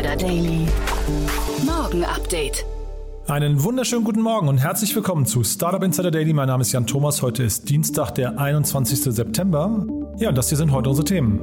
Insider 0.00 0.16
Daily. 0.16 0.66
Morgen 1.66 2.04
Update. 2.04 2.64
Einen 3.28 3.62
wunderschönen 3.62 4.02
guten 4.02 4.22
Morgen 4.22 4.48
und 4.48 4.56
herzlich 4.56 4.96
willkommen 4.96 5.26
zu 5.26 5.44
Startup 5.44 5.82
Insider 5.82 6.10
Daily. 6.10 6.32
Mein 6.32 6.48
Name 6.48 6.62
ist 6.62 6.72
Jan 6.72 6.86
Thomas. 6.86 7.20
Heute 7.20 7.42
ist 7.42 7.68
Dienstag, 7.68 8.12
der 8.12 8.38
21. 8.38 8.98
September. 8.98 9.86
Ja, 10.16 10.30
und 10.30 10.38
das 10.38 10.48
hier 10.48 10.56
sind 10.56 10.72
heute 10.72 10.88
unsere 10.88 11.04
Themen. 11.04 11.40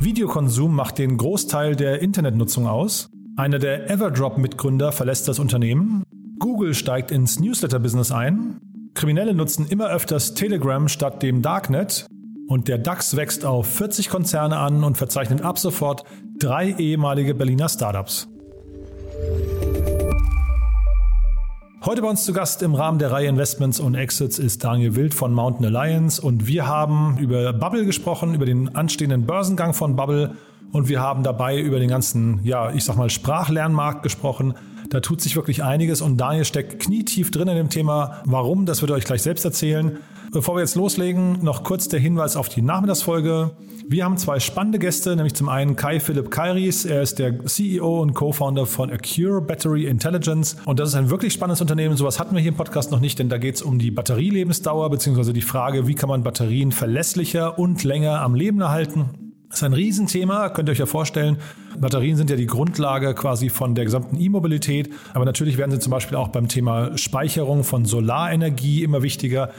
Videokonsum 0.00 0.74
macht 0.76 0.98
den 0.98 1.16
Großteil 1.16 1.76
der 1.76 2.02
Internetnutzung 2.02 2.66
aus. 2.66 3.08
Einer 3.36 3.58
der 3.58 3.88
Everdrop-Mitgründer 3.88 4.92
verlässt 4.92 5.28
das 5.28 5.38
Unternehmen. 5.38 6.02
Google 6.38 6.74
steigt 6.74 7.10
ins 7.10 7.40
Newsletter-Business 7.40 8.12
ein. 8.12 8.60
Kriminelle 8.92 9.32
nutzen 9.32 9.66
immer 9.66 9.88
öfters 9.88 10.34
Telegram 10.34 10.88
statt 10.88 11.22
dem 11.22 11.40
Darknet. 11.40 12.06
Und 12.50 12.66
der 12.66 12.78
DAX 12.78 13.14
wächst 13.14 13.44
auf 13.44 13.64
40 13.64 14.08
Konzerne 14.08 14.58
an 14.58 14.82
und 14.82 14.96
verzeichnet 14.96 15.40
ab 15.40 15.56
sofort 15.56 16.02
drei 16.36 16.72
ehemalige 16.72 17.32
Berliner 17.32 17.68
Startups. 17.68 18.26
Heute 21.84 22.02
bei 22.02 22.08
uns 22.08 22.24
zu 22.24 22.32
Gast 22.32 22.60
im 22.64 22.74
Rahmen 22.74 22.98
der 22.98 23.12
Reihe 23.12 23.28
Investments 23.28 23.78
und 23.78 23.94
Exits 23.94 24.40
ist 24.40 24.64
Daniel 24.64 24.96
Wild 24.96 25.14
von 25.14 25.32
Mountain 25.32 25.64
Alliance 25.64 26.20
und 26.20 26.48
wir 26.48 26.66
haben 26.66 27.18
über 27.18 27.52
Bubble 27.52 27.86
gesprochen, 27.86 28.34
über 28.34 28.46
den 28.46 28.74
anstehenden 28.74 29.26
Börsengang 29.26 29.72
von 29.72 29.94
Bubble 29.94 30.34
und 30.72 30.88
wir 30.88 31.00
haben 31.00 31.22
dabei 31.22 31.60
über 31.60 31.78
den 31.78 31.88
ganzen, 31.88 32.40
ja, 32.42 32.72
ich 32.72 32.82
sag 32.82 32.96
mal, 32.96 33.10
Sprachlernmarkt 33.10 34.02
gesprochen. 34.02 34.54
Da 34.90 34.98
tut 34.98 35.20
sich 35.20 35.36
wirklich 35.36 35.62
einiges 35.62 36.02
und 36.02 36.16
Daniel 36.16 36.44
steckt 36.44 36.80
knietief 36.80 37.30
drin 37.30 37.46
in 37.46 37.54
dem 37.54 37.70
Thema. 37.70 38.22
Warum? 38.24 38.66
Das 38.66 38.82
wird 38.82 38.90
er 38.90 38.96
euch 38.96 39.04
gleich 39.04 39.22
selbst 39.22 39.44
erzählen. 39.44 39.98
Bevor 40.32 40.56
wir 40.56 40.60
jetzt 40.60 40.74
loslegen, 40.74 41.38
noch 41.42 41.62
kurz 41.62 41.86
der 41.88 42.00
Hinweis 42.00 42.34
auf 42.34 42.48
die 42.48 42.60
Nachmittagsfolge. 42.60 43.52
Wir 43.88 44.04
haben 44.04 44.16
zwei 44.16 44.40
spannende 44.40 44.80
Gäste, 44.80 45.14
nämlich 45.14 45.34
zum 45.34 45.48
einen 45.48 45.76
Kai 45.76 46.00
Philipp 46.00 46.32
Kairis. 46.32 46.84
Er 46.84 47.02
ist 47.02 47.20
der 47.20 47.44
CEO 47.46 48.00
und 48.00 48.14
Co-Founder 48.14 48.66
von 48.66 48.90
Acure 48.90 49.40
Battery 49.40 49.86
Intelligence. 49.86 50.56
Und 50.64 50.80
das 50.80 50.88
ist 50.90 50.94
ein 50.96 51.08
wirklich 51.08 51.32
spannendes 51.32 51.60
Unternehmen. 51.60 51.96
Sowas 51.96 52.18
hatten 52.18 52.34
wir 52.34 52.40
hier 52.40 52.50
im 52.50 52.56
Podcast 52.56 52.90
noch 52.90 53.00
nicht, 53.00 53.18
denn 53.20 53.28
da 53.28 53.38
geht 53.38 53.56
es 53.56 53.62
um 53.62 53.78
die 53.78 53.92
Batterielebensdauer 53.92 54.90
beziehungsweise 54.90 55.32
die 55.32 55.40
Frage, 55.40 55.86
wie 55.86 55.94
kann 55.94 56.08
man 56.08 56.24
Batterien 56.24 56.72
verlässlicher 56.72 57.60
und 57.60 57.84
länger 57.84 58.20
am 58.22 58.34
Leben 58.34 58.60
erhalten. 58.60 59.19
Das 59.50 59.58
ist 59.58 59.64
ein 59.64 59.72
Riesenthema, 59.72 60.48
könnt 60.50 60.68
ihr 60.68 60.72
euch 60.72 60.78
ja 60.78 60.86
vorstellen. 60.86 61.36
Batterien 61.76 62.16
sind 62.16 62.30
ja 62.30 62.36
die 62.36 62.46
Grundlage 62.46 63.14
quasi 63.14 63.48
von 63.48 63.74
der 63.74 63.84
gesamten 63.84 64.20
E-Mobilität. 64.20 64.90
Aber 65.12 65.24
natürlich 65.24 65.58
werden 65.58 65.72
sie 65.72 65.80
zum 65.80 65.90
Beispiel 65.90 66.16
auch 66.16 66.28
beim 66.28 66.46
Thema 66.46 66.96
Speicherung 66.96 67.64
von 67.64 67.84
Solarenergie 67.84 68.84
immer 68.84 69.02
wichtiger. 69.02 69.50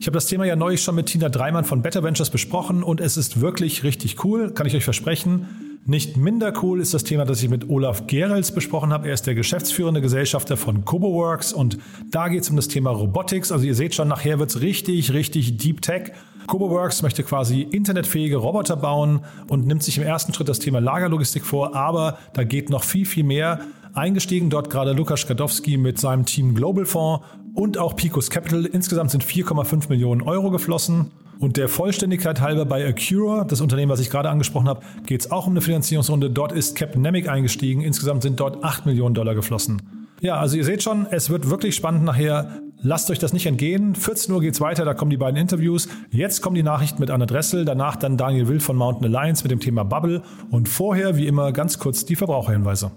Ich 0.00 0.06
habe 0.08 0.16
das 0.16 0.26
Thema 0.26 0.46
ja 0.46 0.56
neulich 0.56 0.82
schon 0.82 0.96
mit 0.96 1.06
Tina 1.06 1.28
Dreimann 1.28 1.64
von 1.64 1.80
Better 1.80 2.02
Ventures 2.02 2.30
besprochen 2.30 2.82
und 2.82 3.00
es 3.00 3.16
ist 3.16 3.40
wirklich 3.40 3.84
richtig 3.84 4.24
cool, 4.24 4.50
kann 4.50 4.66
ich 4.66 4.74
euch 4.74 4.84
versprechen. 4.84 5.46
Nicht 5.86 6.16
minder 6.16 6.52
cool 6.62 6.80
ist 6.80 6.92
das 6.92 7.04
Thema, 7.04 7.24
das 7.24 7.40
ich 7.42 7.48
mit 7.48 7.70
Olaf 7.70 8.08
Gerels 8.08 8.52
besprochen 8.52 8.92
habe. 8.92 9.08
Er 9.08 9.14
ist 9.14 9.26
der 9.28 9.36
geschäftsführende 9.36 10.00
Gesellschafter 10.00 10.56
von 10.56 10.84
CoboWorks 10.84 11.52
und 11.52 11.78
da 12.10 12.28
geht 12.28 12.42
es 12.42 12.50
um 12.50 12.56
das 12.56 12.66
Thema 12.66 12.90
Robotics. 12.90 13.52
Also 13.52 13.64
ihr 13.64 13.76
seht 13.76 13.94
schon, 13.94 14.08
nachher 14.08 14.40
wird 14.40 14.50
es 14.50 14.60
richtig, 14.60 15.12
richtig 15.12 15.56
Deep 15.58 15.82
Tech. 15.82 16.12
CoboWorks 16.50 17.02
möchte 17.02 17.22
quasi 17.22 17.62
internetfähige 17.62 18.36
Roboter 18.36 18.74
bauen 18.74 19.20
und 19.46 19.68
nimmt 19.68 19.84
sich 19.84 19.98
im 19.98 20.02
ersten 20.02 20.34
Schritt 20.34 20.48
das 20.48 20.58
Thema 20.58 20.80
Lagerlogistik 20.80 21.46
vor, 21.46 21.76
aber 21.76 22.18
da 22.32 22.42
geht 22.42 22.70
noch 22.70 22.82
viel, 22.82 23.06
viel 23.06 23.22
mehr. 23.22 23.60
Eingestiegen 23.94 24.50
dort 24.50 24.68
gerade 24.68 24.92
Lukas 24.92 25.20
Skadowski 25.20 25.76
mit 25.76 26.00
seinem 26.00 26.26
Team 26.26 26.56
Global 26.56 26.86
Fonds 26.86 27.24
und 27.54 27.78
auch 27.78 27.94
Picos 27.94 28.30
Capital. 28.30 28.66
Insgesamt 28.66 29.12
sind 29.12 29.24
4,5 29.24 29.90
Millionen 29.90 30.22
Euro 30.22 30.50
geflossen. 30.50 31.12
Und 31.38 31.56
der 31.56 31.68
Vollständigkeit 31.68 32.40
halber 32.40 32.64
bei 32.64 32.84
Acura, 32.84 33.44
das 33.44 33.60
Unternehmen, 33.60 33.92
was 33.92 34.00
ich 34.00 34.10
gerade 34.10 34.28
angesprochen 34.28 34.68
habe, 34.68 34.82
geht 35.06 35.20
es 35.20 35.30
auch 35.30 35.46
um 35.46 35.52
eine 35.52 35.60
Finanzierungsrunde. 35.60 36.30
Dort 36.30 36.50
ist 36.50 36.76
Capnemic 36.76 37.28
eingestiegen. 37.28 37.80
Insgesamt 37.80 38.22
sind 38.22 38.40
dort 38.40 38.64
8 38.64 38.86
Millionen 38.86 39.14
Dollar 39.14 39.36
geflossen. 39.36 39.82
Ja, 40.20 40.36
also 40.36 40.56
ihr 40.56 40.64
seht 40.64 40.82
schon, 40.82 41.06
es 41.10 41.30
wird 41.30 41.48
wirklich 41.48 41.76
spannend 41.76 42.04
nachher. 42.04 42.60
Lasst 42.82 43.10
euch 43.10 43.18
das 43.18 43.32
nicht 43.32 43.46
entgehen. 43.46 43.94
14 43.94 44.34
Uhr 44.34 44.40
geht's 44.40 44.60
weiter, 44.60 44.84
da 44.84 44.94
kommen 44.94 45.10
die 45.10 45.16
beiden 45.16 45.38
Interviews. 45.38 45.88
Jetzt 46.10 46.40
kommen 46.40 46.54
die 46.56 46.62
Nachrichten 46.62 47.00
mit 47.00 47.10
Anna 47.10 47.26
Dressel, 47.26 47.64
danach 47.64 47.96
dann 47.96 48.16
Daniel 48.16 48.48
Wild 48.48 48.62
von 48.62 48.76
Mountain 48.76 49.14
Alliance 49.14 49.44
mit 49.44 49.50
dem 49.50 49.60
Thema 49.60 49.84
Bubble 49.84 50.22
und 50.50 50.68
vorher, 50.68 51.16
wie 51.16 51.26
immer, 51.26 51.52
ganz 51.52 51.78
kurz 51.78 52.04
die 52.04 52.16
Verbraucherhinweise. 52.16 52.90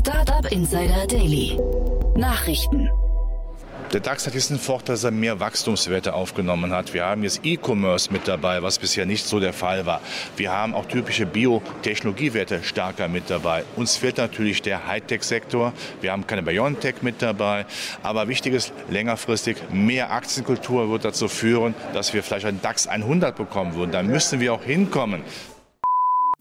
Startup 0.00 0.50
Insider 0.50 1.06
Daily. 1.06 1.58
Nachrichten. 2.16 2.88
Der 3.92 4.00
DAX 4.00 4.26
hat 4.26 4.34
jetzt 4.34 4.50
den 4.50 4.58
Vorteil, 4.58 4.96
dass 4.96 5.04
er 5.04 5.10
mehr 5.12 5.40
Wachstumswerte 5.40 6.12
aufgenommen 6.12 6.72
hat. 6.72 6.92
Wir 6.92 7.06
haben 7.06 7.22
jetzt 7.22 7.40
E-Commerce 7.42 8.12
mit 8.12 8.28
dabei, 8.28 8.62
was 8.62 8.78
bisher 8.78 9.06
nicht 9.06 9.24
so 9.24 9.40
der 9.40 9.54
Fall 9.54 9.86
war. 9.86 10.02
Wir 10.36 10.52
haben 10.52 10.74
auch 10.74 10.84
typische 10.84 11.24
Biotechnologiewerte 11.24 12.62
stärker 12.62 13.08
mit 13.08 13.30
dabei. 13.30 13.64
Uns 13.76 13.96
fehlt 13.96 14.18
natürlich 14.18 14.60
der 14.60 14.86
Hightech-Sektor. 14.86 15.72
Wir 16.02 16.12
haben 16.12 16.26
keine 16.26 16.42
BioNTech 16.42 16.96
mit 17.00 17.22
dabei. 17.22 17.64
Aber 18.02 18.28
wichtig 18.28 18.52
ist, 18.52 18.74
längerfristig 18.90 19.56
mehr 19.72 20.12
Aktienkultur 20.12 20.90
wird 20.90 21.06
dazu 21.06 21.26
führen, 21.26 21.74
dass 21.94 22.12
wir 22.12 22.22
vielleicht 22.22 22.44
einen 22.44 22.60
DAX 22.60 22.88
100 22.88 23.34
bekommen 23.36 23.74
würden. 23.74 23.92
Da 23.92 24.02
müssen 24.02 24.38
wir 24.38 24.52
auch 24.52 24.62
hinkommen. 24.62 25.22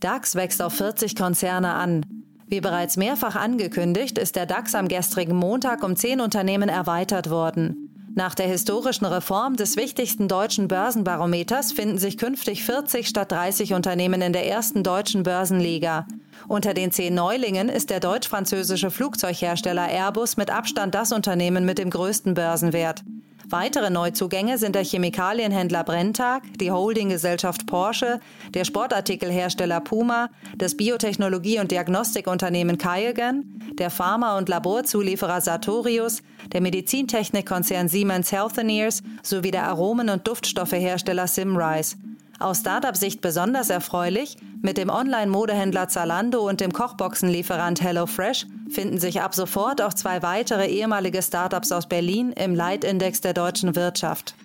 DAX 0.01 0.35
wächst 0.35 0.61
auf 0.61 0.73
40 0.73 1.15
Konzerne 1.15 1.75
an. 1.75 2.16
Wie 2.47 2.61
bereits 2.61 2.95
mehrfach 2.95 3.35
angekündigt, 3.35 4.17
ist 4.17 4.37
der 4.37 4.45
DAX 4.45 4.73
am 4.73 4.87
gestrigen 4.87 5.35
Montag 5.35 5.83
um 5.83 5.97
zehn 5.97 6.21
Unternehmen 6.21 6.69
erweitert 6.69 7.29
worden. 7.29 7.87
Nach 8.15 8.33
der 8.33 8.47
historischen 8.47 9.05
Reform 9.05 9.57
des 9.57 9.75
wichtigsten 9.75 10.27
deutschen 10.27 10.67
Börsenbarometers 10.67 11.71
finden 11.71 11.99
sich 11.99 12.17
künftig 12.17 12.63
40 12.63 13.07
statt 13.07 13.31
30 13.31 13.73
Unternehmen 13.73 14.21
in 14.21 14.33
der 14.33 14.47
ersten 14.47 14.81
deutschen 14.81 15.21
Börsenliga. 15.23 16.07
Unter 16.47 16.73
den 16.73 16.91
zehn 16.91 17.13
Neulingen 17.13 17.69
ist 17.69 17.89
der 17.89 17.99
deutsch-französische 17.99 18.89
Flugzeughersteller 18.89 19.87
Airbus 19.89 20.35
mit 20.35 20.49
Abstand 20.49 20.95
das 20.95 21.11
Unternehmen 21.11 21.65
mit 21.65 21.77
dem 21.77 21.89
größten 21.89 22.33
Börsenwert. 22.33 23.03
Weitere 23.49 23.89
Neuzugänge 23.89 24.57
sind 24.57 24.75
der 24.75 24.83
Chemikalienhändler 24.83 25.85
Brenntag, 25.85 26.43
die 26.59 26.69
Holdinggesellschaft 26.69 27.65
Porsche, 27.65 28.19
der 28.53 28.65
Sportartikelhersteller 28.65 29.79
Puma, 29.79 30.29
das 30.57 30.75
Biotechnologie- 30.75 31.61
und 31.61 31.71
Diagnostikunternehmen 31.71 32.77
Kaiogen, 32.77 33.73
der 33.79 33.89
Pharma- 33.89 34.37
und 34.37 34.49
Laborzulieferer 34.49 35.39
Sartorius, 35.39 36.23
der 36.51 36.59
Medizintechnikkonzern 36.59 37.87
Siemens 37.87 38.33
Healthineers 38.33 39.01
sowie 39.23 39.51
der 39.51 39.63
Aromen- 39.63 40.09
und 40.09 40.27
Duftstoffehersteller 40.27 41.27
Simrise. 41.27 41.95
Aus 42.39 42.59
Startup-Sicht 42.59 43.21
besonders 43.21 43.71
erfreulich, 43.71 44.37
mit 44.61 44.77
dem 44.77 44.89
Online-Modehändler 44.89 45.87
Zalando 45.87 46.47
und 46.47 46.61
dem 46.61 46.71
Kochboxenlieferant 46.71 47.81
HelloFresh 47.81 48.45
finden 48.69 48.99
sich 48.99 49.21
ab 49.21 49.33
sofort 49.33 49.81
auch 49.81 49.93
zwei 49.93 50.21
weitere 50.21 50.67
ehemalige 50.67 51.21
Startups 51.23 51.71
aus 51.71 51.87
Berlin 51.87 52.31
im 52.33 52.53
Leitindex 52.53 53.21
der 53.21 53.33
deutschen 53.33 53.75
Wirtschaft. 53.75 54.35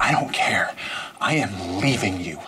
I 0.00 0.12
don't 0.12 0.32
care. 0.32 0.68
I 1.20 1.42
am 1.42 1.50
leaving 1.80 2.20
you. 2.20 2.38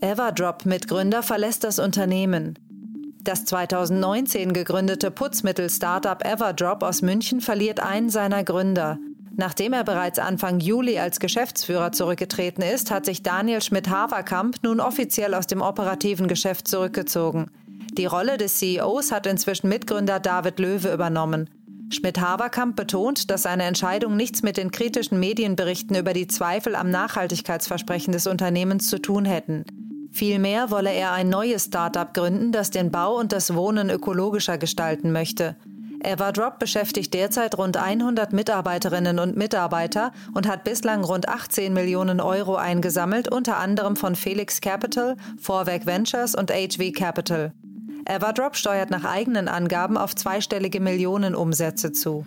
Everdrop-Mitgründer 0.00 1.22
verlässt 1.22 1.64
das 1.64 1.78
Unternehmen. 1.78 2.58
Das 3.22 3.44
2019 3.44 4.52
gegründete 4.52 5.10
Putzmittel-Startup 5.10 6.24
Everdrop 6.24 6.82
aus 6.82 7.02
München 7.02 7.40
verliert 7.40 7.80
einen 7.80 8.08
seiner 8.08 8.44
Gründer. 8.44 8.98
Nachdem 9.40 9.72
er 9.72 9.84
bereits 9.84 10.18
Anfang 10.18 10.60
Juli 10.60 10.98
als 10.98 11.18
Geschäftsführer 11.18 11.92
zurückgetreten 11.92 12.62
ist, 12.62 12.90
hat 12.90 13.06
sich 13.06 13.22
Daniel 13.22 13.62
Schmidt-Haverkamp 13.62 14.56
nun 14.62 14.80
offiziell 14.80 15.32
aus 15.32 15.46
dem 15.46 15.62
operativen 15.62 16.28
Geschäft 16.28 16.68
zurückgezogen. 16.68 17.50
Die 17.94 18.04
Rolle 18.04 18.36
des 18.36 18.58
CEOs 18.58 19.12
hat 19.12 19.26
inzwischen 19.26 19.70
Mitgründer 19.70 20.20
David 20.20 20.58
Löwe 20.58 20.92
übernommen. 20.92 21.48
Schmidt-Haverkamp 21.88 22.76
betont, 22.76 23.30
dass 23.30 23.44
seine 23.44 23.62
Entscheidung 23.62 24.14
nichts 24.14 24.42
mit 24.42 24.58
den 24.58 24.70
kritischen 24.70 25.18
Medienberichten 25.18 25.96
über 25.96 26.12
die 26.12 26.26
Zweifel 26.26 26.74
am 26.74 26.90
Nachhaltigkeitsversprechen 26.90 28.12
des 28.12 28.26
Unternehmens 28.26 28.90
zu 28.90 28.98
tun 28.98 29.24
hätten. 29.24 29.64
Vielmehr 30.12 30.70
wolle 30.70 30.92
er 30.92 31.12
ein 31.12 31.30
neues 31.30 31.64
Start-up 31.64 32.12
gründen, 32.12 32.52
das 32.52 32.72
den 32.72 32.90
Bau 32.90 33.18
und 33.18 33.32
das 33.32 33.54
Wohnen 33.54 33.88
ökologischer 33.88 34.58
gestalten 34.58 35.12
möchte. 35.12 35.56
Everdrop 36.02 36.58
beschäftigt 36.58 37.12
derzeit 37.14 37.58
rund 37.58 37.76
100 37.76 38.32
Mitarbeiterinnen 38.32 39.18
und 39.18 39.36
Mitarbeiter 39.36 40.12
und 40.34 40.48
hat 40.48 40.64
bislang 40.64 41.04
rund 41.04 41.28
18 41.28 41.72
Millionen 41.72 42.20
Euro 42.20 42.56
eingesammelt, 42.56 43.30
unter 43.30 43.58
anderem 43.58 43.96
von 43.96 44.16
Felix 44.16 44.60
Capital, 44.60 45.16
Vorwerk 45.38 45.86
Ventures 45.86 46.34
und 46.34 46.50
HV 46.50 46.92
Capital. 46.92 47.52
Everdrop 48.06 48.56
steuert 48.56 48.90
nach 48.90 49.04
eigenen 49.04 49.48
Angaben 49.48 49.96
auf 49.96 50.14
zweistellige 50.14 50.80
Millionenumsätze 50.80 51.92
zu. 51.92 52.26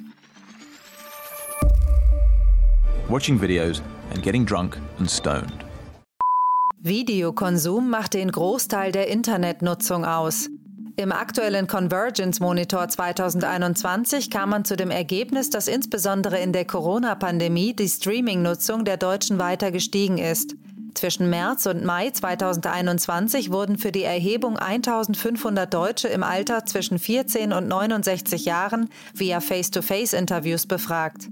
Watching 3.10 3.42
videos 3.42 3.82
and 4.14 4.24
getting 4.24 4.46
drunk 4.46 4.78
and 5.00 5.10
stoned. 5.10 5.54
Videokonsum 6.82 7.90
macht 7.90 8.14
den 8.14 8.32
Großteil 8.32 8.92
der 8.92 9.08
Internetnutzung 9.08 10.04
aus. 10.04 10.50
Im 10.96 11.12
aktuellen 11.12 11.66
Convergence 11.66 12.40
Monitor 12.40 12.88
2021 12.88 14.30
kam 14.30 14.52
man 14.52 14.64
zu 14.64 14.76
dem 14.76 14.92
Ergebnis, 14.92 15.50
dass 15.50 15.68
insbesondere 15.68 16.38
in 16.38 16.54
der 16.54 16.66
Corona-Pandemie 16.66 17.74
die 17.74 17.90
Streaming-Nutzung 17.90 18.86
der 18.86 18.98
Deutschen 18.98 19.40
weiter 19.40 19.72
gestiegen 19.72 20.20
ist. 20.20 20.56
Zwischen 20.94 21.32
März 21.32 21.66
und 21.66 21.84
Mai 21.84 22.12
2021 22.12 23.52
wurden 23.52 23.80
für 23.80 23.92
die 23.92 24.04
Erhebung 24.04 24.58
1500 24.58 25.74
Deutsche 25.74 26.10
im 26.10 26.22
Alter 26.22 26.68
zwischen 26.68 27.00
14 27.00 27.54
und 27.54 27.68
69 27.68 28.46
Jahren 28.46 28.88
via 29.16 29.40
Face-to-Face-Interviews 29.40 30.68
befragt. 30.68 31.28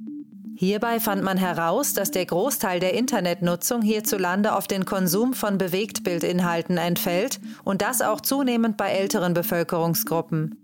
Hierbei 0.62 1.00
fand 1.00 1.24
man 1.24 1.38
heraus, 1.38 1.96
dass 1.96 2.12
der 2.12 2.28
Großteil 2.28 2.80
der 2.80 2.94
Internetnutzung 2.94 3.82
hierzulande 3.82 4.54
auf 4.54 4.68
den 4.68 4.86
Konsum 4.86 5.34
von 5.34 5.58
Bewegtbildinhalten 5.58 6.78
entfällt 6.78 7.40
und 7.64 7.82
das 7.82 8.04
auch 8.04 8.22
zunehmend 8.22 8.78
bei 8.78 8.92
älteren 8.92 9.34
Bevölkerungsgruppen. 9.34 10.56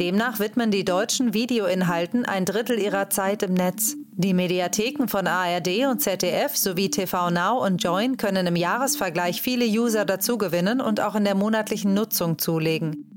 Demnach 0.00 0.40
widmen 0.40 0.70
die 0.70 0.86
deutschen 0.86 1.34
Videoinhalten 1.34 2.24
ein 2.24 2.46
Drittel 2.46 2.78
ihrer 2.78 3.10
Zeit 3.10 3.42
im 3.42 3.52
Netz. 3.52 3.96
Die 4.12 4.32
Mediatheken 4.32 5.08
von 5.08 5.26
ARD 5.26 5.88
und 5.90 6.00
ZDF 6.00 6.56
sowie 6.56 6.88
TV 6.88 7.28
Now 7.28 7.62
und 7.66 7.84
Join 7.84 8.16
können 8.16 8.46
im 8.46 8.56
Jahresvergleich 8.56 9.42
viele 9.42 9.66
User 9.66 10.06
dazugewinnen 10.06 10.80
und 10.80 11.00
auch 11.02 11.16
in 11.16 11.24
der 11.24 11.34
monatlichen 11.34 11.92
Nutzung 11.92 12.38
zulegen. 12.38 13.13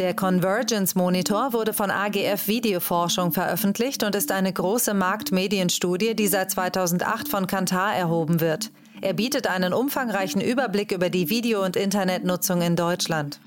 Der 0.00 0.14
Convergence 0.14 0.94
Monitor 0.94 1.52
wurde 1.52 1.74
von 1.74 1.90
AGF 1.90 2.48
Videoforschung 2.48 3.32
veröffentlicht 3.32 4.02
und 4.02 4.14
ist 4.14 4.32
eine 4.32 4.50
große 4.50 4.94
Marktmedienstudie, 4.94 6.16
die 6.16 6.26
seit 6.26 6.50
2008 6.50 7.28
von 7.28 7.46
Kantar 7.46 7.94
erhoben 7.94 8.40
wird. 8.40 8.70
Er 9.02 9.12
bietet 9.12 9.46
einen 9.46 9.74
umfangreichen 9.74 10.40
Überblick 10.40 10.92
über 10.92 11.10
die 11.10 11.28
Video- 11.28 11.62
und 11.62 11.76
Internetnutzung 11.76 12.62
in 12.62 12.76
Deutschland. 12.76 13.40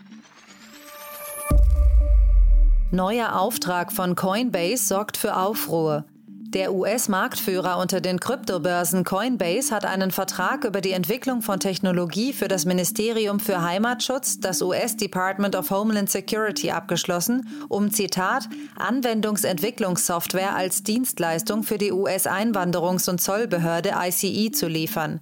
Neuer 2.91 3.35
Auftrag 3.39 3.91
von 3.91 4.15
Coinbase 4.15 4.85
sorgt 4.85 5.17
für 5.17 5.35
Aufruhr. 5.35 6.05
Der 6.53 6.71
US-Marktführer 6.71 7.79
unter 7.79 7.99
den 7.99 8.19
Kryptobörsen 8.19 9.03
Coinbase 9.03 9.73
hat 9.73 9.85
einen 9.85 10.11
Vertrag 10.11 10.65
über 10.65 10.81
die 10.81 10.91
Entwicklung 10.91 11.41
von 11.41 11.59
Technologie 11.59 12.31
für 12.31 12.47
das 12.47 12.65
Ministerium 12.65 13.39
für 13.39 13.63
Heimatschutz, 13.63 14.39
das 14.39 14.61
US 14.61 14.95
Department 14.95 15.55
of 15.55 15.71
Homeland 15.71 16.11
Security, 16.11 16.69
abgeschlossen, 16.69 17.47
um 17.69 17.89
Zitat 17.89 18.49
Anwendungsentwicklungssoftware 18.75 20.55
als 20.55 20.83
Dienstleistung 20.83 21.63
für 21.63 21.79
die 21.79 21.91
US-Einwanderungs- 21.91 23.09
und 23.09 23.19
Zollbehörde 23.19 23.93
ICE 23.97 24.51
zu 24.51 24.67
liefern. 24.67 25.21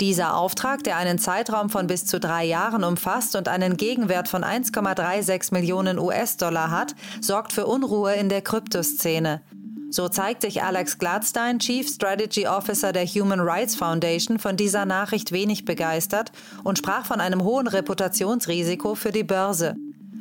Dieser 0.00 0.34
Auftrag, 0.34 0.82
der 0.84 0.96
einen 0.96 1.18
Zeitraum 1.18 1.68
von 1.68 1.88
bis 1.88 2.06
zu 2.06 2.18
drei 2.18 2.46
Jahren 2.46 2.84
umfasst 2.84 3.36
und 3.36 3.48
einen 3.48 3.76
Gegenwert 3.76 4.28
von 4.28 4.42
1,36 4.44 5.52
Millionen 5.52 5.98
US-Dollar 5.98 6.70
hat, 6.70 6.94
sorgt 7.20 7.52
für 7.52 7.66
Unruhe 7.66 8.14
in 8.14 8.30
der 8.30 8.40
Kryptoszene. 8.40 9.42
So 9.90 10.08
zeigt 10.08 10.42
sich 10.42 10.62
Alex 10.62 10.98
Gladstein, 10.98 11.58
Chief 11.58 11.88
Strategy 11.88 12.46
Officer 12.46 12.92
der 12.92 13.06
Human 13.06 13.40
Rights 13.40 13.74
Foundation, 13.74 14.38
von 14.38 14.56
dieser 14.56 14.84
Nachricht 14.84 15.32
wenig 15.32 15.64
begeistert 15.64 16.30
und 16.62 16.78
sprach 16.78 17.04
von 17.06 17.20
einem 17.20 17.42
hohen 17.42 17.66
Reputationsrisiko 17.66 18.94
für 18.94 19.10
die 19.10 19.24
Börse. 19.24 19.74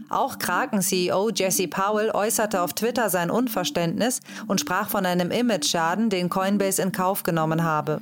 Auch 0.09 0.39
Kraken-CEO 0.39 1.29
Jesse 1.29 1.67
Powell 1.67 2.09
äußerte 2.09 2.61
auf 2.63 2.73
Twitter 2.73 3.11
sein 3.11 3.29
Unverständnis 3.29 4.21
und 4.47 4.59
sprach 4.59 4.89
von 4.89 5.05
einem 5.05 5.29
Image-Schaden, 5.29 6.09
den 6.09 6.29
Coinbase 6.29 6.81
in 6.81 6.91
Kauf 6.91 7.21
genommen 7.21 7.63
habe. 7.63 8.01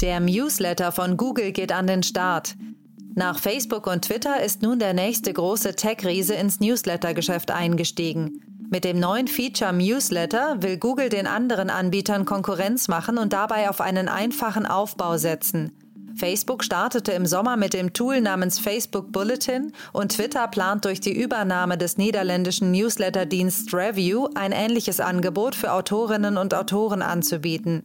Der 0.00 0.18
Newsletter 0.18 0.90
von 0.90 1.16
Google 1.16 1.52
geht 1.52 1.70
an 1.70 1.86
den 1.86 2.02
Start. 2.02 2.56
Nach 3.14 3.38
Facebook 3.38 3.86
und 3.86 4.02
Twitter 4.02 4.42
ist 4.42 4.62
nun 4.62 4.80
der 4.80 4.94
nächste 4.94 5.32
große 5.32 5.76
Tech-Riese 5.76 6.34
ins 6.34 6.58
Newsletter-Geschäft 6.58 7.52
eingestiegen. 7.52 8.53
Mit 8.70 8.84
dem 8.84 8.98
neuen 8.98 9.28
Feature 9.28 9.72
Newsletter 9.72 10.56
will 10.60 10.78
Google 10.78 11.08
den 11.08 11.26
anderen 11.26 11.70
Anbietern 11.70 12.24
Konkurrenz 12.24 12.88
machen 12.88 13.18
und 13.18 13.32
dabei 13.32 13.68
auf 13.68 13.80
einen 13.80 14.08
einfachen 14.08 14.66
Aufbau 14.66 15.16
setzen. 15.18 15.72
Facebook 16.16 16.62
startete 16.62 17.12
im 17.12 17.26
Sommer 17.26 17.56
mit 17.56 17.74
dem 17.74 17.92
Tool 17.92 18.20
namens 18.20 18.58
Facebook 18.58 19.10
Bulletin 19.10 19.72
und 19.92 20.12
Twitter 20.12 20.46
plant 20.46 20.84
durch 20.84 21.00
die 21.00 21.12
Übernahme 21.12 21.76
des 21.76 21.98
niederländischen 21.98 22.70
Newsletterdienstes 22.70 23.74
Review 23.74 24.28
ein 24.34 24.52
ähnliches 24.52 25.00
Angebot 25.00 25.56
für 25.56 25.72
Autorinnen 25.72 26.36
und 26.36 26.54
Autoren 26.54 27.02
anzubieten. 27.02 27.82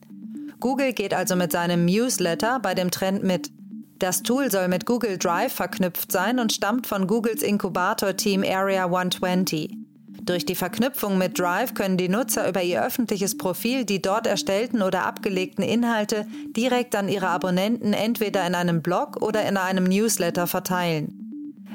Google 0.60 0.94
geht 0.94 1.14
also 1.14 1.36
mit 1.36 1.52
seinem 1.52 1.86
Newsletter 1.86 2.60
bei 2.60 2.76
dem 2.76 2.92
Trend 2.92 3.24
mit. 3.24 3.50
Das 3.98 4.22
Tool 4.24 4.52
soll 4.52 4.68
mit 4.68 4.86
Google 4.86 5.18
Drive 5.18 5.54
verknüpft 5.54 6.12
sein 6.12 6.40
und 6.40 6.54
stammt 6.54 6.86
von 6.86 7.08
Googles 7.08 7.42
Inkubator-Team 7.42 8.44
Area 8.44 8.86
120. 8.86 9.89
Durch 10.22 10.46
die 10.46 10.56
Verknüpfung 10.56 11.18
mit 11.18 11.40
Drive 11.40 11.74
können 11.74 11.98
die 11.98 12.10
Nutzer 12.10 12.48
über 12.48 12.62
ihr 12.62 12.84
öffentliches 12.84 13.38
Profil 13.38 13.86
die 13.86 14.02
dort 14.02 14.28
erstellten 14.28 14.82
oder 14.82 15.06
abgelegten 15.06 15.64
Inhalte 15.64 16.28
direkt 16.56 16.96
an 16.96 17.10
ihre 17.10 17.30
Abonnenten 17.30 17.94
entweder 17.94 18.46
in 18.46 18.56
einem 18.56 18.82
Blog 18.82 19.22
oder 19.22 19.48
in 19.48 19.58
einem 19.58 19.86
Newsletter 19.86 20.48
verteilen. 20.48 21.20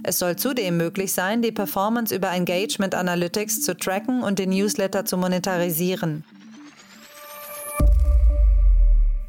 Es 0.02 0.18
soll 0.18 0.36
zudem 0.36 0.76
möglich 0.76 1.12
sein, 1.12 1.40
die 1.40 1.52
Performance 1.52 2.14
über 2.14 2.30
Engagement 2.30 2.94
Analytics 2.94 3.62
zu 3.62 3.74
tracken 3.74 4.22
und 4.22 4.38
den 4.38 4.50
Newsletter 4.50 5.06
zu 5.06 5.16
monetarisieren. 5.16 6.24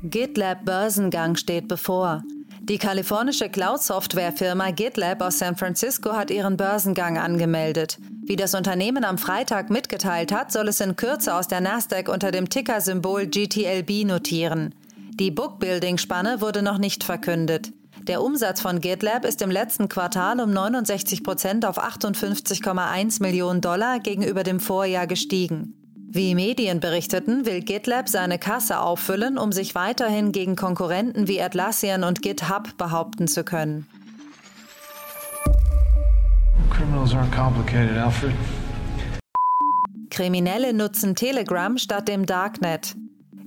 GitLab 0.04 0.66
Börsengang 0.66 1.36
steht 1.36 1.68
bevor. 1.68 2.24
Die 2.68 2.80
kalifornische 2.80 3.48
Cloud-Software-Firma 3.48 4.72
GitLab 4.72 5.22
aus 5.22 5.38
San 5.38 5.56
Francisco 5.56 6.14
hat 6.14 6.32
ihren 6.32 6.58
Börsengang 6.58 7.20
angemeldet. 7.20 8.00
Wie 8.24 8.36
das 8.36 8.56
Unternehmen 8.56 9.06
am 9.06 9.20
Freitag 9.20 9.70
mitgeteilt 9.70 10.32
hat, 10.32 10.52
soll 10.52 10.70
es 10.70 10.80
in 10.80 10.96
Kürze 10.96 11.36
aus 11.36 11.48
der 11.48 11.62
Nasdaq 11.62 12.10
unter 12.10 12.32
dem 12.32 12.50
Ticker-Symbol 12.50 13.28
GTLB 13.28 14.08
notieren. 14.08 14.74
Die 15.20 15.30
Bookbuilding-Spanne 15.30 16.42
wurde 16.42 16.64
noch 16.64 16.80
nicht 16.80 17.04
verkündet. 17.04 17.72
Der 18.02 18.24
Umsatz 18.24 18.62
von 18.62 18.82
GitLab 18.82 19.26
ist 19.26 19.44
im 19.44 19.52
letzten 19.52 19.88
Quartal 19.88 20.40
um 20.40 20.52
69 20.52 21.24
Prozent 21.24 21.68
auf 21.68 21.78
58,1 21.78 23.22
Millionen 23.22 23.62
Dollar 23.62 24.00
gegenüber 24.00 24.42
dem 24.42 24.60
Vorjahr 24.60 25.06
gestiegen. 25.06 25.85
Wie 26.16 26.34
Medien 26.34 26.80
berichteten, 26.80 27.46
will 27.46 27.60
GitLab 27.60 28.08
seine 28.08 28.40
Kasse 28.40 28.80
auffüllen, 28.80 29.38
um 29.38 29.52
sich 29.52 29.76
weiterhin 29.76 30.32
gegen 30.32 30.56
Konkurrenten 30.56 31.28
wie 31.28 31.42
Atlassian 31.42 32.06
und 32.06 32.22
GitHub 32.22 32.78
behaupten 32.78 33.28
zu 33.28 33.44
können. 33.44 33.86
Criminals 36.70 37.14
aren't 37.14 37.36
complicated, 37.36 37.98
Alfred. 37.98 38.32
Kriminelle 40.10 40.74
nutzen 40.74 41.16
Telegram 41.16 41.78
statt 41.78 42.08
dem 42.08 42.26
Darknet. 42.26 42.96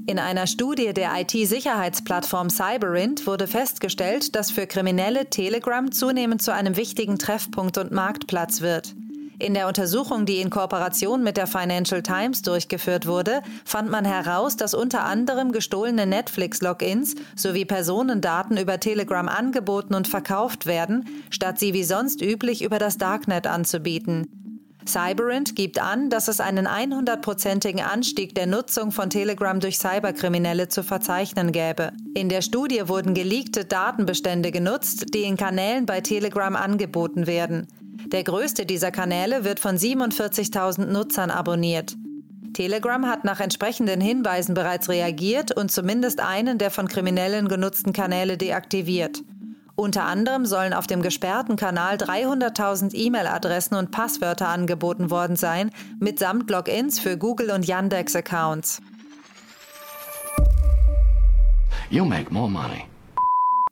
In 0.06 0.18
einer 0.18 0.46
Studie 0.46 0.92
der 0.92 1.12
IT-Sicherheitsplattform 1.18 2.50
Cyberint 2.50 3.26
wurde 3.26 3.46
festgestellt, 3.46 4.36
dass 4.36 4.50
für 4.50 4.66
Kriminelle 4.66 5.30
Telegram 5.30 5.90
zunehmend 5.90 6.42
zu 6.42 6.52
einem 6.52 6.76
wichtigen 6.76 7.18
Treffpunkt 7.18 7.78
und 7.78 7.92
Marktplatz 7.92 8.60
wird. 8.60 8.94
In 9.40 9.54
der 9.54 9.68
Untersuchung, 9.68 10.26
die 10.26 10.40
in 10.40 10.50
Kooperation 10.50 11.22
mit 11.22 11.36
der 11.36 11.46
Financial 11.46 12.02
Times 12.02 12.42
durchgeführt 12.42 13.06
wurde, 13.06 13.42
fand 13.64 13.88
man 13.88 14.04
heraus, 14.04 14.56
dass 14.56 14.74
unter 14.74 15.04
anderem 15.04 15.52
gestohlene 15.52 16.06
Netflix-Logins 16.06 17.14
sowie 17.36 17.64
Personendaten 17.64 18.56
über 18.56 18.80
Telegram 18.80 19.28
angeboten 19.28 19.94
und 19.94 20.08
verkauft 20.08 20.66
werden, 20.66 21.04
statt 21.30 21.60
sie 21.60 21.72
wie 21.72 21.84
sonst 21.84 22.20
üblich 22.20 22.64
über 22.64 22.80
das 22.80 22.98
Darknet 22.98 23.46
anzubieten. 23.46 24.26
Cyberint 24.88 25.54
gibt 25.54 25.80
an, 25.80 26.10
dass 26.10 26.26
es 26.26 26.40
einen 26.40 26.66
100-prozentigen 26.66 27.82
Anstieg 27.82 28.34
der 28.34 28.46
Nutzung 28.46 28.90
von 28.90 29.10
Telegram 29.10 29.60
durch 29.60 29.78
Cyberkriminelle 29.78 30.68
zu 30.68 30.82
verzeichnen 30.82 31.52
gäbe. 31.52 31.92
In 32.14 32.28
der 32.28 32.42
Studie 32.42 32.88
wurden 32.88 33.14
geleakte 33.14 33.64
Datenbestände 33.66 34.50
genutzt, 34.50 35.14
die 35.14 35.22
in 35.22 35.36
Kanälen 35.36 35.86
bei 35.86 36.00
Telegram 36.00 36.56
angeboten 36.56 37.26
werden. 37.26 37.68
Der 38.12 38.24
größte 38.24 38.64
dieser 38.64 38.90
Kanäle 38.90 39.44
wird 39.44 39.60
von 39.60 39.76
47.000 39.76 40.86
Nutzern 40.86 41.30
abonniert. 41.30 41.94
Telegram 42.54 43.06
hat 43.06 43.24
nach 43.24 43.38
entsprechenden 43.40 44.00
Hinweisen 44.00 44.54
bereits 44.54 44.88
reagiert 44.88 45.54
und 45.54 45.70
zumindest 45.70 46.20
einen 46.20 46.56
der 46.56 46.70
von 46.70 46.88
Kriminellen 46.88 47.48
genutzten 47.48 47.92
Kanäle 47.92 48.38
deaktiviert. 48.38 49.22
Unter 49.76 50.06
anderem 50.06 50.46
sollen 50.46 50.72
auf 50.72 50.86
dem 50.86 51.02
gesperrten 51.02 51.56
Kanal 51.56 51.96
300.000 51.96 52.94
E-Mail-Adressen 52.94 53.76
und 53.76 53.90
Passwörter 53.90 54.48
angeboten 54.48 55.10
worden 55.10 55.36
sein, 55.36 55.70
mitsamt 56.00 56.50
Logins 56.50 56.98
für 56.98 57.18
Google 57.18 57.50
und 57.50 57.66
Yandex-Accounts. 57.66 58.80
You 61.90 62.06
make 62.06 62.32
more 62.32 62.50
money. 62.50 62.86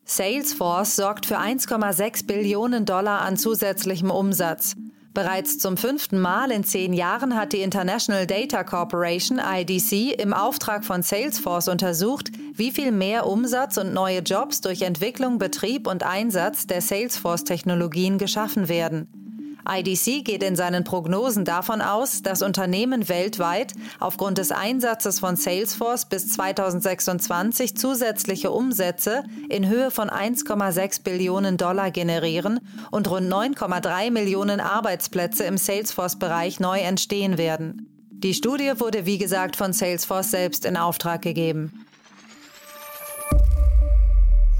Salesforce 0.08 0.94
sorgt 0.94 1.26
für 1.26 1.36
1,6 1.36 2.26
Billionen 2.26 2.84
Dollar 2.84 3.22
an 3.22 3.36
zusätzlichem 3.36 4.12
Umsatz. 4.12 4.76
Bereits 5.12 5.58
zum 5.58 5.76
fünften 5.76 6.20
Mal 6.20 6.52
in 6.52 6.62
zehn 6.62 6.92
Jahren 6.92 7.34
hat 7.34 7.52
die 7.52 7.60
International 7.60 8.24
Data 8.24 8.62
Corporation 8.62 9.40
IDC 9.40 10.20
im 10.20 10.32
Auftrag 10.32 10.84
von 10.84 11.02
Salesforce 11.02 11.66
untersucht, 11.66 12.30
wie 12.54 12.70
viel 12.70 12.92
mehr 12.92 13.26
Umsatz 13.26 13.78
und 13.78 13.94
neue 13.94 14.20
Jobs 14.20 14.60
durch 14.60 14.82
Entwicklung, 14.82 15.38
Betrieb 15.38 15.88
und 15.88 16.04
Einsatz 16.04 16.68
der 16.68 16.82
Salesforce-Technologien 16.82 18.18
geschaffen 18.18 18.68
werden. 18.68 19.25
IDC 19.68 20.24
geht 20.24 20.42
in 20.42 20.56
seinen 20.56 20.84
Prognosen 20.84 21.44
davon 21.44 21.80
aus, 21.80 22.22
dass 22.22 22.42
Unternehmen 22.42 23.08
weltweit 23.08 23.72
aufgrund 24.00 24.38
des 24.38 24.52
Einsatzes 24.52 25.20
von 25.20 25.36
Salesforce 25.36 26.06
bis 26.06 26.28
2026 26.32 27.76
zusätzliche 27.76 28.50
Umsätze 28.50 29.24
in 29.48 29.68
Höhe 29.68 29.90
von 29.90 30.08
1,6 30.08 31.02
Billionen 31.02 31.56
Dollar 31.56 31.90
generieren 31.90 32.60
und 32.90 33.10
rund 33.10 33.32
9,3 33.32 34.10
Millionen 34.10 34.60
Arbeitsplätze 34.60 35.44
im 35.44 35.58
Salesforce-Bereich 35.58 36.60
neu 36.60 36.78
entstehen 36.78 37.38
werden. 37.38 37.88
Die 38.10 38.34
Studie 38.34 38.72
wurde 38.76 39.04
wie 39.06 39.18
gesagt 39.18 39.56
von 39.56 39.72
Salesforce 39.72 40.30
selbst 40.30 40.64
in 40.64 40.76
Auftrag 40.76 41.22
gegeben. 41.22 41.84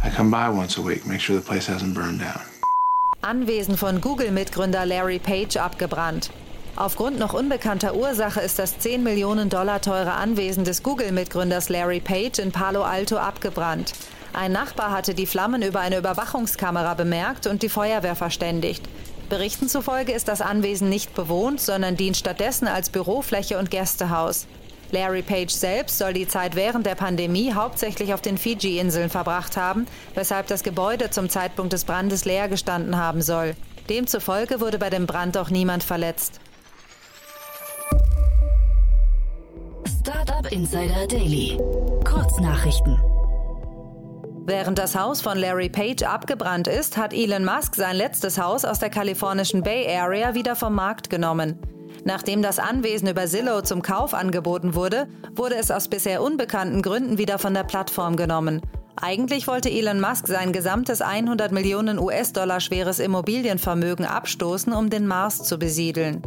I 0.05 0.11
come 0.11 0.31
by 0.31 0.49
once 0.49 0.79
a 0.79 0.83
week, 0.83 1.07
make 1.07 1.21
sure 1.21 1.39
the 1.39 1.45
place 1.45 1.69
hasn't 1.69 1.95
burned 1.95 2.21
down. 2.21 2.56
Anwesen 3.27 3.77
von 3.77 4.01
Google-Mitgründer 4.01 4.87
Larry 4.87 5.19
Page 5.19 5.57
abgebrannt. 5.57 6.31
Aufgrund 6.77 7.19
noch 7.19 7.35
unbekannter 7.35 7.97
Ursache 7.97 8.41
ist 8.41 8.61
das 8.61 8.79
10 8.79 9.03
Millionen 9.03 9.49
Dollar 9.49 9.81
teure 9.81 10.13
Anwesen 10.13 10.63
des 10.63 10.85
Google-Mitgründers 10.85 11.69
Larry 11.69 11.99
Page 11.99 12.39
in 12.39 12.53
Palo 12.53 12.85
Alto 12.85 13.17
abgebrannt. 13.17 13.95
Ein 14.33 14.53
Nachbar 14.53 14.93
hatte 14.93 15.13
die 15.13 15.27
Flammen 15.27 15.63
über 15.63 15.81
eine 15.81 15.99
Überwachungskamera 15.99 16.95
bemerkt 16.95 17.49
und 17.49 17.65
die 17.65 17.69
Feuerwehr 17.69 18.15
verständigt. 18.15 18.85
Berichten 19.29 19.69
zufolge 19.69 20.13
ist 20.13 20.29
das 20.29 20.41
Anwesen 20.41 20.89
nicht 20.89 21.13
bewohnt, 21.17 21.61
sondern 21.61 21.97
dient 21.97 22.17
stattdessen 22.17 22.69
als 22.69 22.91
Bürofläche 22.91 23.59
und 23.59 23.73
Gästehaus. 23.73 24.47
Larry 24.93 25.23
Page 25.23 25.51
selbst 25.51 25.99
soll 25.99 26.13
die 26.13 26.29
Zeit 26.29 26.55
während 26.55 26.87
der 26.87 26.95
Pandemie 26.95 27.53
hauptsächlich 27.53 28.15
auf 28.15 28.21
den 28.21 28.39
Fiji-Inseln 28.39 29.11
verbracht 29.11 29.57
haben, 29.57 29.87
weshalb 30.15 30.47
das 30.47 30.63
Gebäude 30.63 31.11
zum 31.11 31.29
Zeitpunkt 31.29 31.73
des 31.73 31.85
Brandes 31.85 32.25
leer 32.25 32.49
gestanden 32.49 32.97
haben 32.97 33.23
soll. 33.23 33.55
Demzufolge 33.89 34.61
wurde 34.61 34.79
bei 34.79 34.91
dem 34.91 35.07
Brand 35.07 35.37
auch 35.37 35.51
niemand 35.51 35.85
verletzt. 35.85 36.41
Startup 40.01 40.51
Insider 40.53 41.07
Daily. 41.09 41.59
Kurznachrichten. 42.05 42.99
Während 44.49 44.79
das 44.79 44.95
Haus 44.95 45.23
von 45.23 45.37
Larry 45.37 45.69
Page 45.69 46.05
abgebrannt 46.05 46.69
ist, 46.69 46.97
hat 46.97 47.13
Elon 47.13 47.45
Musk 47.45 47.75
sein 47.75 47.97
letztes 47.97 48.39
Haus 48.39 48.65
aus 48.65 48.79
der 48.79 48.91
kalifornischen 48.91 49.63
Bay 49.63 49.93
Area 49.93 50.35
wieder 50.35 50.55
vom 50.55 50.75
Markt 50.75 51.11
genommen. 51.11 51.59
Nachdem 52.07 52.41
das 52.41 52.61
Anwesen 52.61 53.09
über 53.09 53.27
Zillow 53.27 53.63
zum 53.63 53.83
Kauf 53.83 54.15
angeboten 54.15 54.77
wurde, 54.77 55.09
wurde 55.35 55.57
es 55.57 55.73
aus 55.73 55.89
bisher 55.89 56.23
unbekannten 56.23 56.81
Gründen 56.81 57.19
wieder 57.19 57.37
von 57.41 57.53
der 57.53 57.65
Plattform 57.65 58.15
genommen. 58.15 58.63
Eigentlich 58.95 59.49
wollte 59.49 59.71
Elon 59.71 60.01
Musk 60.01 60.29
sein 60.29 60.53
gesamtes 60.53 61.03
100 61.03 61.51
Millionen 61.51 61.99
US-Dollar 61.99 62.61
schweres 62.61 63.01
Immobilienvermögen 63.01 64.07
abstoßen, 64.07 64.73
um 64.73 64.89
den 64.89 65.09
Mars 65.09 65.43
zu 65.43 65.59
besiedeln. 65.59 66.23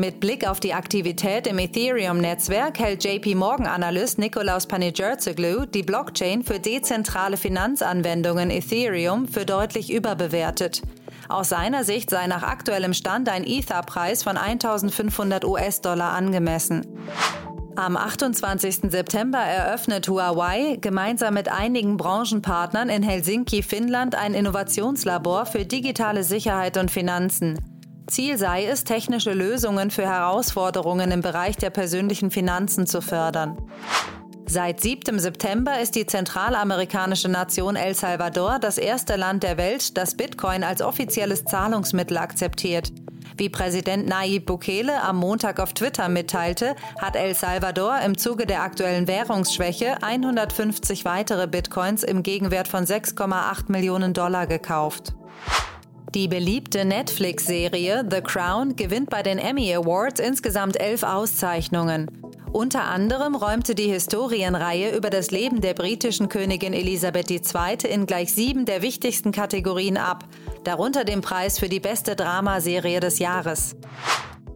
Mit 0.00 0.18
Blick 0.18 0.48
auf 0.48 0.60
die 0.60 0.72
Aktivität 0.72 1.46
im 1.46 1.58
Ethereum-Netzwerk 1.58 2.78
hält 2.78 3.04
JP 3.04 3.34
Morgan-Analyst 3.34 4.18
Nikolaus 4.18 4.66
Panigerzoglou 4.66 5.66
die 5.66 5.82
Blockchain 5.82 6.42
für 6.42 6.58
dezentrale 6.58 7.36
Finanzanwendungen 7.36 8.50
Ethereum 8.50 9.28
für 9.28 9.44
deutlich 9.44 9.92
überbewertet. 9.92 10.80
Aus 11.28 11.50
seiner 11.50 11.84
Sicht 11.84 12.08
sei 12.08 12.26
nach 12.28 12.42
aktuellem 12.42 12.94
Stand 12.94 13.28
ein 13.28 13.44
Ether-Preis 13.44 14.22
von 14.22 14.38
1500 14.38 15.44
US-Dollar 15.44 16.14
angemessen. 16.14 16.86
Am 17.76 17.98
28. 17.98 18.90
September 18.90 19.40
eröffnet 19.40 20.08
Huawei 20.08 20.78
gemeinsam 20.80 21.34
mit 21.34 21.52
einigen 21.52 21.98
Branchenpartnern 21.98 22.88
in 22.88 23.02
Helsinki, 23.02 23.62
Finnland, 23.62 24.14
ein 24.14 24.32
Innovationslabor 24.32 25.44
für 25.44 25.66
digitale 25.66 26.24
Sicherheit 26.24 26.78
und 26.78 26.90
Finanzen. 26.90 27.69
Ziel 28.10 28.38
sei 28.38 28.66
es, 28.66 28.84
technische 28.84 29.32
Lösungen 29.32 29.90
für 29.90 30.04
Herausforderungen 30.04 31.12
im 31.12 31.20
Bereich 31.20 31.56
der 31.56 31.70
persönlichen 31.70 32.30
Finanzen 32.30 32.86
zu 32.86 33.00
fördern. 33.00 33.56
Seit 34.46 34.80
7. 34.80 35.20
September 35.20 35.78
ist 35.78 35.94
die 35.94 36.06
zentralamerikanische 36.06 37.28
Nation 37.28 37.76
El 37.76 37.94
Salvador 37.94 38.58
das 38.58 38.78
erste 38.78 39.14
Land 39.14 39.44
der 39.44 39.56
Welt, 39.56 39.96
das 39.96 40.16
Bitcoin 40.16 40.64
als 40.64 40.82
offizielles 40.82 41.44
Zahlungsmittel 41.44 42.18
akzeptiert. 42.18 42.92
Wie 43.36 43.48
Präsident 43.48 44.08
Nayib 44.08 44.46
Bukele 44.46 45.00
am 45.02 45.16
Montag 45.16 45.60
auf 45.60 45.72
Twitter 45.72 46.08
mitteilte, 46.08 46.74
hat 47.00 47.14
El 47.14 47.36
Salvador 47.36 48.00
im 48.04 48.18
Zuge 48.18 48.44
der 48.44 48.62
aktuellen 48.62 49.06
Währungsschwäche 49.06 50.02
150 50.02 51.04
weitere 51.04 51.46
Bitcoins 51.46 52.02
im 52.02 52.24
Gegenwert 52.24 52.66
von 52.66 52.84
6,8 52.84 53.70
Millionen 53.70 54.14
Dollar 54.14 54.48
gekauft. 54.48 55.14
Die 56.14 56.26
beliebte 56.26 56.84
Netflix-Serie 56.84 58.04
The 58.10 58.20
Crown 58.20 58.74
gewinnt 58.74 59.10
bei 59.10 59.22
den 59.22 59.38
Emmy 59.38 59.72
Awards 59.72 60.18
insgesamt 60.18 60.80
elf 60.80 61.04
Auszeichnungen. 61.04 62.10
Unter 62.52 62.82
anderem 62.82 63.36
räumte 63.36 63.76
die 63.76 63.92
Historienreihe 63.92 64.96
über 64.96 65.08
das 65.08 65.30
Leben 65.30 65.60
der 65.60 65.74
britischen 65.74 66.28
Königin 66.28 66.72
Elisabeth 66.72 67.30
II. 67.30 67.88
in 67.88 68.06
gleich 68.06 68.32
sieben 68.32 68.64
der 68.64 68.82
wichtigsten 68.82 69.30
Kategorien 69.30 69.96
ab, 69.96 70.24
darunter 70.64 71.04
den 71.04 71.20
Preis 71.20 71.60
für 71.60 71.68
die 71.68 71.78
beste 71.78 72.16
Dramaserie 72.16 72.98
des 72.98 73.20
Jahres. 73.20 73.76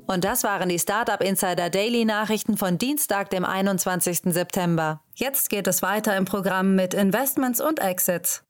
Und 0.06 0.24
das 0.24 0.42
waren 0.42 0.68
die 0.68 0.80
Startup 0.80 1.22
Insider 1.22 1.70
Daily 1.70 2.04
Nachrichten 2.04 2.56
von 2.56 2.78
Dienstag, 2.78 3.30
dem 3.30 3.44
21. 3.44 4.22
September. 4.34 5.02
Jetzt 5.14 5.50
geht 5.50 5.68
es 5.68 5.82
weiter 5.82 6.16
im 6.16 6.24
Programm 6.24 6.74
mit 6.74 6.94
Investments 6.94 7.60
und 7.60 7.78
Exits. 7.78 8.42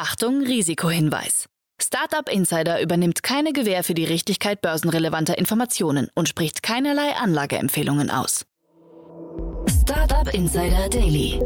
Achtung, 0.00 0.42
Risikohinweis. 0.42 1.46
Startup 1.82 2.28
Insider 2.28 2.80
übernimmt 2.80 3.24
keine 3.24 3.52
Gewähr 3.52 3.82
für 3.82 3.94
die 3.94 4.04
Richtigkeit 4.04 4.60
börsenrelevanter 4.60 5.38
Informationen 5.38 6.08
und 6.14 6.28
spricht 6.28 6.62
keinerlei 6.62 7.16
Anlageempfehlungen 7.16 8.08
aus. 8.08 8.46
Startup 9.82 10.32
Insider 10.32 10.88
Daily. 10.88 11.40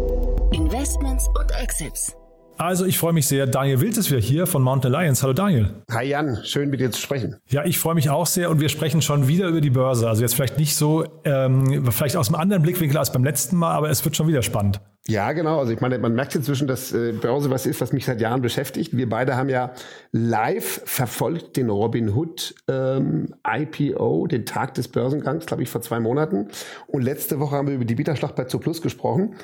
Investments 0.53 1.29
und 1.29 1.51
Exits. 1.63 2.15
Also 2.59 2.85
ich 2.85 2.99
freue 2.99 3.13
mich 3.13 3.27
sehr. 3.27 3.47
Daniel 3.47 3.81
Wild 3.81 3.97
ist 3.97 4.11
wieder 4.11 4.21
hier 4.21 4.47
von 4.47 4.63
Mountain 4.63 4.95
Alliance. 4.95 5.23
Hallo 5.23 5.33
Daniel. 5.33 5.71
Hi 5.91 6.07
Jan, 6.07 6.39
schön 6.45 6.71
mit 6.71 6.81
dir 6.81 6.91
zu 6.91 7.01
sprechen. 7.01 7.37
Ja, 7.49 7.65
ich 7.65 7.79
freue 7.79 7.95
mich 7.95 8.11
auch 8.11 8.27
sehr 8.27 8.51
und 8.51 8.61
wir 8.61 8.69
sprechen 8.69 9.03
schon 9.03 9.27
wieder 9.27 9.49
über 9.49 9.61
die 9.61 9.71
Börse. 9.71 10.09
Also 10.09 10.23
jetzt 10.23 10.35
vielleicht 10.35 10.59
nicht 10.59 10.77
so, 10.77 11.05
ähm, 11.25 11.91
vielleicht 11.91 12.17
aus 12.17 12.29
einem 12.29 12.41
anderen 12.41 12.63
Blickwinkel 12.63 12.97
als 12.99 13.13
beim 13.13 13.25
letzten 13.25 13.57
Mal, 13.57 13.73
aber 13.73 13.91
es 13.91 14.05
wird 14.05 14.17
schon 14.17 14.29
wieder 14.29 14.43
spannend. 14.43 14.81
Ja, 15.09 15.33
genau. 15.33 15.59
Also 15.59 15.73
ich 15.73 15.81
meine, 15.81 15.99
man 15.99 16.15
merkt 16.15 16.37
inzwischen, 16.37 16.69
dass 16.69 16.93
äh, 16.93 17.13
Börse 17.13 17.51
was 17.51 17.67
ist, 17.67 17.81
was 17.81 17.93
mich 17.93 18.05
seit 18.05 18.21
Jahren 18.21 18.41
beschäftigt. 18.41 18.97
Wir 18.97 19.09
beide 19.09 19.37
haben 19.37 19.49
ja 19.49 19.73
live 20.13 20.83
verfolgt 20.85 21.57
den 21.57 21.71
Robin 21.71 22.15
Hood 22.15 22.55
ähm, 22.69 23.35
IPO, 23.45 24.29
den 24.29 24.47
Tag 24.47 24.75
des 24.75 24.87
Börsengangs, 24.87 25.47
glaube 25.47 25.65
ich, 25.65 25.69
vor 25.69 25.81
zwei 25.81 25.99
Monaten. 25.99 26.49
Und 26.87 27.03
letzte 27.03 27.41
Woche 27.41 27.57
haben 27.57 27.67
wir 27.67 27.75
über 27.75 27.85
die 27.85 27.97
Bieterschlacht 27.97 28.37
bei 28.37 28.45
Zooplus 28.45 28.81
gesprochen. 28.81 29.35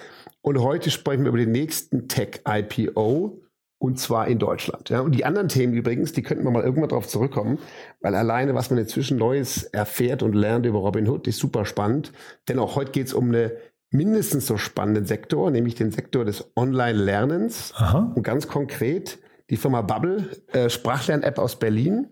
Und 0.49 0.63
heute 0.63 0.91
sprechen 0.91 1.25
wir 1.25 1.29
über 1.29 1.37
den 1.37 1.53
nächsten 1.53 2.09
Tech-IPO. 2.09 3.43
Und 3.81 4.01
zwar 4.01 4.29
in 4.29 4.39
Deutschland. 4.39 4.89
Ja, 4.89 5.03
und 5.03 5.15
die 5.15 5.27
anderen 5.27 5.49
Themen 5.49 5.75
übrigens, 5.75 6.13
die 6.13 6.23
könnten 6.23 6.43
wir 6.43 6.51
mal 6.51 6.65
irgendwann 6.65 6.89
drauf 6.89 7.07
zurückkommen, 7.07 7.59
weil 8.01 8.15
alleine, 8.15 8.55
was 8.55 8.71
man 8.71 8.79
inzwischen 8.79 9.19
Neues 9.19 9.65
erfährt 9.65 10.23
und 10.23 10.33
lernt 10.33 10.65
über 10.65 10.79
Robin 10.79 11.07
Hood, 11.07 11.29
ist 11.29 11.39
super 11.39 11.67
spannend. 11.67 12.13
Denn 12.49 12.59
auch 12.59 12.77
heute 12.77 12.93
geht 12.93 13.09
es 13.09 13.13
um 13.13 13.29
eine 13.29 13.53
mindestens 13.91 14.47
so 14.47 14.57
spannenden 14.57 15.05
Sektor, 15.05 15.51
nämlich 15.51 15.75
den 15.75 15.93
Sektor 15.93 16.25
des 16.25 16.51
Online-Lernens. 16.57 17.75
Und 18.15 18.23
ganz 18.23 18.49
konkret, 18.49 19.19
die 19.51 19.59
Firma 19.59 19.83
Bubble, 19.83 20.31
äh, 20.53 20.71
Sprachlern-App 20.71 21.39
aus 21.39 21.59
Berlin, 21.59 22.09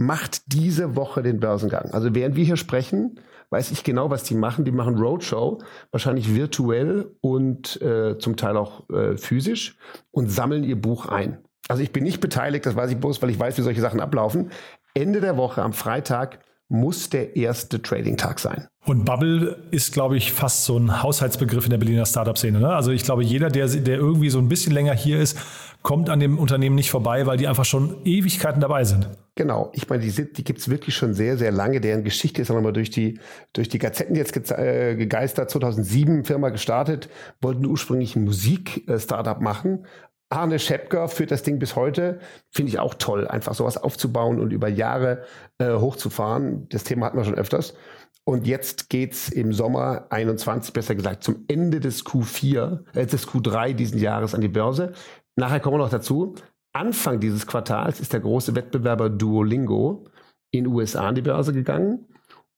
macht 0.00 0.54
diese 0.54 0.96
Woche 0.96 1.22
den 1.22 1.40
Börsengang. 1.40 1.90
Also 1.92 2.14
während 2.14 2.34
wir 2.34 2.44
hier 2.44 2.56
sprechen, 2.56 3.20
weiß 3.50 3.70
ich 3.70 3.84
genau, 3.84 4.08
was 4.08 4.22
die 4.22 4.34
machen. 4.34 4.64
Die 4.64 4.72
machen 4.72 4.96
Roadshow, 4.96 5.58
wahrscheinlich 5.90 6.34
virtuell 6.34 7.14
und 7.20 7.80
äh, 7.82 8.16
zum 8.18 8.36
Teil 8.36 8.56
auch 8.56 8.88
äh, 8.88 9.18
physisch 9.18 9.76
und 10.10 10.30
sammeln 10.30 10.64
ihr 10.64 10.80
Buch 10.80 11.06
ein. 11.06 11.38
Also 11.68 11.82
ich 11.82 11.92
bin 11.92 12.04
nicht 12.04 12.20
beteiligt, 12.20 12.64
das 12.64 12.76
weiß 12.76 12.90
ich 12.90 12.96
bloß, 12.96 13.20
weil 13.20 13.28
ich 13.28 13.38
weiß, 13.38 13.58
wie 13.58 13.62
solche 13.62 13.82
Sachen 13.82 14.00
ablaufen. 14.00 14.50
Ende 14.94 15.20
der 15.20 15.36
Woche 15.36 15.62
am 15.62 15.74
Freitag 15.74 16.40
muss 16.70 17.10
der 17.10 17.36
erste 17.36 17.82
Trading-Tag 17.82 18.38
sein. 18.38 18.68
Und 18.86 19.04
Bubble 19.04 19.58
ist, 19.70 19.92
glaube 19.92 20.16
ich, 20.16 20.32
fast 20.32 20.64
so 20.64 20.78
ein 20.78 21.02
Haushaltsbegriff 21.02 21.64
in 21.64 21.70
der 21.70 21.78
Berliner 21.78 22.06
Startup-Szene. 22.06 22.60
Ne? 22.60 22.68
Also 22.68 22.92
ich 22.92 23.02
glaube, 23.02 23.22
jeder, 23.22 23.50
der, 23.50 23.66
der 23.66 23.98
irgendwie 23.98 24.30
so 24.30 24.38
ein 24.38 24.48
bisschen 24.48 24.72
länger 24.72 24.94
hier 24.94 25.20
ist, 25.20 25.36
kommt 25.82 26.10
an 26.10 26.20
dem 26.20 26.38
Unternehmen 26.38 26.76
nicht 26.76 26.90
vorbei, 26.90 27.26
weil 27.26 27.36
die 27.36 27.48
einfach 27.48 27.64
schon 27.64 28.04
Ewigkeiten 28.04 28.60
dabei 28.60 28.84
sind. 28.84 29.08
Genau, 29.34 29.70
ich 29.72 29.88
meine, 29.88 30.02
die, 30.02 30.32
die 30.32 30.44
gibt's 30.44 30.68
wirklich 30.68 30.94
schon 30.94 31.14
sehr, 31.14 31.38
sehr 31.38 31.52
lange. 31.52 31.80
Deren 31.80 32.04
Geschichte 32.04 32.42
ist 32.42 32.50
auch 32.50 32.54
nochmal 32.54 32.72
durch 32.72 32.90
die, 32.90 33.18
durch 33.52 33.68
die 33.68 33.78
Gazetten 33.78 34.14
jetzt 34.14 34.32
ge 34.32 34.42
äh, 34.56 34.96
gegeistert. 34.96 35.50
2007 35.50 36.24
Firma 36.24 36.50
gestartet, 36.50 37.08
wollten 37.40 37.64
ursprünglich 37.64 38.16
ein 38.16 38.24
Musik-Startup 38.24 39.40
machen, 39.40 39.86
Arne 40.30 40.60
Schepker 40.60 41.08
führt 41.08 41.32
das 41.32 41.42
Ding 41.42 41.58
bis 41.58 41.74
heute. 41.74 42.20
Finde 42.50 42.70
ich 42.70 42.78
auch 42.78 42.94
toll, 42.94 43.26
einfach 43.26 43.54
sowas 43.54 43.76
aufzubauen 43.76 44.38
und 44.38 44.52
über 44.52 44.68
Jahre 44.68 45.24
äh, 45.58 45.74
hochzufahren. 45.74 46.68
Das 46.68 46.84
Thema 46.84 47.06
hatten 47.06 47.18
wir 47.18 47.24
schon 47.24 47.34
öfters. 47.34 47.74
Und 48.22 48.46
jetzt 48.46 48.90
geht's 48.90 49.28
im 49.28 49.52
Sommer 49.52 50.06
21, 50.10 50.72
besser 50.72 50.94
gesagt, 50.94 51.24
zum 51.24 51.44
Ende 51.48 51.80
des 51.80 52.06
Q4, 52.06 52.84
äh, 52.94 53.06
des 53.06 53.26
Q3 53.26 53.72
diesen 53.72 53.98
Jahres 53.98 54.34
an 54.34 54.40
die 54.40 54.48
Börse. 54.48 54.92
Nachher 55.40 55.58
kommen 55.58 55.76
wir 55.76 55.84
noch 55.84 55.90
dazu. 55.90 56.34
Anfang 56.74 57.18
dieses 57.18 57.46
Quartals 57.46 57.98
ist 57.98 58.12
der 58.12 58.20
große 58.20 58.54
Wettbewerber 58.54 59.08
Duolingo 59.08 60.04
in 60.50 60.66
USA 60.66 61.08
an 61.08 61.14
die 61.14 61.22
Börse 61.22 61.54
gegangen. 61.54 62.06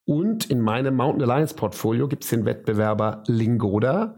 Und 0.05 0.51
in 0.51 0.61
meinem 0.61 0.97
Mountain 0.97 1.23
Alliance 1.23 1.55
Portfolio 1.55 2.09
gibt 2.09 2.25
es 2.25 2.31
den 2.31 2.45
Wettbewerber 2.45 3.23
Lingoda, 3.29 4.17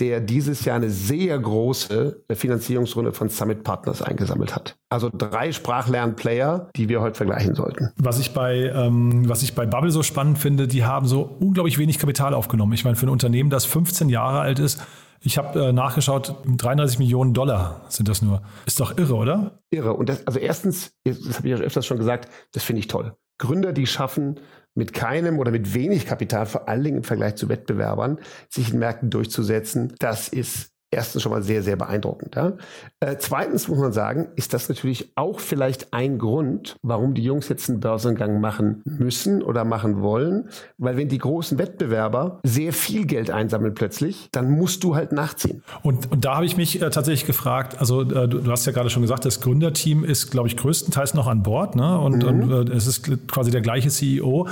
der 0.00 0.20
dieses 0.20 0.64
Jahr 0.64 0.76
eine 0.76 0.88
sehr 0.88 1.38
große 1.38 2.24
Finanzierungsrunde 2.32 3.12
von 3.12 3.28
Summit 3.28 3.64
Partners 3.64 4.00
eingesammelt 4.00 4.56
hat. 4.56 4.78
Also 4.88 5.10
drei 5.12 5.52
Sprachlernplayer, 5.52 6.70
die 6.74 6.88
wir 6.88 7.02
heute 7.02 7.16
vergleichen 7.16 7.54
sollten. 7.54 7.92
Was 7.98 8.18
ich 8.18 8.32
bei, 8.32 8.72
ähm, 8.74 9.28
was 9.28 9.42
ich 9.42 9.54
bei 9.54 9.66
Bubble 9.66 9.90
so 9.90 10.02
spannend 10.02 10.38
finde, 10.38 10.68
die 10.68 10.86
haben 10.86 11.06
so 11.06 11.20
unglaublich 11.20 11.76
wenig 11.76 11.98
Kapital 11.98 12.32
aufgenommen. 12.32 12.72
Ich 12.72 12.84
meine, 12.84 12.96
für 12.96 13.06
ein 13.06 13.10
Unternehmen, 13.10 13.50
das 13.50 13.66
15 13.66 14.08
Jahre 14.08 14.40
alt 14.40 14.58
ist, 14.58 14.82
ich 15.26 15.38
habe 15.38 15.66
äh, 15.66 15.72
nachgeschaut, 15.72 16.36
33 16.46 17.00
Millionen 17.00 17.34
Dollar 17.34 17.84
sind 17.88 18.08
das 18.08 18.22
nur. 18.22 18.42
Ist 18.64 18.78
doch 18.78 18.96
irre, 18.96 19.16
oder? 19.16 19.58
Irre. 19.70 19.94
Und 19.94 20.08
das, 20.08 20.24
also 20.26 20.38
erstens, 20.38 20.92
das 21.04 21.38
habe 21.38 21.48
ich 21.48 21.58
ja 21.58 21.64
öfters 21.64 21.84
schon 21.84 21.98
gesagt, 21.98 22.30
das 22.52 22.62
finde 22.62 22.80
ich 22.80 22.86
toll. 22.86 23.16
Gründer, 23.38 23.72
die 23.72 23.86
schaffen, 23.86 24.38
mit 24.74 24.92
keinem 24.92 25.38
oder 25.38 25.50
mit 25.50 25.74
wenig 25.74 26.06
Kapital, 26.06 26.46
vor 26.46 26.68
allen 26.68 26.84
Dingen 26.84 26.98
im 26.98 27.02
Vergleich 27.02 27.34
zu 27.36 27.48
Wettbewerbern, 27.48 28.20
sich 28.48 28.72
in 28.72 28.78
Märkten 28.78 29.10
durchzusetzen, 29.10 29.94
das 29.98 30.28
ist 30.28 30.70
erstens 30.90 31.22
schon 31.22 31.32
mal 31.32 31.42
sehr, 31.42 31.62
sehr 31.62 31.76
beeindruckend. 31.76 32.36
Ja? 32.36 32.52
Äh, 33.00 33.16
zweitens 33.18 33.68
muss 33.68 33.78
man 33.78 33.92
sagen, 33.92 34.28
ist 34.36 34.54
das 34.54 34.68
natürlich 34.68 35.12
auch 35.16 35.40
vielleicht 35.40 35.92
ein 35.92 36.18
Grund, 36.18 36.76
warum 36.82 37.14
die 37.14 37.22
Jungs 37.22 37.48
jetzt 37.48 37.68
einen 37.68 37.80
Börsengang 37.80 38.40
machen 38.40 38.82
müssen 38.84 39.42
oder 39.42 39.64
machen 39.64 40.00
wollen. 40.00 40.48
Weil 40.78 40.96
wenn 40.96 41.08
die 41.08 41.18
großen 41.18 41.58
Wettbewerber 41.58 42.40
sehr 42.44 42.72
viel 42.72 43.06
Geld 43.06 43.30
einsammeln 43.30 43.74
plötzlich, 43.74 44.28
dann 44.32 44.50
musst 44.50 44.84
du 44.84 44.94
halt 44.94 45.12
nachziehen. 45.12 45.62
Und, 45.82 46.10
und 46.10 46.24
da 46.24 46.36
habe 46.36 46.46
ich 46.46 46.56
mich 46.56 46.80
äh, 46.80 46.90
tatsächlich 46.90 47.26
gefragt, 47.26 47.78
also 47.78 48.02
äh, 48.02 48.28
du, 48.28 48.38
du, 48.40 48.50
hast 48.50 48.64
ja 48.66 48.72
gerade 48.72 48.90
schon 48.90 49.02
gesagt, 49.02 49.24
das 49.24 49.40
Gründerteam 49.40 50.04
ist, 50.04 50.30
glaube 50.30 50.48
ich, 50.48 50.56
größtenteils 50.56 51.14
noch 51.14 51.26
an 51.26 51.42
Bord 51.42 51.76
ne? 51.76 51.98
und, 51.98 52.22
mhm. 52.22 52.50
und 52.52 52.70
äh, 52.70 52.72
es 52.72 52.86
ist 52.86 53.28
quasi 53.28 53.50
der 53.50 53.60
gleiche 53.60 53.88
CEO. 53.88 54.48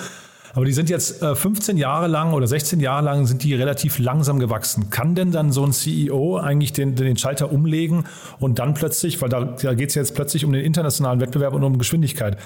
Aber 0.55 0.65
die 0.65 0.73
sind 0.73 0.89
jetzt 0.89 1.21
äh, 1.23 1.35
15 1.35 1.77
Jahre 1.77 2.07
lang 2.07 2.33
oder 2.33 2.47
16 2.47 2.81
Jahre 2.81 3.05
lang 3.05 3.27
sind 3.27 3.43
die 3.43 3.55
relativ 3.55 3.99
langsam 3.99 4.39
gewachsen. 4.39 4.89
Kann 4.91 5.15
denn 5.15 5.33
dann 5.33 5.53
so 5.53 5.65
ein 5.65 5.73
CEO 5.73 6.39
eigentlich 6.39 6.73
den, 6.73 6.95
den 6.95 7.17
Schalter 7.17 7.53
umlegen 7.53 8.05
und 8.39 8.59
dann 8.61 8.75
plötzlich, 8.75 9.21
weil 9.21 9.29
da, 9.29 9.45
da 9.45 9.75
geht 9.75 9.91
es 9.91 9.97
jetzt 9.97 10.15
plötzlich 10.15 10.45
um 10.45 10.53
den 10.53 10.65
internationalen 10.65 11.21
Wettbewerb 11.21 11.55
und 11.55 11.65
um 11.65 11.79
Geschwindigkeit. 11.79 12.39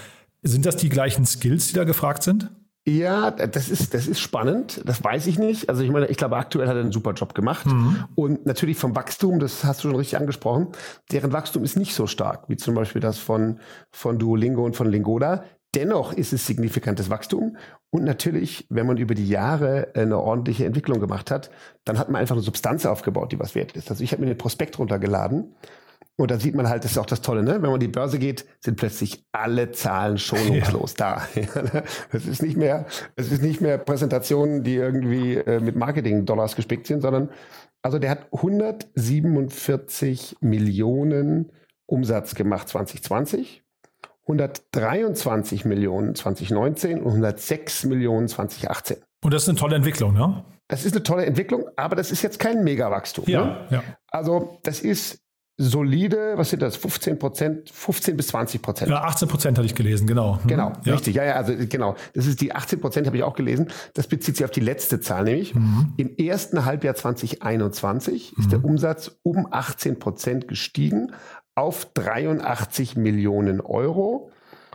Sind 0.42 0.64
das 0.64 0.76
die 0.76 0.88
gleichen 0.88 1.26
Skills, 1.26 1.68
die 1.68 1.74
da 1.74 1.84
gefragt 1.84 2.22
sind? 2.22 2.50
Ja, 2.86 3.30
das 3.30 3.68
ist, 3.68 3.92
das 3.92 4.06
ist 4.06 4.18
spannend. 4.18 4.80
Das 4.86 5.04
weiß 5.04 5.26
ich 5.26 5.38
nicht. 5.38 5.68
Also 5.68 5.82
ich 5.82 5.90
meine, 5.90 6.06
ich 6.06 6.16
glaube, 6.16 6.36
aktuell 6.36 6.68
hat 6.68 6.76
er 6.76 6.80
einen 6.80 6.92
super 6.92 7.12
Job 7.12 7.34
gemacht. 7.34 7.66
Mhm. 7.66 8.04
Und 8.14 8.46
natürlich 8.46 8.78
vom 8.78 8.96
Wachstum, 8.96 9.40
das 9.40 9.64
hast 9.64 9.84
du 9.84 9.88
schon 9.88 9.96
richtig 9.96 10.18
angesprochen, 10.18 10.68
deren 11.12 11.32
Wachstum 11.32 11.64
ist 11.64 11.76
nicht 11.76 11.94
so 11.94 12.06
stark, 12.06 12.48
wie 12.48 12.56
zum 12.56 12.74
Beispiel 12.74 13.02
das 13.02 13.18
von, 13.18 13.60
von 13.90 14.18
Duolingo 14.18 14.64
und 14.64 14.74
von 14.74 14.90
Lingoda. 14.90 15.44
Dennoch 15.74 16.14
ist 16.14 16.32
es 16.32 16.46
signifikantes 16.46 17.10
Wachstum. 17.10 17.58
Und 17.90 18.04
natürlich, 18.04 18.66
wenn 18.68 18.86
man 18.86 18.98
über 18.98 19.14
die 19.14 19.28
Jahre 19.28 19.92
eine 19.94 20.18
ordentliche 20.18 20.66
Entwicklung 20.66 21.00
gemacht 21.00 21.30
hat, 21.30 21.50
dann 21.84 21.98
hat 21.98 22.10
man 22.10 22.20
einfach 22.20 22.34
eine 22.34 22.42
Substanz 22.42 22.84
aufgebaut, 22.84 23.32
die 23.32 23.38
was 23.38 23.54
wert 23.54 23.76
ist. 23.76 23.90
Also 23.90 24.04
ich 24.04 24.12
habe 24.12 24.20
mir 24.20 24.28
den 24.28 24.36
Prospekt 24.36 24.78
runtergeladen 24.78 25.54
und 26.20 26.32
da 26.32 26.40
sieht 26.40 26.56
man 26.56 26.68
halt, 26.68 26.82
das 26.84 26.90
ist 26.90 26.98
auch 26.98 27.06
das 27.06 27.22
Tolle, 27.22 27.44
ne? 27.44 27.62
Wenn 27.62 27.70
man 27.70 27.78
die 27.78 27.86
Börse 27.86 28.18
geht, 28.18 28.44
sind 28.58 28.76
plötzlich 28.76 29.24
alle 29.30 29.70
Zahlen 29.70 30.18
schonungslos 30.18 30.96
ja. 30.98 31.22
da. 31.34 31.84
Es 32.12 32.26
ist 32.26 32.42
nicht 32.42 32.56
mehr, 32.56 32.86
es 33.14 33.30
ist 33.30 33.40
nicht 33.40 33.60
mehr 33.60 33.78
Präsentationen, 33.78 34.64
die 34.64 34.74
irgendwie 34.74 35.36
äh, 35.36 35.60
mit 35.60 35.76
Marketing-Dollars 35.76 36.56
gespickt 36.56 36.88
sind, 36.88 37.02
sondern 37.02 37.28
also 37.82 38.00
der 38.00 38.10
hat 38.10 38.26
147 38.32 40.38
Millionen 40.40 41.52
Umsatz 41.86 42.34
gemacht 42.34 42.68
2020 42.68 43.62
123 44.28 45.64
Millionen 45.64 46.14
2019 46.14 47.00
und 47.00 47.06
106 47.06 47.84
Millionen 47.84 48.28
2018. 48.28 48.98
Und 49.24 49.34
das 49.34 49.42
ist 49.42 49.48
eine 49.48 49.58
tolle 49.58 49.76
Entwicklung, 49.76 50.12
ne? 50.12 50.44
Das 50.68 50.84
ist 50.84 50.92
eine 50.92 51.02
tolle 51.02 51.24
Entwicklung, 51.24 51.64
aber 51.76 51.96
das 51.96 52.12
ist 52.12 52.22
jetzt 52.22 52.38
kein 52.38 52.62
Megawachstum. 52.62 53.24
Ja, 53.26 53.44
ne? 53.44 53.66
ja. 53.70 53.82
Also 54.10 54.58
das 54.62 54.80
ist 54.80 55.22
solide, 55.60 56.34
was 56.36 56.50
sind 56.50 56.62
das, 56.62 56.76
15 56.76 57.18
Prozent, 57.18 57.70
15 57.70 58.16
bis 58.16 58.28
20 58.28 58.62
Prozent. 58.62 58.90
Ja, 58.90 59.02
18 59.02 59.28
Prozent 59.28 59.58
hatte 59.58 59.66
ich 59.66 59.74
gelesen, 59.74 60.06
genau. 60.06 60.38
Hm. 60.40 60.46
Genau, 60.46 60.72
ja. 60.84 60.92
richtig. 60.92 61.16
Ja, 61.16 61.24
ja, 61.24 61.32
also 61.34 61.54
genau. 61.68 61.96
Das 62.14 62.26
ist 62.26 62.40
die 62.40 62.54
18 62.54 62.80
Prozent, 62.80 63.06
habe 63.08 63.16
ich 63.16 63.24
auch 63.24 63.34
gelesen. 63.34 63.68
Das 63.94 64.06
bezieht 64.06 64.36
sich 64.36 64.44
auf 64.44 64.52
die 64.52 64.60
letzte 64.60 65.00
Zahl, 65.00 65.24
nämlich 65.24 65.54
mhm. 65.54 65.94
im 65.96 66.16
ersten 66.16 66.64
Halbjahr 66.64 66.94
2021 66.94 68.36
mhm. 68.36 68.42
ist 68.42 68.52
der 68.52 68.64
Umsatz 68.64 69.18
um 69.24 69.48
18 69.50 69.98
Prozent 69.98 70.46
gestiegen 70.46 71.12
auf 71.58 71.86
83 71.94 72.96
Millionen 72.96 73.60
Euro 73.60 74.30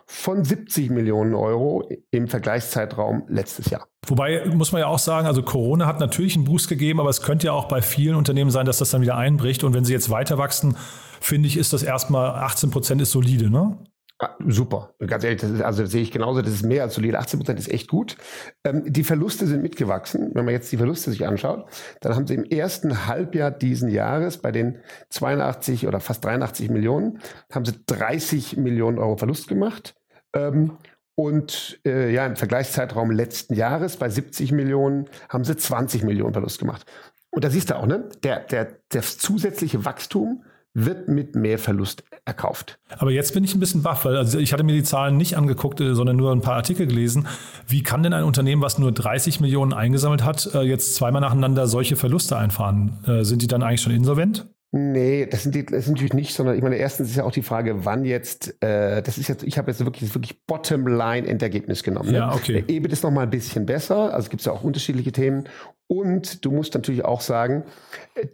von 0.05 0.43
70 0.43 0.89
Millionen 0.89 1.33
Euro 1.33 1.89
im 2.11 2.27
Vergleichszeitraum 2.27 3.23
letztes 3.29 3.69
Jahr. 3.69 3.87
Wobei 4.05 4.45
muss 4.53 4.73
man 4.73 4.81
ja 4.81 4.87
auch 4.87 4.99
sagen, 4.99 5.27
also 5.27 5.41
Corona 5.43 5.85
hat 5.87 6.01
natürlich 6.01 6.35
einen 6.35 6.43
Boost 6.43 6.67
gegeben, 6.67 6.99
aber 6.99 7.09
es 7.09 7.21
könnte 7.21 7.47
ja 7.47 7.53
auch 7.53 7.69
bei 7.69 7.81
vielen 7.81 8.15
Unternehmen 8.15 8.51
sein, 8.51 8.65
dass 8.65 8.79
das 8.79 8.91
dann 8.91 9.01
wieder 9.01 9.15
einbricht. 9.15 9.63
Und 9.63 9.73
wenn 9.73 9.85
sie 9.85 9.93
jetzt 9.93 10.09
weiter 10.09 10.37
wachsen, 10.37 10.75
finde 11.21 11.47
ich, 11.47 11.55
ist 11.55 11.71
das 11.71 11.83
erstmal 11.83 12.31
18 12.31 12.69
Prozent 12.69 13.01
ist 13.01 13.11
solide, 13.11 13.49
ne? 13.49 13.77
Ah, 14.23 14.37
super, 14.47 14.95
ganz 15.05 15.25
ehrlich, 15.25 15.41
das 15.41 15.51
ist, 15.51 15.61
also 15.61 15.81
das 15.81 15.91
sehe 15.91 16.01
ich 16.01 16.09
genauso, 16.09 16.41
das 16.41 16.53
ist 16.53 16.63
mehr 16.63 16.83
als 16.83 16.93
solide. 16.93 17.19
18 17.19 17.39
Prozent 17.39 17.59
ist 17.59 17.69
echt 17.69 17.89
gut. 17.89 18.15
Ähm, 18.63 18.83
die 18.85 19.03
Verluste 19.03 19.47
sind 19.47 19.61
mitgewachsen. 19.61 20.31
Wenn 20.33 20.45
man 20.45 20.53
jetzt 20.53 20.71
die 20.71 20.77
Verluste 20.77 21.11
sich 21.11 21.27
anschaut, 21.27 21.65
dann 21.99 22.15
haben 22.15 22.25
sie 22.25 22.35
im 22.35 22.45
ersten 22.45 23.05
Halbjahr 23.05 23.51
diesen 23.51 23.89
Jahres 23.89 24.37
bei 24.37 24.53
den 24.53 24.79
82 25.09 25.87
oder 25.87 25.99
fast 25.99 26.23
83 26.23 26.69
Millionen, 26.69 27.19
haben 27.51 27.65
sie 27.65 27.73
30 27.85 28.55
Millionen 28.55 28.97
Euro 28.97 29.17
Verlust 29.17 29.49
gemacht. 29.49 29.93
Ähm, 30.33 30.77
und 31.15 31.81
äh, 31.85 32.09
ja, 32.13 32.25
im 32.25 32.37
Vergleichszeitraum 32.37 33.11
letzten 33.11 33.55
Jahres 33.55 33.97
bei 33.97 34.07
70 34.07 34.53
Millionen 34.53 35.09
haben 35.27 35.43
sie 35.43 35.57
20 35.57 36.03
Millionen 36.03 36.31
Verlust 36.31 36.59
gemacht. 36.59 36.85
Und 37.29 37.43
da 37.43 37.49
siehst 37.49 37.71
du 37.71 37.75
auch, 37.75 37.87
ne? 37.87 38.07
Der, 38.23 38.39
der, 38.39 38.77
das 38.87 39.17
zusätzliche 39.17 39.83
Wachstum 39.83 40.45
wird 40.73 41.07
mit 41.07 41.35
mehr 41.35 41.59
Verlust 41.59 42.03
erkauft. 42.25 42.79
Aber 42.97 43.11
jetzt 43.11 43.33
bin 43.33 43.43
ich 43.43 43.53
ein 43.53 43.59
bisschen 43.59 43.83
baff, 43.83 44.05
weil 44.05 44.17
also 44.17 44.39
ich 44.39 44.53
hatte 44.53 44.63
mir 44.63 44.73
die 44.73 44.83
Zahlen 44.83 45.17
nicht 45.17 45.37
angeguckt, 45.37 45.79
äh, 45.81 45.93
sondern 45.93 46.15
nur 46.15 46.31
ein 46.31 46.41
paar 46.41 46.55
Artikel 46.55 46.87
gelesen. 46.87 47.27
Wie 47.67 47.83
kann 47.83 48.01
denn 48.03 48.13
ein 48.13 48.23
Unternehmen, 48.23 48.61
was 48.61 48.79
nur 48.79 48.91
30 48.91 49.39
Millionen 49.39 49.73
eingesammelt 49.73 50.23
hat, 50.23 50.49
äh, 50.53 50.61
jetzt 50.61 50.95
zweimal 50.95 51.21
nacheinander 51.21 51.67
solche 51.67 51.95
Verluste 51.95 52.37
einfahren? 52.37 52.99
Äh, 53.05 53.23
sind 53.23 53.41
die 53.41 53.47
dann 53.47 53.61
eigentlich 53.61 53.81
schon 53.81 53.93
insolvent? 53.93 54.47
Nee, 54.75 55.27
das 55.27 55.43
sind 55.43 55.53
die, 55.53 55.63
das 55.63 55.85
sind 55.85 55.93
natürlich 55.93 56.15
nicht, 56.15 56.33
sondern 56.33 56.55
ich 56.55 56.63
meine, 56.63 56.77
erstens 56.77 57.09
ist 57.09 57.15
ja 57.15 57.25
auch 57.25 57.31
die 57.31 57.43
Frage, 57.43 57.85
wann 57.85 58.05
jetzt, 58.05 58.55
äh, 58.63 59.03
das 59.03 59.19
ist 59.19 59.27
jetzt, 59.27 59.43
ich 59.43 59.59
habe 59.59 59.69
jetzt 59.69 59.85
wirklich, 59.85 60.15
wirklich 60.15 60.43
Bottom-Line-Endergebnis 60.47 61.83
genommen. 61.83 62.09
Ne? 62.09 62.17
Ja, 62.17 62.33
okay. 62.33 62.63
Der 62.63 62.75
EBIT 62.75 62.91
ist 62.91 63.03
nochmal 63.03 63.25
ein 63.25 63.29
bisschen 63.29 63.67
besser, 63.67 64.11
also 64.11 64.31
gibt 64.31 64.41
es 64.41 64.47
ja 64.47 64.51
auch 64.51 64.63
unterschiedliche 64.63 65.11
Themen. 65.11 65.43
Und 65.85 66.43
du 66.43 66.51
musst 66.51 66.73
natürlich 66.73 67.05
auch 67.05 67.21
sagen, 67.21 67.65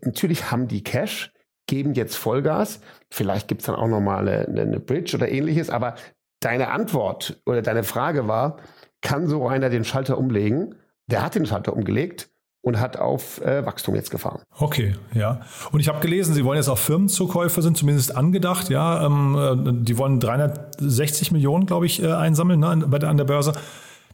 natürlich 0.02 0.50
haben 0.50 0.70
die 0.70 0.82
Cash, 0.82 1.34
geben 1.70 1.94
jetzt 1.94 2.18
Vollgas. 2.18 2.82
Vielleicht 3.10 3.48
gibt 3.48 3.62
es 3.62 3.68
dann 3.68 3.76
auch 3.76 3.88
nochmal 3.88 4.28
eine, 4.28 4.62
eine 4.62 4.80
Bridge 4.80 5.16
oder 5.16 5.30
ähnliches. 5.30 5.70
Aber 5.70 5.96
deine 6.42 6.70
Antwort 6.70 7.42
oder 7.46 7.62
deine 7.62 7.84
Frage 7.84 8.28
war, 8.28 8.58
kann 9.02 9.28
so 9.28 9.48
einer 9.48 9.70
den 9.70 9.86
Schalter 9.86 10.18
umlegen? 10.18 10.76
Der 11.08 11.24
hat 11.24 11.36
den 11.36 11.46
Schalter 11.46 11.74
umgelegt 11.74 12.30
und 12.62 12.80
hat 12.80 12.98
auf 12.98 13.42
äh, 13.42 13.66
Wachstum 13.66 13.96
jetzt 13.96 14.12
gefahren. 14.12 14.42
Okay, 14.58 14.96
ja. 15.14 15.42
Und 15.72 15.80
ich 15.80 15.88
habe 15.88 16.00
gelesen, 16.00 16.34
Sie 16.34 16.44
wollen 16.44 16.58
jetzt 16.58 16.68
auch 16.68 16.78
Firmenzukäufe, 16.78 17.62
sind 17.62 17.78
zumindest 17.78 18.16
angedacht, 18.16 18.70
ja. 18.70 19.06
Ähm, 19.06 19.36
äh, 19.36 19.84
die 19.84 19.98
wollen 19.98 20.20
360 20.20 21.32
Millionen, 21.32 21.66
glaube 21.68 21.86
ich, 21.86 22.04
äh, 22.04 22.12
einsammeln 22.12 22.60
ne, 22.60 22.68
an, 22.68 22.94
an 22.94 23.18
der 23.18 23.24
Börse. 23.24 23.54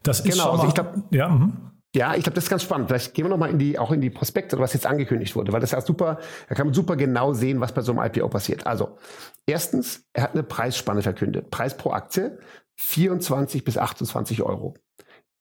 Das 0.04 0.20
ist 0.20 0.32
genau, 0.32 0.44
schon 0.44 0.52
also 0.52 0.64
mal, 0.64 0.70
ich 0.70 0.76
glaube, 0.76 1.04
ja, 1.10 1.30
mh. 1.30 1.50
Ja, 1.96 2.14
ich 2.14 2.24
glaube, 2.24 2.36
das 2.36 2.44
ist 2.44 2.50
ganz 2.50 2.64
spannend. 2.64 2.90
Vielleicht 2.90 3.14
gehen 3.14 3.24
wir 3.24 3.30
nochmal 3.30 3.50
in 3.50 3.58
die, 3.58 3.80
auch 3.80 3.94
in 3.94 4.02
die 4.02 4.10
Prospekte, 4.10 4.60
was 4.60 4.74
jetzt 4.74 4.86
angekündigt 4.86 5.34
wurde, 5.34 5.54
weil 5.54 5.62
das 5.62 5.72
ja 5.72 5.80
super, 5.80 6.20
da 6.50 6.56
kann 6.56 6.68
man 6.68 6.74
super 6.74 6.98
genau 6.98 7.32
sehen, 7.32 7.62
was 7.62 7.74
bei 7.74 7.82
so 7.82 7.94
einem 7.94 8.06
IPO 8.06 8.28
passiert. 8.28 8.68
Also, 8.68 8.98
erstens, 9.46 10.06
er 10.12 10.24
hat 10.24 10.34
eine 10.34 10.44
Preisspanne 10.44 11.02
verkündet. 11.02 11.52
Preis 11.52 11.78
pro 11.78 11.92
Aktie 11.92 12.38
24 12.76 13.64
bis 13.64 13.78
28 13.78 14.44
Euro. 14.44 14.74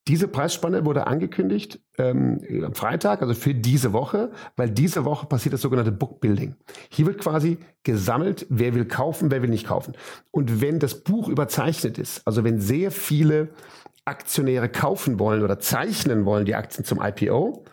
Diese 0.06 0.28
Preisspanne 0.28 0.84
wurde 0.84 1.06
angekündigt 1.06 1.80
ähm, 1.96 2.38
am 2.62 2.74
Freitag, 2.74 3.22
also 3.22 3.32
für 3.32 3.54
diese 3.54 3.94
Woche, 3.94 4.32
weil 4.56 4.68
diese 4.68 5.06
Woche 5.06 5.26
passiert 5.26 5.54
das 5.54 5.62
sogenannte 5.62 5.92
Bookbuilding. 5.92 6.56
Hier 6.90 7.06
wird 7.06 7.18
quasi 7.18 7.58
gesammelt, 7.84 8.46
wer 8.50 8.74
will 8.74 8.84
kaufen, 8.84 9.30
wer 9.30 9.40
will 9.40 9.48
nicht 9.48 9.66
kaufen. 9.66 9.94
Und 10.30 10.60
wenn 10.60 10.78
das 10.78 11.02
Buch 11.02 11.28
überzeichnet 11.28 11.98
ist, 11.98 12.26
also 12.26 12.44
wenn 12.44 12.60
sehr 12.60 12.90
viele 12.90 13.48
Aktionäre 14.04 14.68
kaufen 14.68 15.18
wollen 15.18 15.42
oder 15.42 15.58
zeichnen 15.58 16.26
wollen, 16.26 16.44
die 16.44 16.54
Aktien 16.54 16.84
zum 16.84 17.00
IPO, 17.02 17.64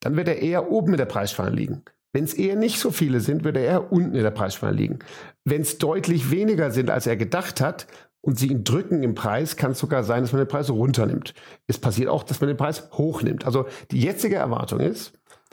dann 0.00 0.16
wird 0.16 0.26
er 0.26 0.42
eher 0.42 0.72
oben 0.72 0.92
in 0.92 0.98
der 0.98 1.04
Preisspanne 1.04 1.50
liegen. 1.50 1.82
Wenn 2.12 2.24
es 2.24 2.34
eher 2.34 2.56
nicht 2.56 2.80
so 2.80 2.90
viele 2.90 3.20
sind, 3.20 3.44
wird 3.44 3.56
er 3.56 3.64
eher 3.64 3.92
unten 3.92 4.14
in 4.14 4.22
der 4.22 4.30
Preisspanne 4.30 4.72
liegen. 4.72 5.00
Wenn 5.44 5.60
es 5.60 5.78
deutlich 5.78 6.30
weniger 6.30 6.70
sind, 6.70 6.90
als 6.90 7.06
er 7.06 7.16
gedacht 7.16 7.60
hat, 7.60 7.86
und 8.26 8.36
sie 8.36 8.48
ihn 8.48 8.64
drücken 8.64 9.04
im 9.04 9.14
Preis, 9.14 9.56
kann 9.56 9.70
es 9.70 9.78
sogar 9.78 10.02
sein, 10.02 10.24
dass 10.24 10.32
man 10.32 10.40
den 10.40 10.48
Preis 10.48 10.68
runternimmt. 10.68 11.32
Es 11.68 11.78
passiert 11.78 12.08
auch, 12.08 12.24
dass 12.24 12.40
man 12.40 12.48
den 12.48 12.56
Preis 12.56 12.88
hochnimmt. 12.92 13.46
Also 13.46 13.66
die 13.92 14.00
jetzige 14.00 14.34
Erwartung 14.34 14.80
ist, 14.80 15.12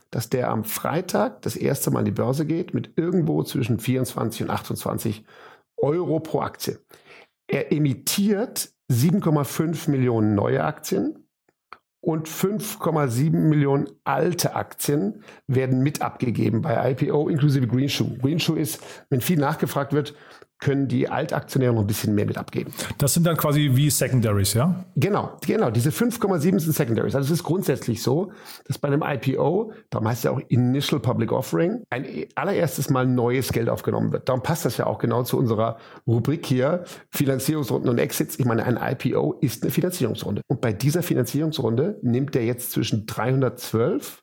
dass 0.09 0.29
der 0.29 0.49
am 0.49 0.63
Freitag 0.63 1.43
das 1.43 1.55
erste 1.55 1.91
Mal 1.91 1.99
an 1.99 2.05
die 2.05 2.12
Börse 2.12 2.47
geht 2.47 2.73
mit 2.73 2.97
irgendwo 2.97 3.43
zwischen 3.43 3.79
24 3.79 4.41
und 4.41 4.49
28 4.49 5.23
Euro 5.77 6.19
pro 6.19 6.41
Aktie. 6.41 6.79
Er 7.45 7.71
emittiert 7.71 8.71
7,5 8.91 9.91
Millionen 9.91 10.33
neue 10.33 10.63
Aktien 10.63 11.27
und 12.01 12.27
5,7 12.27 13.31
Millionen 13.33 13.88
alte 14.03 14.55
Aktien 14.55 15.23
werden 15.45 15.83
mit 15.83 16.01
abgegeben 16.01 16.63
bei 16.63 16.91
IPO 16.91 17.29
inklusive 17.29 17.67
Greenshoe. 17.67 18.17
Greenshoe 18.17 18.59
ist, 18.59 18.81
wenn 19.12 19.21
viel 19.21 19.38
nachgefragt 19.38 19.93
wird, 19.93 20.15
können 20.63 20.88
die 20.88 21.10
Altaktionäre 21.10 21.73
noch 21.73 21.82
ein 21.82 21.88
bisschen 21.88 22.15
mehr 22.15 22.26
mit 22.26 22.38
abgeben. 22.38 22.71
Das 22.97 23.13
sind 23.13 23.28
dann 23.28 23.36
quasi 23.36 23.71
wie 23.73 23.89
Secondaries, 23.89 24.54
ja? 24.54 24.86
Genau, 24.95 25.38
genau. 25.45 25.69
Diese 25.69 25.89
5,7 25.89 26.60
sind 26.60 26.73
Secondaries. 26.73 27.15
Also 27.15 27.34
es 27.34 27.39
ist 27.39 27.43
grundsätzlich 27.43 28.02
so, 28.02 28.32
dass 28.65 28.78
bei 28.78 28.88
einem 28.88 29.04
IPO, 29.06 29.73
darum 29.89 30.08
heißt 30.08 30.19
es 30.19 30.23
ja 30.23 30.32
auch 30.32 30.39
Initial 30.47 31.02
Public 31.02 31.32
Offering, 31.32 31.84
ein 31.89 32.06
allererstes 32.36 32.89
Mal 32.89 33.06
neues 33.06 33.52
Geld 33.52 33.67
aufgenommen 33.67 34.13
wird. 34.13 34.30
Darum 34.30 34.41
passt 34.41 34.63
das 34.65 34.78
ja 34.78 34.86
auch 34.88 34.99
genau 34.99 35.23
zu 35.23 35.38
unserer 35.38 35.78
Rubrik 36.08 36.45
hier, 36.45 36.86
Finanzierungsrunden 37.12 37.89
und 37.89 37.97
Exits. 37.97 38.39
Ich 38.39 38.45
meine, 38.45 38.63
ein 38.63 38.80
IPO 38.82 39.39
ist 39.41 39.63
eine 39.63 39.71
Finanzierungsrunde. 39.71 40.41
Und 40.47 40.62
bei 40.62 40.71
dieser 40.71 41.04
Finanzierungsrunde 41.04 41.99
nimmt 42.02 42.36
der 42.36 42.45
jetzt 42.45 42.71
zwischen 42.71 43.06
312 43.06 44.22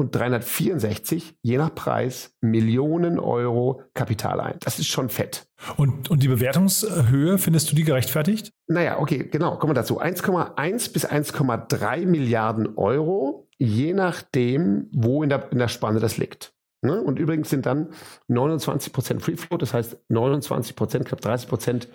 und 0.00 0.14
364, 0.14 1.36
je 1.42 1.58
nach 1.58 1.74
Preis, 1.74 2.34
Millionen 2.40 3.18
Euro 3.18 3.82
Kapital 3.94 4.40
ein. 4.40 4.56
Das 4.60 4.78
ist 4.78 4.88
schon 4.88 5.10
fett. 5.10 5.46
Und, 5.76 6.10
und 6.10 6.22
die 6.22 6.28
Bewertungshöhe, 6.28 7.38
findest 7.38 7.70
du 7.70 7.76
die 7.76 7.84
gerechtfertigt? 7.84 8.50
Naja, 8.66 8.98
okay, 8.98 9.28
genau. 9.30 9.56
Kommen 9.56 9.70
wir 9.70 9.74
dazu. 9.74 10.00
1,1 10.00 10.92
bis 10.92 11.06
1,3 11.06 12.06
Milliarden 12.06 12.76
Euro, 12.76 13.48
je 13.58 13.92
nachdem, 13.92 14.88
wo 14.92 15.22
in 15.22 15.28
der, 15.28 15.52
in 15.52 15.58
der 15.58 15.68
Spanne 15.68 16.00
das 16.00 16.16
liegt. 16.16 16.54
Ne? 16.82 17.00
Und 17.00 17.18
übrigens 17.18 17.50
sind 17.50 17.66
dann 17.66 17.90
29 18.28 18.92
Prozent 18.92 19.22
Free 19.22 19.36
Float, 19.36 19.60
das 19.60 19.74
heißt 19.74 19.98
29 20.08 20.74
Prozent, 20.76 21.04
knapp 21.04 21.20
30 21.20 21.48
Prozent 21.48 21.88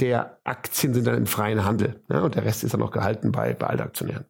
der 0.00 0.38
Aktien 0.44 0.94
sind 0.94 1.06
dann 1.06 1.16
im 1.16 1.26
freien 1.26 1.64
Handel. 1.64 2.04
Ne? 2.08 2.22
Und 2.22 2.34
der 2.34 2.44
Rest 2.44 2.62
ist 2.62 2.72
dann 2.72 2.80
noch 2.80 2.92
gehalten 2.92 3.32
bei, 3.32 3.54
bei 3.54 3.66
Altaktionären. 3.66 4.26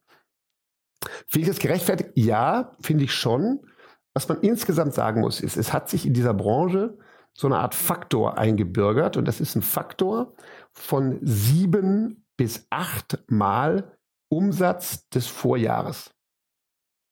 Finde 1.27 1.49
ich 1.49 1.55
das 1.55 1.59
gerechtfertigt? 1.59 2.11
Ja, 2.15 2.77
finde 2.81 3.05
ich 3.05 3.13
schon. 3.13 3.61
Was 4.15 4.29
man 4.29 4.41
insgesamt 4.41 4.95
sagen 4.95 5.21
muss, 5.21 5.41
ist, 5.41 5.57
es 5.57 5.73
hat 5.73 5.89
sich 5.89 6.07
in 6.07 6.15
dieser 6.15 6.35
Branche 6.35 6.99
so 7.35 7.47
eine 7.47 7.59
Art 7.59 7.75
Faktor 7.75 8.37
eingebürgert 8.37 9.17
und 9.17 9.27
das 9.29 9.41
ist 9.41 9.55
ein 9.55 9.63
Faktor 9.63 10.35
von 10.73 11.19
sieben 11.23 12.27
bis 12.37 12.67
acht 12.71 13.19
Mal 13.29 13.97
Umsatz 14.29 15.09
des 15.11 15.29
Vorjahres. 15.29 16.15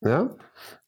Ja? 0.02 0.36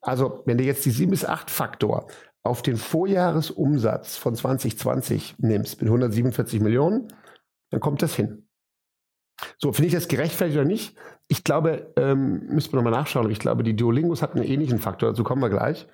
Also, 0.01 0.43
wenn 0.47 0.59
du 0.59 0.65
jetzt 0.65 0.85
die 0.85 0.91
sieben 0.91 1.11
bis 1.11 1.25
acht 1.25 1.51
Faktor 1.51 2.09
auf 2.43 2.63
den 2.63 2.77
Vorjahresumsatz 2.77 4.17
von 4.17 4.35
2020 4.35 5.37
nimmst 5.39 5.81
mit 5.81 5.89
147 5.89 6.61
Millionen, 6.61 7.09
dann 7.71 7.81
kommt 7.81 8.03
das 8.03 8.15
hin. 8.15 8.49
So, 9.59 9.73
finde 9.73 9.89
ich 9.89 9.95
das 9.95 10.09
gerechtfertigt 10.09 10.59
oder 10.59 10.67
nicht? 10.67 10.97
Ich 11.29 11.45
glaube, 11.45 11.93
ähm, 11.97 12.47
müssen 12.49 12.73
wir 12.73 12.77
nochmal 12.77 12.93
nachschauen, 12.93 13.31
ich 13.31 13.39
glaube, 13.39 13.63
die 13.63 13.77
Duolingos 13.77 14.23
hatten 14.23 14.39
einen 14.39 14.49
ähnlichen 14.49 14.79
Faktor, 14.79 15.11
dazu 15.11 15.25
kommen 15.25 15.43
wir 15.43 15.51
gleich. 15.51 15.87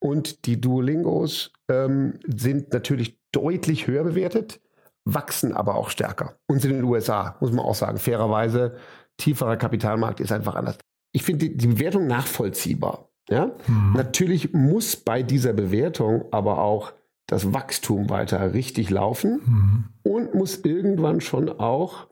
Und 0.00 0.46
die 0.46 0.60
Duolingos 0.60 1.52
ähm, 1.68 2.18
sind 2.26 2.72
natürlich 2.72 3.20
deutlich 3.30 3.86
höher 3.86 4.02
bewertet, 4.02 4.60
wachsen 5.04 5.52
aber 5.52 5.76
auch 5.76 5.90
stärker. 5.90 6.36
Und 6.48 6.60
sind 6.60 6.72
in 6.72 6.78
den 6.78 6.84
USA, 6.84 7.36
muss 7.40 7.52
man 7.52 7.64
auch 7.64 7.76
sagen, 7.76 7.98
fairerweise, 7.98 8.76
tieferer 9.16 9.56
Kapitalmarkt 9.56 10.20
ist 10.20 10.32
einfach 10.32 10.56
anders. 10.56 10.78
Ich 11.12 11.22
finde 11.22 11.46
die, 11.48 11.56
die 11.56 11.68
Bewertung 11.68 12.08
nachvollziehbar. 12.08 13.10
Ja? 13.28 13.52
Mhm. 13.68 13.92
Natürlich 13.94 14.52
muss 14.52 14.96
bei 14.96 15.22
dieser 15.22 15.52
Bewertung 15.52 16.24
aber 16.32 16.58
auch 16.58 16.92
das 17.26 17.52
Wachstum 17.52 18.10
weiter 18.10 18.52
richtig 18.52 18.90
laufen 18.90 19.40
mhm. 19.44 19.84
und 20.02 20.34
muss 20.34 20.58
irgendwann 20.64 21.20
schon 21.20 21.48
auch 21.48 22.08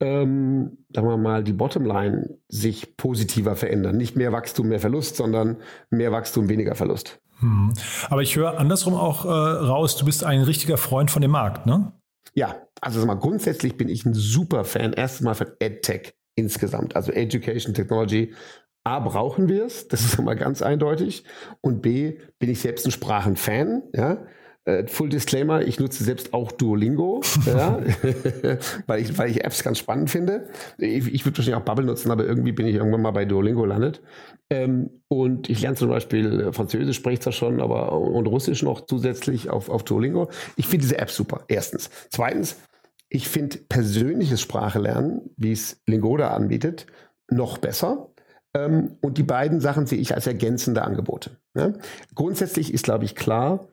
ähm, 0.00 0.78
sagen 0.94 1.08
wir 1.08 1.16
mal, 1.16 1.42
die 1.42 1.52
Bottomline 1.52 2.38
sich 2.48 2.96
positiver 2.96 3.56
verändern. 3.56 3.96
Nicht 3.96 4.16
mehr 4.16 4.32
Wachstum, 4.32 4.68
mehr 4.68 4.80
Verlust, 4.80 5.16
sondern 5.16 5.56
mehr 5.90 6.12
Wachstum, 6.12 6.48
weniger 6.48 6.74
Verlust. 6.74 7.20
Hm. 7.40 7.72
Aber 8.08 8.22
ich 8.22 8.36
höre 8.36 8.58
andersrum 8.58 8.94
auch 8.94 9.24
äh, 9.24 9.28
raus, 9.28 9.96
du 9.96 10.04
bist 10.04 10.24
ein 10.24 10.42
richtiger 10.42 10.76
Freund 10.76 11.10
von 11.10 11.22
dem 11.22 11.30
Markt, 11.30 11.66
ne? 11.66 11.92
Ja, 12.34 12.56
also 12.80 13.00
sag 13.00 13.06
mal, 13.06 13.14
grundsätzlich 13.14 13.76
bin 13.76 13.88
ich 13.88 14.04
ein 14.04 14.14
super 14.14 14.64
Fan, 14.64 14.92
erstens 14.92 15.24
mal 15.24 15.34
von 15.34 15.48
EdTech 15.58 16.14
insgesamt, 16.36 16.94
also 16.94 17.12
Education 17.12 17.74
Technology. 17.74 18.34
A, 18.84 19.00
brauchen 19.00 19.48
wir 19.48 19.64
es, 19.64 19.88
das 19.88 20.02
ist 20.02 20.20
mal 20.20 20.34
ganz 20.34 20.62
eindeutig. 20.62 21.24
Und 21.60 21.82
B, 21.82 22.18
bin 22.38 22.50
ich 22.50 22.60
selbst 22.60 22.86
ein 22.86 22.92
Sprachenfan, 22.92 23.82
ja. 23.92 24.24
Äh, 24.68 24.86
Full 24.86 25.08
Disclaimer, 25.08 25.62
ich 25.62 25.80
nutze 25.80 26.04
selbst 26.04 26.34
auch 26.34 26.52
Duolingo, 26.52 27.22
ja, 27.46 27.80
weil, 28.86 29.00
ich, 29.00 29.16
weil 29.16 29.30
ich 29.30 29.42
Apps 29.42 29.62
ganz 29.62 29.78
spannend 29.78 30.10
finde. 30.10 30.50
Ich, 30.76 31.06
ich 31.06 31.24
würde 31.24 31.38
wahrscheinlich 31.38 31.54
auch 31.54 31.64
Bubble 31.64 31.86
nutzen, 31.86 32.10
aber 32.10 32.26
irgendwie 32.26 32.52
bin 32.52 32.66
ich 32.66 32.74
irgendwann 32.74 33.00
mal 33.00 33.12
bei 33.12 33.24
Duolingo 33.24 33.62
gelandet. 33.62 34.02
Ähm, 34.50 34.90
und 35.08 35.48
ich 35.48 35.62
lerne 35.62 35.76
zum 35.76 35.88
Beispiel 35.88 36.40
äh, 36.40 36.52
Französisch, 36.52 36.98
spreche 36.98 37.14
ich 37.14 37.20
zwar 37.20 37.32
schon, 37.32 37.62
aber 37.62 37.92
und 37.92 38.26
Russisch 38.26 38.62
noch 38.62 38.84
zusätzlich 38.84 39.48
auf, 39.48 39.70
auf 39.70 39.84
Duolingo. 39.84 40.28
Ich 40.56 40.66
finde 40.66 40.82
diese 40.82 40.98
App 40.98 41.10
super, 41.10 41.44
erstens. 41.48 41.88
Zweitens, 42.10 42.56
ich 43.08 43.26
finde 43.26 43.56
persönliches 43.70 44.42
Sprachelernen, 44.42 45.30
wie 45.38 45.52
es 45.52 45.80
Lingoda 45.86 46.28
anbietet, 46.34 46.86
noch 47.30 47.56
besser. 47.56 48.10
Ähm, 48.52 48.98
und 49.00 49.16
die 49.16 49.22
beiden 49.22 49.60
Sachen 49.60 49.86
sehe 49.86 49.98
ich 49.98 50.14
als 50.14 50.26
ergänzende 50.26 50.82
Angebote. 50.82 51.30
Ja. 51.54 51.72
Grundsätzlich 52.14 52.74
ist, 52.74 52.84
glaube 52.84 53.06
ich, 53.06 53.14
klar, 53.14 53.66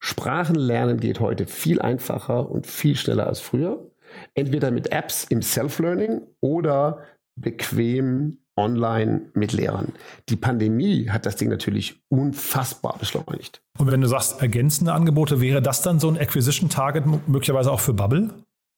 Sprachenlernen 0.00 1.00
geht 1.00 1.20
heute 1.20 1.46
viel 1.46 1.80
einfacher 1.80 2.50
und 2.50 2.66
viel 2.66 2.96
schneller 2.96 3.26
als 3.26 3.40
früher. 3.40 3.90
Entweder 4.34 4.70
mit 4.70 4.92
Apps 4.92 5.24
im 5.24 5.42
Self-Learning 5.42 6.22
oder 6.40 7.02
bequem 7.36 8.38
online 8.56 9.30
mit 9.34 9.52
Lehrern. 9.52 9.92
Die 10.28 10.36
Pandemie 10.36 11.08
hat 11.08 11.26
das 11.26 11.36
Ding 11.36 11.48
natürlich 11.48 12.02
unfassbar 12.08 12.96
beschleunigt. 12.98 13.62
Und 13.78 13.90
wenn 13.90 14.00
du 14.00 14.08
sagst 14.08 14.42
ergänzende 14.42 14.92
Angebote, 14.92 15.40
wäre 15.40 15.62
das 15.62 15.82
dann 15.82 16.00
so 16.00 16.08
ein 16.08 16.18
Acquisition 16.18 16.68
Target 16.68 17.04
möglicherweise 17.28 17.70
auch 17.70 17.80
für 17.80 17.94
Bubble? 17.94 18.30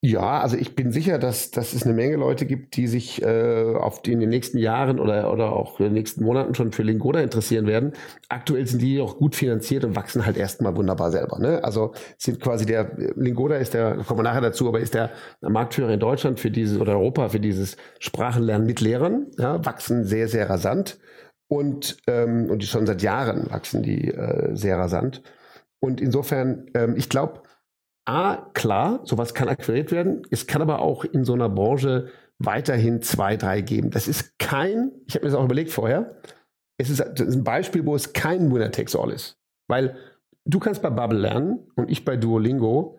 Ja, 0.02 0.40
also 0.40 0.56
ich 0.56 0.74
bin 0.74 0.92
sicher, 0.92 1.18
dass, 1.18 1.50
dass 1.50 1.74
es 1.74 1.82
eine 1.82 1.92
Menge 1.92 2.16
Leute 2.16 2.46
gibt, 2.46 2.74
die 2.76 2.86
sich 2.86 3.20
äh, 3.20 3.74
auf 3.74 4.00
die 4.00 4.12
in 4.12 4.20
den 4.20 4.30
nächsten 4.30 4.56
Jahren 4.56 4.98
oder, 4.98 5.30
oder 5.30 5.52
auch 5.52 5.78
in 5.78 5.84
den 5.86 5.92
nächsten 5.92 6.24
Monaten 6.24 6.54
schon 6.54 6.72
für 6.72 6.82
Lingoda 6.82 7.20
interessieren 7.20 7.66
werden. 7.66 7.92
Aktuell 8.30 8.66
sind 8.66 8.80
die 8.80 8.98
auch 9.02 9.18
gut 9.18 9.36
finanziert 9.36 9.84
und 9.84 9.96
wachsen 9.96 10.24
halt 10.24 10.38
erstmal 10.38 10.74
wunderbar 10.74 11.10
selber. 11.10 11.38
Ne? 11.38 11.62
Also 11.62 11.92
sind 12.16 12.40
quasi 12.40 12.64
der, 12.64 12.92
Lingoda 13.14 13.56
ist 13.56 13.74
der, 13.74 13.96
kommen 13.96 14.20
wir 14.20 14.22
nachher 14.22 14.40
dazu, 14.40 14.68
aber 14.68 14.80
ist 14.80 14.94
der 14.94 15.10
Marktführer 15.42 15.92
in 15.92 16.00
Deutschland 16.00 16.40
für 16.40 16.50
dieses 16.50 16.80
oder 16.80 16.92
Europa 16.92 17.28
für 17.28 17.40
dieses 17.40 17.76
Sprachenlernen 17.98 18.66
mit 18.66 18.80
Lehrern, 18.80 19.26
ja, 19.38 19.62
wachsen 19.66 20.04
sehr, 20.04 20.28
sehr 20.28 20.48
rasant. 20.48 20.98
Und, 21.46 21.98
ähm, 22.06 22.48
und 22.48 22.62
die 22.62 22.66
schon 22.66 22.86
seit 22.86 23.02
Jahren 23.02 23.50
wachsen 23.50 23.82
die 23.82 24.08
äh, 24.08 24.56
sehr 24.56 24.78
rasant. 24.78 25.20
Und 25.78 26.00
insofern, 26.00 26.70
ähm, 26.74 26.94
ich 26.96 27.10
glaube, 27.10 27.42
A, 28.06 28.50
klar, 28.54 29.00
sowas 29.04 29.34
kann 29.34 29.48
akquiriert 29.48 29.92
werden. 29.92 30.22
Es 30.30 30.46
kann 30.46 30.62
aber 30.62 30.80
auch 30.80 31.04
in 31.04 31.24
so 31.24 31.34
einer 31.34 31.48
Branche 31.48 32.08
weiterhin 32.38 33.02
zwei, 33.02 33.36
drei 33.36 33.60
geben. 33.60 33.90
Das 33.90 34.08
ist 34.08 34.38
kein, 34.38 34.92
ich 35.06 35.14
habe 35.14 35.24
mir 35.24 35.30
das 35.30 35.38
auch 35.38 35.44
überlegt 35.44 35.70
vorher, 35.70 36.16
es 36.78 36.88
ist, 36.88 37.00
ein 37.20 37.44
Beispiel, 37.44 37.84
wo 37.84 37.94
es 37.94 38.14
kein 38.14 38.52
Winner 38.52 38.70
takes 38.70 38.96
all 38.96 39.10
ist. 39.10 39.38
Weil 39.68 39.96
du 40.46 40.58
kannst 40.58 40.80
bei 40.80 40.88
Bubble 40.88 41.18
lernen 41.18 41.70
und 41.76 41.90
ich 41.90 42.04
bei 42.04 42.16
Duolingo. 42.16 42.98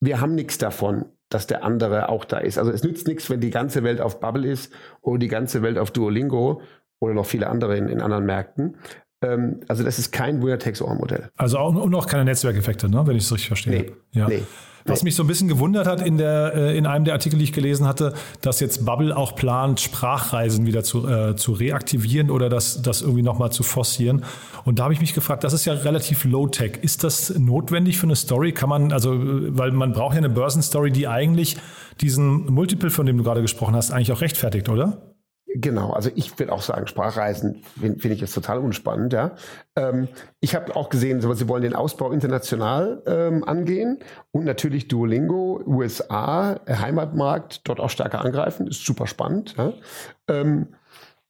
Wir 0.00 0.20
haben 0.20 0.34
nichts 0.34 0.58
davon, 0.58 1.06
dass 1.30 1.46
der 1.46 1.64
andere 1.64 2.10
auch 2.10 2.26
da 2.26 2.38
ist. 2.38 2.58
Also 2.58 2.70
es 2.70 2.82
nützt 2.82 3.06
nichts, 3.06 3.30
wenn 3.30 3.40
die 3.40 3.50
ganze 3.50 3.82
Welt 3.82 4.02
auf 4.02 4.20
Bubble 4.20 4.46
ist 4.46 4.72
oder 5.00 5.18
die 5.18 5.28
ganze 5.28 5.62
Welt 5.62 5.78
auf 5.78 5.90
Duolingo 5.90 6.60
oder 7.00 7.14
noch 7.14 7.26
viele 7.26 7.48
andere 7.48 7.76
in, 7.78 7.88
in 7.88 8.02
anderen 8.02 8.26
Märkten. 8.26 8.76
Ähm, 9.22 9.60
also 9.68 9.84
das 9.84 9.98
ist 9.98 10.12
kein 10.12 10.42
Winner-Takes-All-Modell. 10.42 11.30
Also 11.36 11.58
auch, 11.58 11.74
und 11.74 11.94
auch 11.94 12.06
keine 12.06 12.24
Netzwerkeffekte, 12.24 12.88
ne? 12.88 13.06
wenn 13.06 13.16
ich 13.16 13.24
es 13.24 13.32
richtig 13.32 13.48
verstehe. 13.48 13.72
Nee, 13.72 13.92
ja. 14.12 14.28
nee. 14.28 14.42
Was 14.84 15.04
mich 15.04 15.14
so 15.14 15.22
ein 15.22 15.26
bisschen 15.26 15.48
gewundert 15.48 15.86
hat 15.86 16.04
in, 16.04 16.18
der, 16.18 16.54
äh, 16.54 16.76
in 16.76 16.86
einem 16.86 17.04
der 17.04 17.14
Artikel, 17.14 17.38
die 17.38 17.44
ich 17.44 17.52
gelesen 17.52 17.86
hatte, 17.86 18.14
dass 18.40 18.60
jetzt 18.60 18.84
Bubble 18.84 19.16
auch 19.16 19.36
plant, 19.36 19.80
Sprachreisen 19.80 20.66
wieder 20.66 20.82
zu, 20.82 21.06
äh, 21.06 21.36
zu 21.36 21.52
reaktivieren 21.52 22.30
oder 22.30 22.48
das, 22.48 22.82
das 22.82 23.02
irgendwie 23.02 23.22
nochmal 23.22 23.52
zu 23.52 23.62
forcieren. 23.62 24.24
Und 24.64 24.78
da 24.78 24.84
habe 24.84 24.94
ich 24.94 25.00
mich 25.00 25.14
gefragt, 25.14 25.44
das 25.44 25.52
ist 25.52 25.64
ja 25.64 25.74
relativ 25.74 26.24
low-tech. 26.24 26.78
Ist 26.82 27.04
das 27.04 27.32
notwendig 27.38 27.98
für 27.98 28.06
eine 28.06 28.16
Story? 28.16 28.52
Kann 28.52 28.68
man, 28.68 28.92
also, 28.92 29.16
weil 29.16 29.70
man 29.70 29.92
braucht 29.92 30.14
ja 30.14 30.18
eine 30.18 30.30
Börsenstory, 30.30 30.90
die 30.90 31.06
eigentlich 31.06 31.56
diesen 32.00 32.46
Multiple, 32.46 32.90
von 32.90 33.06
dem 33.06 33.18
du 33.18 33.24
gerade 33.24 33.42
gesprochen 33.42 33.76
hast, 33.76 33.92
eigentlich 33.92 34.12
auch 34.12 34.20
rechtfertigt, 34.20 34.68
oder? 34.68 35.11
Genau, 35.54 35.90
also 35.90 36.10
ich 36.14 36.38
würde 36.38 36.52
auch 36.52 36.62
sagen, 36.62 36.86
Sprachreisen 36.86 37.62
finde 37.78 37.98
find 38.00 38.14
ich 38.14 38.20
jetzt 38.20 38.34
total 38.34 38.58
unspannend. 38.58 39.12
Ja. 39.12 39.32
Ähm, 39.76 40.08
ich 40.40 40.54
habe 40.54 40.74
auch 40.76 40.88
gesehen, 40.88 41.20
sie 41.20 41.48
wollen 41.48 41.62
den 41.62 41.74
Ausbau 41.74 42.10
international 42.10 43.02
ähm, 43.06 43.44
angehen 43.44 43.98
und 44.30 44.44
natürlich 44.44 44.88
Duolingo, 44.88 45.60
USA, 45.66 46.60
Heimatmarkt, 46.66 47.68
dort 47.68 47.80
auch 47.80 47.90
stärker 47.90 48.24
angreifen, 48.24 48.66
ist 48.66 48.84
super 48.84 49.06
spannend. 49.06 49.54
Ja. 49.58 49.72
Ähm, 50.28 50.68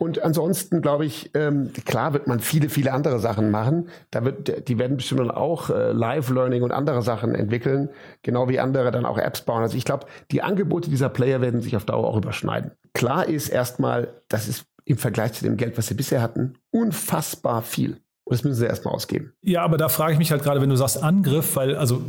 und 0.02 0.20
ansonsten 0.20 0.82
glaube 0.82 1.06
ich, 1.06 1.30
ähm, 1.34 1.70
klar 1.84 2.12
wird 2.12 2.26
man 2.26 2.40
viele, 2.40 2.68
viele 2.68 2.92
andere 2.92 3.20
Sachen 3.20 3.52
machen. 3.52 3.88
Da 4.10 4.24
wird, 4.24 4.66
die 4.66 4.76
werden 4.76 4.96
bestimmt 4.96 5.20
dann 5.20 5.30
auch 5.30 5.70
äh, 5.70 5.92
Live-Learning 5.92 6.64
und 6.64 6.72
andere 6.72 7.02
Sachen 7.02 7.36
entwickeln, 7.36 7.88
genau 8.22 8.48
wie 8.48 8.58
andere 8.58 8.90
dann 8.90 9.06
auch 9.06 9.16
Apps 9.16 9.42
bauen. 9.42 9.62
Also 9.62 9.76
ich 9.76 9.84
glaube, 9.84 10.06
die 10.32 10.42
Angebote 10.42 10.90
dieser 10.90 11.08
Player 11.08 11.40
werden 11.40 11.60
sich 11.60 11.76
auf 11.76 11.84
Dauer 11.84 12.08
auch 12.08 12.16
überschneiden. 12.16 12.72
Klar 12.94 13.28
ist 13.28 13.48
erstmal, 13.48 14.12
das 14.26 14.48
ist 14.48 14.66
im 14.84 14.98
Vergleich 14.98 15.34
zu 15.34 15.44
dem 15.44 15.56
Geld, 15.56 15.78
was 15.78 15.86
sie 15.86 15.94
bisher 15.94 16.20
hatten, 16.20 16.54
unfassbar 16.72 17.62
viel. 17.62 18.01
Und 18.24 18.34
das 18.34 18.44
müssen 18.44 18.58
sie 18.60 18.66
erstmal 18.66 18.94
ausgeben. 18.94 19.32
Ja, 19.42 19.62
aber 19.62 19.76
da 19.78 19.88
frage 19.88 20.12
ich 20.12 20.18
mich 20.18 20.30
halt 20.30 20.44
gerade, 20.44 20.60
wenn 20.60 20.70
du 20.70 20.76
sagst 20.76 21.02
Angriff, 21.02 21.56
weil, 21.56 21.74
also, 21.74 22.00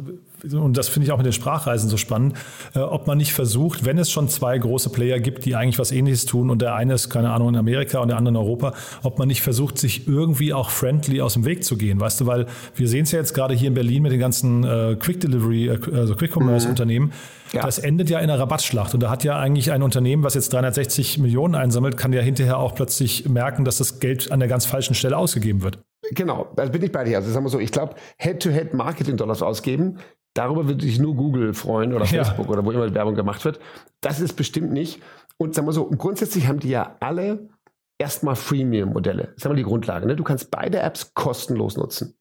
und 0.51 0.77
das 0.77 0.87
finde 0.87 1.07
ich 1.07 1.11
auch 1.11 1.17
mit 1.17 1.25
den 1.25 1.33
Sprachreisen 1.33 1.89
so 1.89 1.97
spannend, 1.97 2.37
äh, 2.75 2.79
ob 2.79 3.07
man 3.07 3.17
nicht 3.17 3.33
versucht, 3.33 3.83
wenn 3.83 3.97
es 3.97 4.11
schon 4.11 4.29
zwei 4.29 4.55
große 4.59 4.91
Player 4.91 5.19
gibt, 5.19 5.45
die 5.45 5.55
eigentlich 5.55 5.79
was 5.79 5.91
ähnliches 5.91 6.25
tun 6.25 6.51
und 6.51 6.61
der 6.61 6.75
eine 6.75 6.93
ist, 6.93 7.09
keine 7.09 7.31
Ahnung, 7.31 7.49
in 7.49 7.55
Amerika 7.55 7.99
und 7.99 8.09
der 8.09 8.17
andere 8.17 8.33
in 8.33 8.37
Europa, 8.37 8.73
ob 9.01 9.17
man 9.17 9.27
nicht 9.27 9.41
versucht, 9.41 9.79
sich 9.79 10.07
irgendwie 10.07 10.53
auch 10.53 10.69
friendly 10.69 11.19
aus 11.19 11.33
dem 11.33 11.45
Weg 11.45 11.63
zu 11.63 11.77
gehen, 11.77 11.99
weißt 11.99 12.21
du, 12.21 12.27
weil 12.27 12.45
wir 12.75 12.87
sehen 12.87 13.03
es 13.03 13.11
ja 13.11 13.17
jetzt 13.17 13.33
gerade 13.33 13.55
hier 13.55 13.69
in 13.69 13.73
Berlin 13.73 14.03
mit 14.03 14.11
den 14.11 14.19
ganzen 14.19 14.63
äh, 14.63 14.95
Quick 14.99 15.19
Delivery, 15.19 15.69
äh, 15.69 15.79
also 15.95 16.15
Quick 16.15 16.35
Commerce 16.35 16.69
Unternehmen. 16.69 17.11
Ja. 17.53 17.61
Das 17.61 17.79
endet 17.79 18.09
ja 18.09 18.19
in 18.19 18.29
einer 18.29 18.39
Rabattschlacht. 18.39 18.93
Und 18.95 19.01
da 19.01 19.11
hat 19.11 19.23
ja 19.23 19.39
eigentlich 19.39 19.71
ein 19.71 19.83
Unternehmen, 19.83 20.23
was 20.23 20.33
jetzt 20.33 20.53
360 20.53 21.19
Millionen 21.19 21.53
einsammelt, 21.53 21.97
kann 21.97 22.11
ja 22.11 22.21
hinterher 22.21 22.57
auch 22.57 22.73
plötzlich 22.73 23.29
merken, 23.29 23.63
dass 23.63 23.77
das 23.77 23.99
Geld 23.99 24.31
an 24.31 24.39
der 24.39 24.49
ganz 24.49 24.65
falschen 24.65 24.95
Stelle 24.95 25.17
ausgegeben 25.17 25.61
wird. 25.61 25.79
Genau, 26.13 26.51
da 26.55 26.65
bin 26.65 26.83
ich 26.83 26.91
bei 26.91 27.03
dir. 27.03 27.17
Also 27.17 27.31
sagen 27.31 27.45
wir 27.45 27.49
so, 27.49 27.59
ich 27.59 27.71
glaube, 27.71 27.95
Head-to-Head-Marketing-Dollars 28.17 29.41
ausgeben, 29.41 29.99
darüber 30.33 30.67
würde 30.67 30.83
sich 30.83 30.99
nur 30.99 31.15
Google 31.15 31.53
freuen 31.53 31.93
oder 31.93 32.05
Facebook 32.05 32.45
ja. 32.47 32.51
oder 32.51 32.65
wo 32.65 32.71
immer 32.71 32.93
Werbung 32.93 33.15
gemacht 33.15 33.43
wird. 33.45 33.59
Das 34.01 34.19
ist 34.19 34.33
bestimmt 34.33 34.71
nicht. 34.71 35.01
Und 35.37 35.55
sagen 35.55 35.67
wir 35.67 35.73
so, 35.73 35.89
grundsätzlich 35.89 36.47
haben 36.47 36.59
die 36.59 36.69
ja 36.69 36.95
alle 36.99 37.49
erstmal 37.97 38.35
Freemium-Modelle. 38.35 39.23
Das 39.23 39.37
ist 39.37 39.45
einmal 39.45 39.57
die 39.57 39.63
Grundlage. 39.63 40.05
Ne? 40.05 40.15
Du 40.15 40.23
kannst 40.23 40.51
beide 40.51 40.79
Apps 40.79 41.13
kostenlos 41.13 41.77
nutzen. 41.77 42.15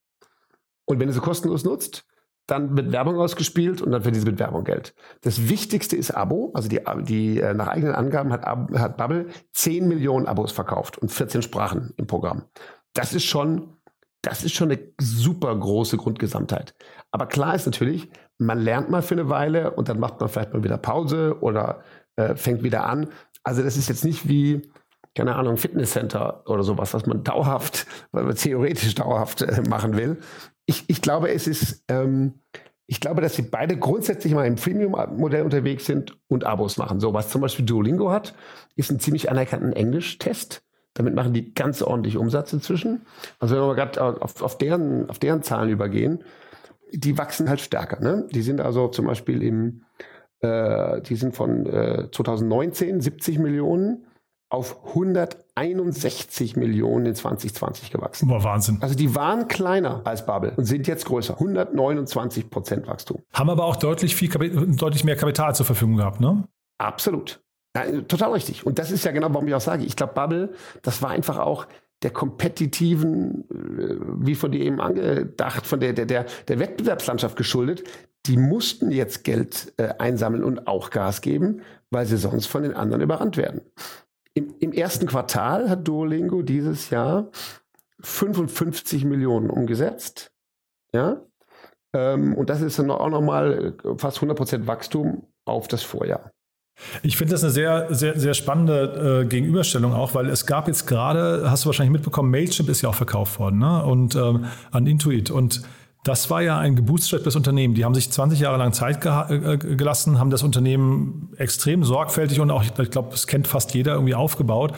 Und 0.84 1.00
wenn 1.00 1.08
du 1.08 1.12
sie 1.14 1.20
kostenlos 1.20 1.64
nutzt, 1.64 2.04
dann 2.46 2.76
wird 2.76 2.90
Werbung 2.90 3.18
ausgespielt 3.18 3.80
und 3.80 3.92
dann 3.92 4.02
verdienst 4.02 4.26
du 4.26 4.30
mit 4.32 4.40
Werbung 4.40 4.64
Geld. 4.64 4.94
Das 5.22 5.48
Wichtigste 5.48 5.96
ist 5.96 6.10
Abo. 6.10 6.50
Also 6.54 6.68
die, 6.68 6.80
die 7.02 7.40
äh, 7.40 7.54
nach 7.54 7.68
eigenen 7.68 7.94
Angaben 7.94 8.32
hat, 8.32 8.44
hat 8.44 8.96
Bubble 8.96 9.28
10 9.52 9.86
Millionen 9.86 10.26
Abos 10.26 10.52
verkauft 10.52 10.98
und 10.98 11.10
14 11.10 11.42
Sprachen 11.42 11.94
im 11.96 12.06
Programm 12.06 12.44
das 12.94 13.14
ist 13.14 13.24
schon, 13.24 13.76
das 14.22 14.44
ist 14.44 14.54
schon 14.54 14.70
eine 14.70 14.80
super 15.00 15.54
große 15.54 15.96
Grundgesamtheit. 15.96 16.74
Aber 17.10 17.26
klar 17.26 17.54
ist 17.54 17.66
natürlich, 17.66 18.08
man 18.38 18.60
lernt 18.60 18.88
mal 18.88 19.02
für 19.02 19.14
eine 19.14 19.28
Weile 19.28 19.72
und 19.72 19.88
dann 19.88 19.98
macht 19.98 20.20
man 20.20 20.28
vielleicht 20.28 20.52
mal 20.54 20.64
wieder 20.64 20.78
Pause 20.78 21.36
oder 21.40 21.82
äh, 22.16 22.36
fängt 22.36 22.62
wieder 22.62 22.86
an. 22.86 23.08
Also 23.42 23.62
das 23.62 23.76
ist 23.76 23.88
jetzt 23.88 24.04
nicht 24.04 24.28
wie, 24.28 24.62
keine 25.16 25.34
Ahnung, 25.34 25.56
Fitnesscenter 25.56 26.48
oder 26.48 26.62
sowas, 26.62 26.94
was 26.94 27.06
man 27.06 27.24
dauerhaft, 27.24 27.86
weil 28.12 28.24
man 28.24 28.36
theoretisch 28.36 28.94
dauerhaft 28.94 29.42
äh, 29.42 29.62
machen 29.68 29.96
will. 29.96 30.18
Ich, 30.66 30.84
ich 30.88 31.02
glaube, 31.02 31.30
es 31.30 31.48
ist, 31.48 31.84
ähm, 31.88 32.34
ich 32.86 33.00
glaube, 33.00 33.22
dass 33.22 33.34
sie 33.34 33.42
beide 33.42 33.76
grundsätzlich 33.76 34.34
mal 34.34 34.46
im 34.46 34.54
Premium-Modell 34.56 35.42
unterwegs 35.42 35.86
sind 35.86 36.16
und 36.28 36.44
Abos 36.44 36.76
machen. 36.76 37.00
So 37.00 37.12
was 37.12 37.28
zum 37.28 37.40
Beispiel 37.40 37.64
Duolingo 37.64 38.10
hat, 38.10 38.34
ist 38.76 38.90
ein 38.90 39.00
ziemlich 39.00 39.30
anerkannten 39.30 39.72
Englisch-Test. 39.72 40.62
Damit 40.94 41.14
machen 41.14 41.32
die 41.32 41.54
ganz 41.54 41.82
ordentlich 41.82 42.16
Umsatz 42.16 42.52
inzwischen. 42.52 43.06
Also 43.38 43.56
wenn 43.56 43.62
wir 43.62 43.74
gerade 43.74 44.22
auf, 44.22 44.42
auf, 44.42 44.58
deren, 44.58 45.08
auf 45.08 45.18
deren 45.18 45.42
Zahlen 45.42 45.70
übergehen, 45.70 46.22
die 46.92 47.16
wachsen 47.16 47.48
halt 47.48 47.60
stärker. 47.60 48.00
Ne? 48.00 48.26
Die 48.30 48.42
sind 48.42 48.60
also 48.60 48.88
zum 48.88 49.06
Beispiel 49.06 49.42
im, 49.42 49.84
äh, 50.40 51.00
die 51.02 51.16
sind 51.16 51.34
von 51.34 51.66
äh, 51.66 52.08
2019 52.10 53.00
70 53.00 53.38
Millionen 53.38 54.06
auf 54.50 54.86
161 54.88 56.56
Millionen 56.56 57.06
in 57.06 57.14
2020 57.14 57.90
gewachsen. 57.90 58.28
Boah, 58.28 58.44
Wahnsinn. 58.44 58.78
Also 58.82 58.94
die 58.94 59.14
waren 59.14 59.48
kleiner 59.48 60.02
als 60.04 60.26
Bubble 60.26 60.52
und 60.56 60.66
sind 60.66 60.86
jetzt 60.86 61.06
größer. 61.06 61.34
129 61.34 62.50
Prozent 62.50 62.86
Wachstum. 62.86 63.22
Haben 63.32 63.48
aber 63.48 63.64
auch 63.64 63.76
deutlich, 63.76 64.14
viel, 64.14 64.28
deutlich 64.28 65.04
mehr 65.04 65.16
Kapital 65.16 65.54
zur 65.54 65.64
Verfügung 65.64 65.96
gehabt, 65.96 66.20
ne? 66.20 66.44
Absolut. 66.76 67.41
Ja, 67.76 68.02
total 68.02 68.32
richtig. 68.32 68.66
Und 68.66 68.78
das 68.78 68.90
ist 68.90 69.04
ja 69.04 69.12
genau, 69.12 69.28
warum 69.32 69.48
ich 69.48 69.54
auch 69.54 69.60
sage, 69.60 69.84
ich 69.84 69.96
glaube, 69.96 70.12
Bubble, 70.14 70.54
das 70.82 71.00
war 71.00 71.10
einfach 71.10 71.38
auch 71.38 71.66
der 72.02 72.10
kompetitiven, 72.10 73.44
äh, 73.50 73.96
wie 74.26 74.34
von 74.34 74.52
dir 74.52 74.60
eben 74.60 74.80
angedacht, 74.80 75.66
von 75.66 75.80
der, 75.80 75.92
der, 75.92 76.06
der, 76.06 76.26
der 76.48 76.58
Wettbewerbslandschaft 76.58 77.36
geschuldet. 77.36 77.84
Die 78.26 78.36
mussten 78.36 78.90
jetzt 78.90 79.24
Geld 79.24 79.72
äh, 79.78 79.94
einsammeln 79.98 80.44
und 80.44 80.66
auch 80.66 80.90
Gas 80.90 81.20
geben, 81.20 81.62
weil 81.90 82.06
sie 82.06 82.16
sonst 82.16 82.46
von 82.46 82.62
den 82.62 82.74
anderen 82.74 83.02
überrannt 83.02 83.36
werden. 83.36 83.62
Im, 84.34 84.54
Im 84.60 84.72
ersten 84.72 85.06
Quartal 85.06 85.68
hat 85.68 85.86
Duolingo 85.86 86.42
dieses 86.42 86.90
Jahr 86.90 87.30
55 88.00 89.04
Millionen 89.04 89.50
umgesetzt. 89.50 90.32
Ja. 90.92 91.22
Ähm, 91.94 92.34
und 92.34 92.50
das 92.50 92.62
ist 92.62 92.78
dann 92.78 92.90
auch 92.90 93.08
nochmal 93.08 93.74
äh, 93.84 93.98
fast 93.98 94.18
100 94.18 94.36
Prozent 94.36 94.66
Wachstum 94.66 95.26
auf 95.44 95.68
das 95.68 95.82
Vorjahr. 95.82 96.32
Ich 97.02 97.16
finde 97.16 97.32
das 97.32 97.42
eine 97.42 97.52
sehr, 97.52 97.86
sehr, 97.90 98.18
sehr 98.18 98.34
spannende 98.34 99.22
äh, 99.22 99.26
Gegenüberstellung 99.26 99.92
auch, 99.92 100.14
weil 100.14 100.28
es 100.28 100.46
gab 100.46 100.68
jetzt 100.68 100.86
gerade, 100.86 101.50
hast 101.50 101.64
du 101.64 101.66
wahrscheinlich 101.66 101.92
mitbekommen, 101.92 102.30
Mailchimp 102.30 102.68
ist 102.68 102.82
ja 102.82 102.88
auch 102.88 102.94
verkauft 102.94 103.38
worden, 103.38 103.58
ne? 103.58 103.84
Und 103.84 104.14
ähm, 104.14 104.46
an 104.70 104.86
Intuit. 104.86 105.30
Und 105.30 105.62
das 106.04 106.30
war 106.30 106.42
ja 106.42 106.58
ein 106.58 106.74
gebootstraptes 106.74 107.36
Unternehmen. 107.36 107.74
Die 107.74 107.84
haben 107.84 107.94
sich 107.94 108.10
20 108.10 108.40
Jahre 108.40 108.58
lang 108.58 108.72
Zeit 108.72 109.00
ge 109.00 109.12
äh, 109.12 109.56
gelassen, 109.56 110.18
haben 110.18 110.30
das 110.30 110.42
Unternehmen 110.42 111.30
extrem 111.36 111.84
sorgfältig 111.84 112.40
und 112.40 112.50
auch, 112.50 112.64
ich 112.64 112.74
glaube, 112.90 113.14
es 113.14 113.26
kennt 113.26 113.46
fast 113.46 113.74
jeder 113.74 113.94
irgendwie 113.94 114.14
aufgebaut. 114.14 114.72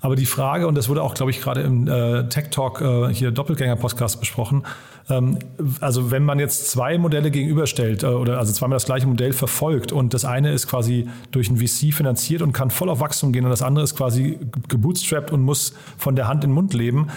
Aber 0.00 0.16
die 0.16 0.26
Frage, 0.26 0.66
und 0.66 0.76
das 0.76 0.88
wurde 0.88 1.02
auch, 1.02 1.14
glaube 1.14 1.30
ich, 1.30 1.40
gerade 1.40 1.60
im 1.60 1.86
äh, 1.86 2.28
Tech 2.28 2.50
Talk 2.50 2.80
äh, 2.80 3.12
hier 3.12 3.30
Doppelgänger-Podcast 3.30 4.18
besprochen, 4.18 4.64
ähm, 5.10 5.38
also 5.80 6.10
wenn 6.10 6.24
man 6.24 6.38
jetzt 6.38 6.70
zwei 6.70 6.96
Modelle 6.96 7.30
gegenüberstellt 7.30 8.02
äh, 8.02 8.06
oder 8.06 8.38
also 8.38 8.52
zweimal 8.52 8.76
das 8.76 8.86
gleiche 8.86 9.06
Modell 9.06 9.32
verfolgt 9.32 9.92
und 9.92 10.14
das 10.14 10.24
eine 10.24 10.52
ist 10.52 10.66
quasi 10.66 11.08
durch 11.30 11.50
ein 11.50 11.58
VC 11.58 11.92
finanziert 11.92 12.40
und 12.42 12.52
kann 12.52 12.70
voll 12.70 12.88
auf 12.88 13.00
Wachstum 13.00 13.32
gehen 13.32 13.44
und 13.44 13.50
das 13.50 13.62
andere 13.62 13.84
ist 13.84 13.96
quasi 13.96 14.38
gebootstrapped 14.68 15.32
und 15.32 15.42
muss 15.42 15.74
von 15.98 16.16
der 16.16 16.28
Hand 16.28 16.44
in 16.44 16.50
den 16.50 16.54
Mund 16.54 16.72
leben, 16.72 17.08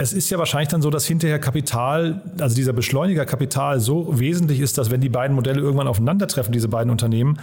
es 0.00 0.14
ist 0.14 0.30
ja 0.30 0.38
wahrscheinlich 0.38 0.68
dann 0.68 0.80
so, 0.80 0.88
dass 0.88 1.04
hinterher 1.04 1.38
Kapital, 1.38 2.22
also 2.40 2.56
dieser 2.56 2.72
Beschleuniger 2.72 3.26
Kapital 3.26 3.80
so 3.80 4.18
wesentlich 4.18 4.60
ist, 4.60 4.78
dass 4.78 4.90
wenn 4.90 5.02
die 5.02 5.10
beiden 5.10 5.36
Modelle 5.36 5.60
irgendwann 5.60 5.88
aufeinandertreffen, 5.88 6.52
diese 6.52 6.68
beiden 6.68 6.90
Unternehmen, 6.90 7.38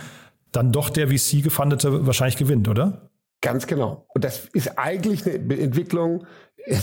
dann 0.51 0.71
doch 0.71 0.89
der 0.89 1.09
VC-Gefundete 1.09 2.07
wahrscheinlich 2.07 2.35
gewinnt, 2.35 2.67
oder? 2.67 3.11
Ganz 3.41 3.67
genau. 3.67 4.07
Und 4.13 4.23
das 4.23 4.47
ist 4.53 4.77
eigentlich 4.77 5.25
eine 5.25 5.59
Entwicklung, 5.59 6.25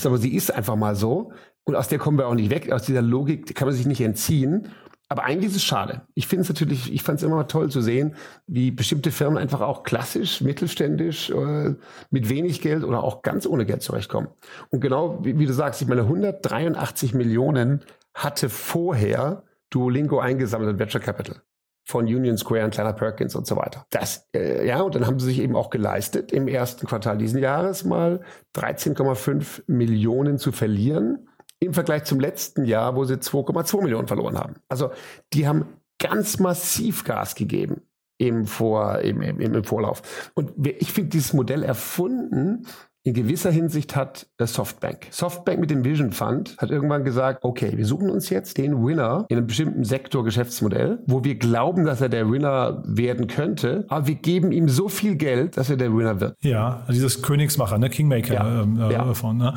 aber 0.05 0.19
sie 0.19 0.35
ist 0.35 0.53
einfach 0.53 0.77
mal 0.77 0.95
so. 0.95 1.33
Und 1.65 1.77
aus 1.77 1.89
der 1.89 1.99
kommen 1.99 2.19
wir 2.19 2.29
auch 2.29 2.35
nicht 2.35 2.51
weg. 2.51 2.71
Aus 2.71 2.83
dieser 2.83 3.03
Logik 3.03 3.55
kann 3.55 3.67
man 3.67 3.75
sich 3.75 3.87
nicht 3.87 4.01
entziehen. 4.01 4.69
Aber 5.09 5.25
eigentlich 5.25 5.51
ist 5.51 5.57
es 5.57 5.65
schade. 5.65 6.03
Ich 6.15 6.27
finde 6.27 6.43
es 6.43 6.49
natürlich, 6.49 6.93
ich 6.93 7.03
fand 7.03 7.19
es 7.19 7.25
immer 7.25 7.47
toll 7.47 7.71
zu 7.71 7.81
sehen, 7.81 8.17
wie 8.47 8.71
bestimmte 8.71 9.11
Firmen 9.11 9.39
einfach 9.39 9.61
auch 9.61 9.83
klassisch, 9.83 10.41
mittelständisch, 10.41 11.31
äh, 11.31 11.75
mit 12.11 12.29
wenig 12.29 12.61
Geld 12.61 12.85
oder 12.85 13.05
auch 13.05 13.23
ganz 13.23 13.47
ohne 13.47 13.67
Geld 13.67 13.83
zurechtkommen. 13.83 14.29
Und 14.71 14.81
genau 14.81 15.25
wie, 15.25 15.39
wie 15.39 15.47
du 15.47 15.53
sagst, 15.53 15.83
ich 15.83 15.89
meine, 15.89 16.03
183 16.03 17.15
Millionen 17.15 17.85
hatte 18.15 18.49
vorher 18.49 19.45
Duolingo 19.71 20.21
eingesammelt 20.21 20.71
in 20.71 20.79
Venture 20.79 21.01
Capital 21.01 21.43
von 21.85 22.07
Union 22.07 22.37
Square 22.39 22.65
und 22.65 22.75
Kleiner 22.75 22.93
Perkins 22.93 23.35
und 23.35 23.47
so 23.47 23.57
weiter. 23.57 23.87
Das, 23.91 24.27
äh, 24.35 24.67
ja, 24.67 24.81
und 24.81 24.95
dann 24.95 25.07
haben 25.07 25.21
sie 25.21 25.27
sich 25.27 25.41
eben 25.41 25.55
auch 25.55 25.71
geleistet, 25.71 26.33
im 26.33 26.49
ersten 26.49 26.87
Quartal 26.87 27.19
diesen 27.19 27.39
Jahres 27.39 27.85
mal 27.85 28.21
13,5 28.57 29.65
Millionen 29.67 30.39
zu 30.39 30.53
verlieren 30.53 31.29
im 31.61 31.75
Vergleich 31.75 32.05
zum 32.05 32.21
letzten 32.21 32.65
Jahr, 32.65 32.97
wo 32.97 33.05
sie 33.05 33.15
2,2 33.15 33.83
Millionen 33.83 34.07
verloren 34.09 34.39
haben. 34.39 34.57
Also 34.69 34.91
die 35.33 35.47
haben 35.47 35.67
ganz 35.99 36.39
massiv 36.39 37.05
Gas 37.05 37.35
gegeben 37.35 37.83
im, 38.19 38.47
Vor, 38.47 39.01
im, 39.01 39.23
im, 39.23 39.41
im 39.41 39.65
Vorlauf. 39.65 40.31
Und 40.35 40.53
ich 40.67 40.93
finde 40.93 41.11
dieses 41.11 41.33
Modell 41.33 41.63
erfunden, 41.63 42.67
in 43.07 43.13
gewisser 43.13 43.51
Hinsicht 43.51 43.95
hat 43.95 44.27
Softbank. 44.41 45.09
Softbank 45.11 45.61
mit 45.61 45.71
dem 45.71 45.85
Vision 45.85 46.13
Fund 46.13 46.57
hat 46.57 46.71
irgendwann 46.71 47.05
gesagt, 47.05 47.41
okay, 47.43 47.73
wir 47.77 47.85
suchen 47.85 48.09
uns 48.09 48.31
jetzt 48.31 48.57
den 48.57 48.85
Winner 48.85 49.27
in 49.29 49.37
einem 49.37 49.47
bestimmten 49.47 49.85
Sektor 49.85 50.25
Geschäftsmodell, 50.25 51.01
wo 51.07 51.23
wir 51.23 51.35
glauben, 51.35 51.85
dass 51.85 52.01
er 52.01 52.09
der 52.09 52.31
Winner 52.31 52.83
werden 52.87 53.27
könnte, 53.27 53.85
aber 53.89 54.07
wir 54.07 54.15
geben 54.15 54.53
ihm 54.53 54.71
so 54.71 54.89
viel 54.89 55.17
Geld, 55.17 55.59
dass 55.59 55.69
er 55.69 55.77
der 55.77 55.95
Winner 55.95 56.21
wird. 56.21 56.35
Ja, 56.41 56.87
dieses 56.89 57.21
Königsmacher, 57.21 57.77
ne? 57.77 57.91
Kingmaker 57.91 58.35
ja. 58.35 58.63
Ähm, 58.63 58.81
äh, 58.81 58.93
ja. 58.93 59.13
von, 59.13 59.37
ne? 59.37 59.55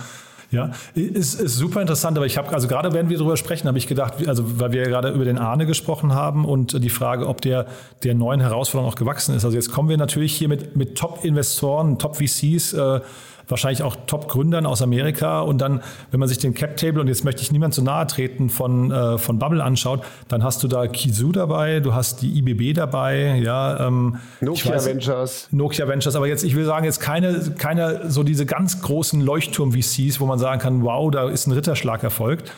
Ja, 0.49 0.71
ist, 0.93 1.41
ist 1.41 1.55
super 1.57 1.81
interessant, 1.81 2.15
aber 2.17 2.25
ich 2.25 2.37
habe, 2.37 2.53
also 2.53 2.69
gerade 2.69 2.93
wenn 2.93 3.09
wir 3.09 3.17
darüber 3.17 3.35
sprechen, 3.35 3.67
habe 3.67 3.77
ich 3.77 3.87
gedacht, 3.87 4.13
also 4.27 4.59
weil 4.59 4.71
wir 4.71 4.83
ja 4.83 4.87
gerade 4.87 5.09
über 5.09 5.25
den 5.25 5.37
Arne 5.37 5.65
gesprochen 5.65 6.13
haben 6.13 6.45
und 6.45 6.81
die 6.81 6.89
Frage, 6.89 7.27
ob 7.27 7.41
der 7.41 7.65
der 8.03 8.13
neuen 8.13 8.39
Herausforderung 8.39 8.91
auch 8.91 8.95
gewachsen 8.95 9.35
ist. 9.35 9.43
Also 9.43 9.57
jetzt 9.57 9.71
kommen 9.71 9.89
wir 9.89 9.97
natürlich 9.97 10.33
hier 10.33 10.47
mit, 10.47 10.77
mit 10.77 10.97
Top-Investoren, 10.97 11.99
Top-VCs, 11.99 12.73
äh, 12.73 13.01
wahrscheinlich 13.47 13.83
auch 13.83 13.95
Top-Gründern 14.07 14.65
aus 14.65 14.81
Amerika. 14.81 15.41
Und 15.41 15.59
dann, 15.59 15.81
wenn 16.11 16.19
man 16.19 16.29
sich 16.29 16.37
den 16.37 16.53
Cap-Table, 16.53 17.01
und 17.01 17.07
jetzt 17.07 17.23
möchte 17.23 17.41
ich 17.41 17.51
niemand 17.51 17.73
zu 17.73 17.81
nahe 17.81 18.07
treten, 18.07 18.49
von, 18.49 18.91
äh, 18.91 19.17
von 19.17 19.39
Bubble 19.39 19.63
anschaut, 19.63 20.03
dann 20.27 20.43
hast 20.43 20.63
du 20.63 20.67
da 20.67 20.87
Kizu 20.87 21.31
dabei, 21.31 21.79
du 21.79 21.93
hast 21.93 22.21
die 22.21 22.37
IBB 22.39 22.75
dabei, 22.75 23.39
ja. 23.43 23.87
Ähm, 23.87 24.17
Nokia 24.41 24.75
weiß, 24.75 24.85
Ventures. 24.85 25.47
Nokia 25.51 25.87
Ventures, 25.87 26.15
aber 26.15 26.27
jetzt, 26.27 26.43
ich 26.43 26.55
will 26.55 26.65
sagen, 26.65 26.85
jetzt 26.85 26.99
keine, 26.99 27.53
keine 27.57 28.09
so 28.09 28.23
diese 28.23 28.45
ganz 28.45 28.81
großen 28.81 29.21
Leuchtturm-VCs, 29.21 30.19
wo 30.19 30.25
man 30.25 30.39
sagen 30.39 30.61
kann, 30.61 30.83
wow, 30.83 31.09
da 31.11 31.29
ist 31.29 31.47
ein 31.47 31.51
Ritterschlag 31.51 32.03
erfolgt. 32.03 32.51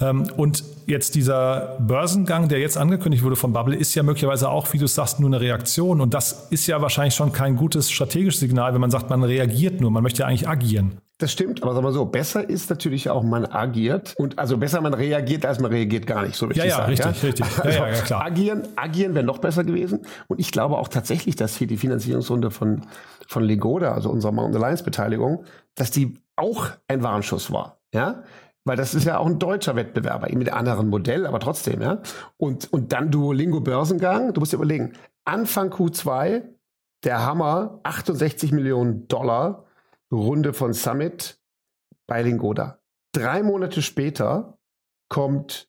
Ähm, 0.00 0.26
und 0.36 0.64
jetzt 0.86 1.14
dieser 1.14 1.76
Börsengang, 1.80 2.48
der 2.48 2.58
jetzt 2.58 2.76
angekündigt 2.76 3.22
wurde 3.22 3.36
von 3.36 3.52
Bubble, 3.52 3.76
ist 3.76 3.94
ja 3.94 4.02
möglicherweise 4.02 4.48
auch, 4.48 4.72
wie 4.72 4.78
du 4.78 4.86
sagst, 4.86 5.20
nur 5.20 5.28
eine 5.28 5.40
Reaktion. 5.40 6.00
Und 6.00 6.14
das 6.14 6.48
ist 6.50 6.66
ja 6.66 6.80
wahrscheinlich 6.82 7.14
schon 7.14 7.32
kein 7.32 7.56
gutes 7.56 7.90
strategisches 7.90 8.40
Signal, 8.40 8.74
wenn 8.74 8.80
man 8.80 8.90
sagt, 8.90 9.10
man 9.10 9.22
reagiert 9.22 9.80
nur. 9.80 9.90
Man 9.90 10.02
möchte 10.02 10.20
ja 10.22 10.26
eigentlich 10.26 10.48
agieren. 10.48 10.98
Das 11.22 11.30
stimmt, 11.30 11.62
aber 11.62 11.72
sagen 11.72 11.86
wir 11.86 11.92
so, 11.92 12.04
besser 12.04 12.48
ist 12.48 12.68
natürlich 12.68 13.08
auch, 13.08 13.22
man 13.22 13.46
agiert 13.46 14.14
und 14.16 14.40
also 14.40 14.56
besser 14.56 14.80
man 14.80 14.92
reagiert, 14.92 15.46
als 15.46 15.60
man 15.60 15.70
reagiert 15.70 16.04
gar 16.04 16.24
nicht, 16.24 16.34
so 16.34 16.46
richtig 16.46 16.64
ja, 16.64 16.70
ja, 16.70 16.76
sagen. 16.78 16.88
Richtig, 16.88 17.22
ja? 17.22 17.28
richtig. 17.28 17.46
Also 17.58 17.78
ja, 17.78 17.88
ja, 17.88 18.00
klar. 18.00 18.24
Agieren, 18.24 18.62
agieren 18.74 19.14
wäre 19.14 19.24
noch 19.24 19.38
besser 19.38 19.62
gewesen 19.62 20.00
und 20.26 20.40
ich 20.40 20.50
glaube 20.50 20.78
auch 20.78 20.88
tatsächlich, 20.88 21.36
dass 21.36 21.56
hier 21.56 21.68
die 21.68 21.76
Finanzierungsrunde 21.76 22.50
von, 22.50 22.82
von 23.28 23.44
Legoda, 23.44 23.92
also 23.92 24.10
unserer 24.10 24.32
Mountain 24.32 24.60
Alliance 24.60 24.82
Beteiligung, 24.82 25.44
dass 25.76 25.92
die 25.92 26.18
auch 26.34 26.70
ein 26.88 27.04
Warnschuss 27.04 27.52
war. 27.52 27.78
Ja, 27.94 28.24
weil 28.64 28.76
das 28.76 28.94
ist 28.94 29.04
ja 29.04 29.18
auch 29.18 29.26
ein 29.26 29.38
deutscher 29.38 29.76
Wettbewerber, 29.76 30.28
mit 30.34 30.48
einem 30.48 30.58
anderen 30.58 30.88
Modell, 30.88 31.26
aber 31.26 31.40
trotzdem, 31.40 31.82
ja. 31.82 32.00
Und, 32.36 32.72
und 32.72 32.92
dann 32.92 33.10
Duolingo 33.10 33.60
Börsengang, 33.60 34.32
du 34.32 34.40
musst 34.40 34.52
dir 34.52 34.56
überlegen, 34.56 34.92
Anfang 35.24 35.70
Q2, 35.70 36.42
der 37.04 37.24
Hammer, 37.24 37.80
68 37.82 38.52
Millionen 38.52 39.08
Dollar, 39.08 39.64
Runde 40.12 40.52
von 40.52 40.72
Summit 40.72 41.40
bei 42.06 42.22
Lingoda. 42.22 42.78
Drei 43.12 43.42
Monate 43.42 43.82
später 43.82 44.58
kommt 45.08 45.68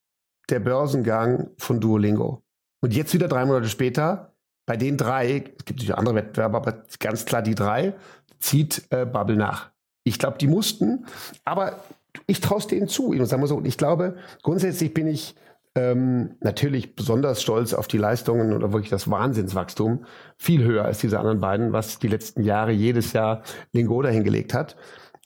der 0.49 0.59
Börsengang 0.59 1.51
von 1.57 1.79
Duolingo. 1.79 2.43
Und 2.81 2.93
jetzt 2.93 3.13
wieder 3.13 3.27
drei 3.27 3.45
Monate 3.45 3.69
später, 3.69 4.35
bei 4.65 4.77
den 4.77 4.97
drei, 4.97 5.37
es 5.37 5.65
gibt 5.65 5.79
natürlich 5.79 5.95
andere 5.95 6.15
Wettbewerber, 6.15 6.57
aber 6.57 6.83
ganz 6.99 7.25
klar 7.25 7.41
die 7.41 7.55
drei, 7.55 7.95
zieht 8.39 8.85
äh, 8.91 9.05
Bubble 9.05 9.35
nach. 9.35 9.71
Ich 10.05 10.19
glaube, 10.19 10.37
die 10.37 10.47
mussten, 10.47 11.05
aber 11.45 11.79
ich 12.27 12.41
traue 12.41 12.59
es 12.59 12.67
denen 12.67 12.87
zu. 12.87 13.13
Ich, 13.13 13.25
sagen 13.27 13.45
so, 13.47 13.61
ich 13.63 13.77
glaube, 13.77 14.15
grundsätzlich 14.41 14.93
bin 14.93 15.07
ich 15.07 15.35
ähm, 15.75 16.35
natürlich 16.39 16.95
besonders 16.95 17.41
stolz 17.41 17.73
auf 17.73 17.87
die 17.87 17.97
Leistungen 17.97 18.53
oder 18.53 18.71
wirklich 18.73 18.91
das 18.91 19.09
Wahnsinnswachstum, 19.09 20.05
viel 20.37 20.63
höher 20.63 20.85
als 20.85 20.99
diese 20.99 21.19
anderen 21.19 21.39
beiden, 21.39 21.73
was 21.73 21.99
die 21.99 22.07
letzten 22.07 22.43
Jahre 22.43 22.71
jedes 22.71 23.13
Jahr 23.13 23.41
Lingoda 23.71 24.09
hingelegt 24.09 24.53
hat. 24.53 24.75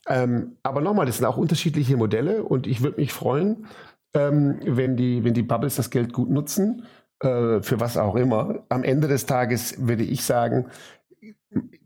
Ähm, 0.08 0.56
aber 0.62 0.80
nochmal, 0.80 1.04
das 1.04 1.18
sind 1.18 1.26
auch 1.26 1.36
unterschiedliche 1.36 1.96
Modelle 1.96 2.42
und 2.42 2.66
ich 2.66 2.82
würde 2.82 2.98
mich 2.98 3.12
freuen, 3.12 3.66
ähm, 4.14 4.58
wenn, 4.64 4.96
die, 4.96 5.22
wenn 5.22 5.34
die 5.34 5.42
Bubbles 5.42 5.76
das 5.76 5.90
Geld 5.90 6.14
gut 6.14 6.30
nutzen, 6.30 6.86
äh, 7.20 7.60
für 7.60 7.78
was 7.78 7.98
auch 7.98 8.16
immer. 8.16 8.64
Am 8.70 8.84
Ende 8.84 9.06
des 9.06 9.26
Tages 9.26 9.86
würde 9.86 10.04
ich 10.04 10.24
sagen, 10.24 10.68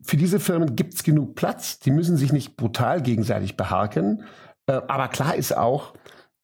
für 0.01 0.17
diese 0.17 0.39
Firmen 0.39 0.75
gibt 0.75 0.93
es 0.93 1.03
genug 1.03 1.35
Platz. 1.35 1.79
Die 1.79 1.91
müssen 1.91 2.17
sich 2.17 2.31
nicht 2.31 2.55
brutal 2.55 3.01
gegenseitig 3.01 3.57
beharken. 3.57 4.23
Äh, 4.67 4.81
aber 4.87 5.07
klar 5.07 5.35
ist 5.35 5.55
auch, 5.55 5.93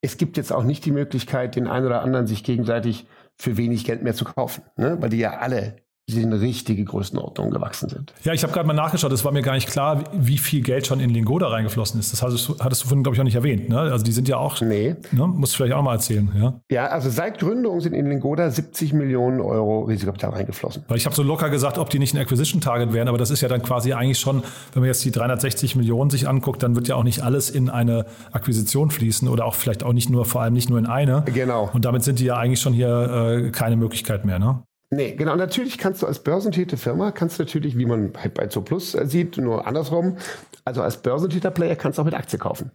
es 0.01 0.17
gibt 0.17 0.37
jetzt 0.37 0.51
auch 0.51 0.63
nicht 0.63 0.85
die 0.85 0.91
Möglichkeit, 0.91 1.55
den 1.55 1.67
einen 1.67 1.85
oder 1.85 2.01
anderen 2.01 2.27
sich 2.27 2.43
gegenseitig 2.43 3.07
für 3.37 3.57
wenig 3.57 3.85
Geld 3.85 4.03
mehr 4.03 4.13
zu 4.13 4.25
kaufen, 4.25 4.63
ne? 4.75 4.97
weil 5.01 5.09
die 5.09 5.17
ja 5.17 5.37
alle 5.39 5.77
die 6.15 6.21
in 6.21 6.33
richtige 6.33 6.83
Größenordnung 6.83 7.51
gewachsen 7.51 7.89
sind. 7.89 8.13
Ja, 8.23 8.33
ich 8.33 8.43
habe 8.43 8.53
gerade 8.53 8.67
mal 8.67 8.73
nachgeschaut, 8.73 9.11
es 9.11 9.25
war 9.25 9.31
mir 9.31 9.41
gar 9.41 9.53
nicht 9.53 9.69
klar, 9.69 10.03
wie 10.13 10.37
viel 10.37 10.61
Geld 10.61 10.87
schon 10.87 10.99
in 10.99 11.09
Lingoda 11.09 11.47
reingeflossen 11.47 11.99
ist. 11.99 12.13
Das 12.13 12.21
hattest 12.21 12.49
du, 12.49 12.55
hattest 12.59 12.83
du 12.83 12.87
vorhin, 12.87 13.03
glaube 13.03 13.15
ich, 13.15 13.21
auch 13.21 13.25
nicht 13.25 13.35
erwähnt. 13.35 13.69
Ne? 13.69 13.79
Also 13.79 14.03
die 14.03 14.11
sind 14.11 14.27
ja 14.27 14.37
auch, 14.37 14.59
nee. 14.61 14.95
ne? 15.11 15.27
musst 15.27 15.53
du 15.53 15.57
vielleicht 15.57 15.73
auch 15.73 15.81
mal 15.81 15.93
erzählen. 15.93 16.29
Ja? 16.35 16.61
ja, 16.69 16.87
also 16.87 17.09
seit 17.09 17.39
Gründung 17.39 17.79
sind 17.81 17.93
in 17.93 18.07
Lingoda 18.07 18.49
70 18.49 18.93
Millionen 18.93 19.41
Euro 19.41 19.81
Risikokapital 19.81 20.31
reingeflossen. 20.31 20.83
Weil 20.87 20.97
ich 20.97 21.05
habe 21.05 21.15
so 21.15 21.23
locker 21.23 21.49
gesagt, 21.49 21.77
ob 21.77 21.89
die 21.89 21.99
nicht 21.99 22.13
ein 22.13 22.19
Acquisition-Target 22.19 22.93
wären, 22.93 23.07
aber 23.07 23.17
das 23.17 23.31
ist 23.31 23.41
ja 23.41 23.47
dann 23.47 23.61
quasi 23.61 23.93
eigentlich 23.93 24.19
schon, 24.19 24.43
wenn 24.73 24.81
man 24.81 24.87
jetzt 24.87 25.03
die 25.05 25.11
360 25.11 25.75
Millionen 25.75 26.09
sich 26.09 26.27
anguckt, 26.27 26.63
dann 26.63 26.75
wird 26.75 26.87
ja 26.87 26.95
auch 26.95 27.03
nicht 27.03 27.21
alles 27.21 27.49
in 27.49 27.69
eine 27.69 28.05
Akquisition 28.31 28.91
fließen 28.91 29.27
oder 29.27 29.45
auch 29.45 29.55
vielleicht 29.55 29.83
auch 29.83 29.93
nicht 29.93 30.09
nur, 30.09 30.25
vor 30.25 30.41
allem 30.41 30.53
nicht 30.53 30.69
nur 30.69 30.79
in 30.79 30.85
eine. 30.85 31.23
Genau. 31.25 31.69
Und 31.73 31.85
damit 31.85 32.03
sind 32.03 32.19
die 32.19 32.25
ja 32.25 32.37
eigentlich 32.37 32.61
schon 32.61 32.73
hier 32.73 33.45
äh, 33.47 33.51
keine 33.51 33.75
Möglichkeit 33.75 34.25
mehr, 34.25 34.39
ne? 34.39 34.63
Nee, 34.91 35.13
genau. 35.13 35.35
Natürlich 35.35 35.77
kannst 35.77 36.01
du 36.01 36.07
als 36.07 36.19
börsentätige 36.23 36.77
Firma, 36.77 37.11
kannst 37.11 37.37
du 37.37 37.43
natürlich, 37.43 37.77
wie 37.77 37.85
man 37.85 38.11
halt 38.17 38.33
bei 38.33 38.47
Zooplus 38.47 38.95
äh, 38.95 39.05
sieht, 39.05 39.37
nur 39.37 39.67
andersrum, 39.67 40.17
also 40.65 40.81
als 40.81 40.97
börsentätiger 40.97 41.51
Player 41.51 41.75
kannst 41.75 41.97
du 41.97 42.01
auch 42.01 42.05
mit 42.05 42.15
Aktie 42.15 42.39
kaufen. 42.39 42.71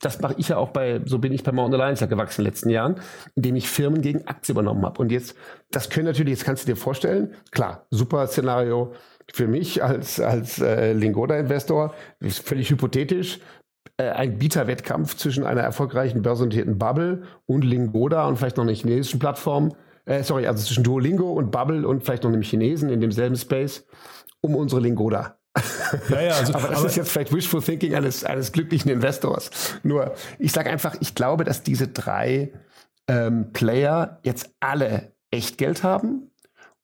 Das 0.00 0.20
mache 0.20 0.34
ich 0.38 0.48
ja 0.48 0.56
auch 0.56 0.70
bei, 0.70 1.00
so 1.04 1.18
bin 1.18 1.32
ich 1.32 1.42
bei 1.42 1.52
Mountain 1.52 1.80
Alliance 1.80 2.04
ja 2.04 2.08
gewachsen 2.08 2.40
in 2.40 2.44
den 2.44 2.52
letzten 2.52 2.70
Jahren, 2.70 3.00
indem 3.34 3.56
ich 3.56 3.68
Firmen 3.68 4.00
gegen 4.00 4.26
Aktie 4.26 4.52
übernommen 4.52 4.84
habe. 4.84 5.00
Und 5.00 5.10
jetzt, 5.10 5.36
das 5.70 5.90
können 5.90 6.06
natürlich, 6.06 6.34
jetzt 6.34 6.44
kannst 6.44 6.64
du 6.64 6.72
dir 6.72 6.76
vorstellen, 6.76 7.34
klar, 7.50 7.86
super 7.90 8.26
Szenario 8.26 8.92
für 9.32 9.46
mich 9.46 9.82
als, 9.82 10.20
als 10.20 10.60
äh, 10.60 10.92
Lingoda-Investor, 10.92 11.94
ist 12.20 12.46
völlig 12.46 12.70
hypothetisch, 12.70 13.40
äh, 13.96 14.10
ein 14.10 14.38
Bieterwettkampf 14.38 15.16
zwischen 15.16 15.44
einer 15.44 15.62
erfolgreichen 15.62 16.22
börsennotierten 16.22 16.78
Bubble 16.78 17.24
und 17.46 17.64
Lingoda 17.64 18.26
und 18.26 18.36
vielleicht 18.36 18.56
noch 18.56 18.64
einer 18.64 18.74
chinesischen 18.74 19.18
Plattform 19.18 19.74
äh, 20.08 20.22
sorry, 20.22 20.46
also 20.46 20.64
zwischen 20.64 20.84
Duolingo 20.84 21.32
und 21.32 21.50
Bubble 21.50 21.86
und 21.86 22.04
vielleicht 22.04 22.24
noch 22.24 22.32
einem 22.32 22.42
Chinesen 22.42 22.88
in 22.88 23.00
demselben 23.00 23.36
Space 23.36 23.86
um 24.40 24.54
unsere 24.56 24.80
Lingoda. 24.80 25.38
Ja, 26.08 26.20
ja, 26.20 26.32
also, 26.34 26.54
aber 26.54 26.68
das 26.68 26.78
aber 26.78 26.86
ist 26.86 26.96
jetzt 26.96 27.10
vielleicht 27.10 27.34
Wishful 27.34 27.62
Thinking 27.62 27.94
eines, 27.94 28.24
eines 28.24 28.52
glücklichen 28.52 28.90
Investors. 28.90 29.50
Nur, 29.82 30.14
ich 30.38 30.52
sage 30.52 30.70
einfach, 30.70 30.96
ich 31.00 31.14
glaube, 31.14 31.44
dass 31.44 31.62
diese 31.62 31.88
drei 31.88 32.52
ähm, 33.08 33.52
Player 33.52 34.18
jetzt 34.22 34.50
alle 34.60 35.12
Echtgeld 35.30 35.82
haben 35.82 36.30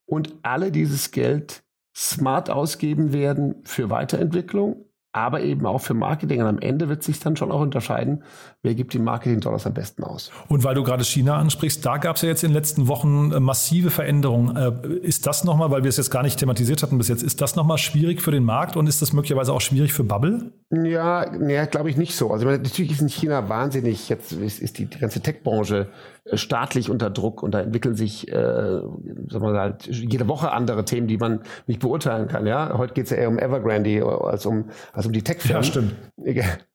und 0.06 0.34
alle 0.42 0.70
dieses 0.70 1.10
Geld 1.10 1.62
smart 1.96 2.50
ausgeben 2.50 3.12
werden 3.12 3.62
für 3.64 3.88
Weiterentwicklung 3.88 4.84
aber 5.14 5.42
eben 5.42 5.64
auch 5.64 5.79
für 5.79 5.94
Marketing. 5.94 6.40
Und 6.40 6.48
am 6.48 6.59
Ende 6.59 6.88
wird 6.88 7.05
sich 7.05 7.20
dann 7.20 7.37
schon 7.37 7.53
auch 7.53 7.61
unterscheiden, 7.61 8.24
wer 8.62 8.74
gibt 8.74 8.92
die 8.94 8.98
Marketing-Dollars 8.98 9.64
am 9.64 9.72
besten 9.72 10.03
aus. 10.03 10.33
Und 10.48 10.64
weil 10.64 10.74
du 10.74 10.83
gerade 10.83 11.05
China 11.05 11.38
ansprichst, 11.38 11.87
da 11.87 11.98
gab 11.98 12.16
es 12.16 12.22
ja 12.22 12.29
jetzt 12.29 12.42
in 12.42 12.50
den 12.50 12.55
letzten 12.55 12.88
Wochen 12.88 13.31
äh, 13.31 13.38
massive 13.38 13.90
Veränderungen. 13.90 14.57
Äh, 14.57 14.88
ist 15.07 15.29
das 15.29 15.44
nochmal, 15.44 15.70
weil 15.70 15.85
wir 15.85 15.88
es 15.88 15.98
jetzt 15.98 16.11
gar 16.11 16.24
nicht 16.24 16.40
thematisiert 16.40 16.83
hatten 16.83 16.98
bis 16.98 17.07
jetzt, 17.07 17.22
ist 17.22 17.40
das 17.40 17.55
nochmal 17.55 17.79
schwierig 17.79 18.22
für 18.22 18.33
den 18.33 18.42
Markt 18.42 18.77
und 18.77 18.88
ist 18.88 19.03
das 19.03 19.12
möglicherweise 19.12 19.53
auch 19.53 19.61
schwierig 19.61 19.92
für 19.92 20.03
Bubble? 20.03 20.50
Ja, 20.70 21.31
nee, 21.31 21.64
glaube 21.66 21.90
ich 21.90 21.96
nicht 21.96 22.16
so. 22.16 22.33
Also 22.33 22.46
natürlich 22.46 22.90
ist 22.90 23.00
in 23.00 23.09
China 23.09 23.48
wahnsinnig, 23.48 24.09
jetzt 24.09 24.33
ist, 24.33 24.79
die, 24.79 24.87
die 24.87 24.98
ganze 24.98 25.20
Tech-Branche 25.20 25.88
staatlich 26.32 26.90
unter 26.90 27.10
Druck 27.10 27.42
und 27.42 27.52
da 27.52 27.60
entwickeln 27.60 27.94
sich 27.94 28.28
äh, 28.28 28.34
sagen 28.34 29.30
wir 29.30 29.40
mal, 29.40 29.58
halt 29.58 29.87
jede 29.87 30.26
Woche 30.26 30.52
andere 30.52 30.84
Themen, 30.84 31.06
die 31.06 31.18
man 31.18 31.42
nicht 31.66 31.80
beurteilen 31.80 32.28
kann. 32.28 32.46
Ja, 32.46 32.78
heute 32.78 32.94
geht 32.94 33.04
es 33.04 33.10
ja 33.10 33.18
eher 33.18 33.28
um 33.28 33.38
Evergrande 33.38 34.04
als 34.04 34.46
um 34.46 34.70
als 34.92 35.06
um 35.06 35.12
die 35.12 35.22
Tech-Firmen. 35.22 35.62
Ja, 35.62 35.68
stimmt. 35.68 35.94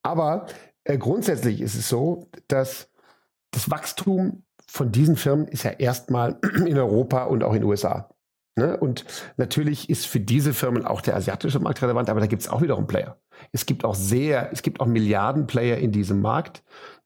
Aber 0.04 0.46
äh, 0.84 0.98
grundsätzlich 0.98 1.62
ist 1.62 1.76
es 1.76 1.90
so, 1.90 2.30
dass 2.48 2.92
das 3.52 3.72
Wachstum 3.72 4.44
von 4.68 4.92
diesen 4.92 5.16
Firmen 5.16 5.48
ist 5.48 5.64
ja 5.64 5.72
erstmal 5.72 6.38
in 6.66 6.78
Europa 6.78 7.24
und 7.24 7.44
auch 7.44 7.54
in 7.54 7.62
den 7.62 7.70
USA. 7.70 8.10
Ne? 8.56 8.78
Und 8.78 9.06
natürlich 9.38 9.90
ist 9.90 10.06
für 10.06 10.20
diese 10.20 10.54
Firmen 10.54 10.86
auch 10.86 11.02
der 11.02 11.16
asiatische 11.16 11.60
Markt 11.60 11.82
relevant, 11.82 12.10
aber 12.10 12.20
da 12.20 12.28
gibt 12.28 12.42
es 12.42 12.50
auch 12.50 12.62
wiederum 12.62 12.88
Player. 12.88 13.18
Es 13.52 13.66
gibt 13.66 13.86
auch 13.86 13.96
sehr, 13.96 14.52
es 14.52 14.62
gibt 14.62 14.82
auch 14.82 14.86
Milliarden-Player 14.86 15.78
in 15.78 15.92
diesem 15.92 16.22
Markt 16.22 16.64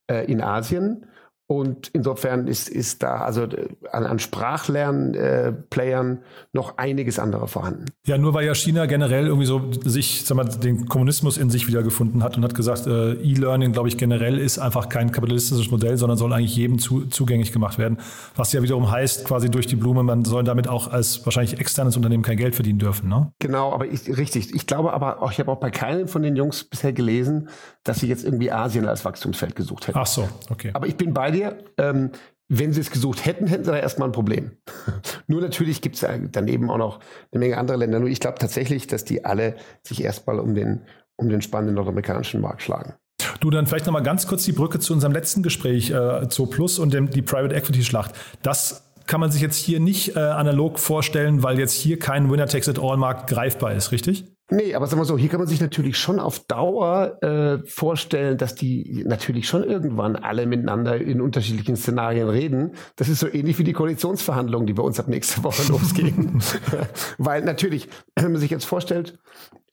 äh, 0.07 0.25
in 0.25 0.41
Asien. 0.41 1.05
Und 1.45 1.89
insofern 1.91 2.47
ist, 2.47 2.69
ist 2.69 3.03
da 3.03 3.17
also 3.17 3.43
äh, 3.43 3.67
an, 3.91 4.05
an 4.05 4.17
Sprachlern-Playern 4.17 6.17
äh, 6.17 6.21
noch 6.53 6.77
einiges 6.77 7.19
andere 7.19 7.49
vorhanden. 7.49 7.87
Ja, 8.07 8.17
nur 8.17 8.33
weil 8.33 8.45
ja 8.45 8.55
China 8.55 8.85
generell 8.85 9.27
irgendwie 9.27 9.45
so 9.45 9.61
sich, 9.83 10.23
sag 10.25 10.37
mal, 10.37 10.45
den 10.45 10.87
Kommunismus 10.87 11.37
in 11.37 11.49
sich 11.49 11.67
wiedergefunden 11.67 12.23
hat 12.23 12.37
und 12.37 12.45
hat 12.45 12.55
gesagt, 12.55 12.87
äh, 12.87 13.15
E-Learning, 13.15 13.73
glaube 13.73 13.89
ich, 13.89 13.97
generell 13.97 14.39
ist 14.39 14.57
einfach 14.57 14.87
kein 14.87 15.11
kapitalistisches 15.11 15.69
Modell, 15.69 15.97
sondern 15.97 16.17
soll 16.17 16.31
eigentlich 16.31 16.55
jedem 16.55 16.79
zu, 16.79 17.07
zugänglich 17.07 17.51
gemacht 17.51 17.77
werden. 17.77 17.97
Was 18.37 18.53
ja 18.53 18.63
wiederum 18.63 18.89
heißt, 18.89 19.25
quasi 19.25 19.51
durch 19.51 19.67
die 19.67 19.75
Blume, 19.75 20.03
man 20.03 20.23
soll 20.23 20.45
damit 20.45 20.69
auch 20.69 20.87
als 20.87 21.25
wahrscheinlich 21.25 21.59
externes 21.59 21.97
Unternehmen 21.97 22.23
kein 22.23 22.37
Geld 22.37 22.55
verdienen 22.55 22.79
dürfen. 22.79 23.09
Ne? 23.09 23.33
Genau, 23.39 23.73
aber 23.73 23.85
ich, 23.85 24.07
richtig. 24.17 24.55
Ich 24.55 24.65
glaube 24.65 24.93
aber, 24.93 25.21
auch, 25.21 25.31
ich 25.31 25.39
habe 25.39 25.51
auch 25.51 25.59
bei 25.59 25.71
keinem 25.71 26.07
von 26.07 26.23
den 26.23 26.37
Jungs 26.37 26.63
bisher 26.63 26.93
gelesen, 26.93 27.49
dass 27.83 27.99
sie 27.99 28.07
jetzt 28.07 28.23
irgendwie 28.23 28.49
Asien 28.49 28.87
als 28.87 29.03
Wachstumsfeld 29.03 29.57
gesucht 29.57 29.87
hätten. 29.87 29.99
Ach 29.99 30.07
so, 30.07 30.29
okay. 30.49 30.71
Aber 30.73 30.87
ich 30.87 30.95
bin 30.95 31.13
bei 31.13 31.32
dir. 31.33 31.57
Ähm, 31.77 32.11
wenn 32.49 32.73
sie 32.73 32.81
es 32.81 32.91
gesucht 32.91 33.25
hätten, 33.25 33.47
hätten 33.47 33.63
sie 33.63 33.71
da 33.71 33.77
erstmal 33.77 34.09
ein 34.09 34.11
Problem. 34.11 34.51
Nur 35.27 35.41
natürlich 35.41 35.81
gibt 35.81 35.95
es 35.95 36.05
daneben 36.31 36.69
auch 36.69 36.77
noch 36.77 36.99
eine 37.31 37.39
Menge 37.39 37.57
andere 37.57 37.77
Länder. 37.77 37.99
Nur 37.99 38.09
ich 38.09 38.19
glaube 38.19 38.37
tatsächlich, 38.37 38.87
dass 38.87 39.05
die 39.05 39.25
alle 39.25 39.55
sich 39.81 40.03
erstmal 40.03 40.39
um 40.39 40.53
den, 40.53 40.81
um 41.15 41.29
den 41.29 41.41
spannenden 41.41 41.75
nordamerikanischen 41.75 42.41
Markt 42.41 42.61
schlagen. 42.61 42.93
Du, 43.39 43.49
dann 43.49 43.65
vielleicht 43.65 43.85
nochmal 43.85 44.03
ganz 44.03 44.27
kurz 44.27 44.43
die 44.43 44.51
Brücke 44.51 44.79
zu 44.79 44.93
unserem 44.93 45.13
letzten 45.13 45.43
Gespräch 45.43 45.89
äh, 45.91 46.27
zu 46.29 46.45
Plus 46.45 46.79
und 46.79 46.93
dem, 46.93 47.09
die 47.09 47.21
Private 47.21 47.55
Equity 47.55 47.83
Schlacht. 47.83 48.13
Das 48.41 48.91
kann 49.05 49.19
man 49.19 49.31
sich 49.31 49.41
jetzt 49.41 49.57
hier 49.57 49.79
nicht 49.79 50.15
äh, 50.15 50.19
analog 50.19 50.79
vorstellen, 50.79 51.43
weil 51.43 51.59
jetzt 51.59 51.73
hier 51.73 51.99
kein 51.99 52.31
Winner-Takes-it-all-Markt 52.31 53.29
greifbar 53.29 53.73
ist, 53.73 53.91
richtig? 53.91 54.25
Nee, 54.53 54.75
aber 54.75 54.85
sagen 54.85 55.01
wir 55.01 55.05
so, 55.05 55.17
hier 55.17 55.29
kann 55.29 55.39
man 55.39 55.47
sich 55.47 55.59
natürlich 55.59 55.97
schon 55.97 56.19
auf 56.19 56.45
Dauer 56.45 57.17
äh, 57.23 57.57
vorstellen, 57.65 58.37
dass 58.37 58.53
die 58.53 59.03
natürlich 59.03 59.47
schon 59.47 59.63
irgendwann 59.63 60.15
alle 60.15 60.45
miteinander 60.45 60.95
in 60.95 61.21
unterschiedlichen 61.21 61.75
Szenarien 61.75 62.29
reden. 62.29 62.73
Das 62.95 63.09
ist 63.09 63.19
so 63.19 63.27
ähnlich 63.27 63.57
wie 63.57 63.63
die 63.63 63.73
Koalitionsverhandlungen, 63.73 64.67
die 64.67 64.73
bei 64.73 64.83
uns 64.83 64.99
ab 64.99 65.07
nächste 65.07 65.43
Woche 65.43 65.63
losgehen. 65.71 66.39
Weil 67.17 67.41
natürlich, 67.41 67.89
wenn 68.15 68.31
man 68.31 68.39
sich 68.39 68.51
jetzt 68.51 68.65
vorstellt, 68.65 69.17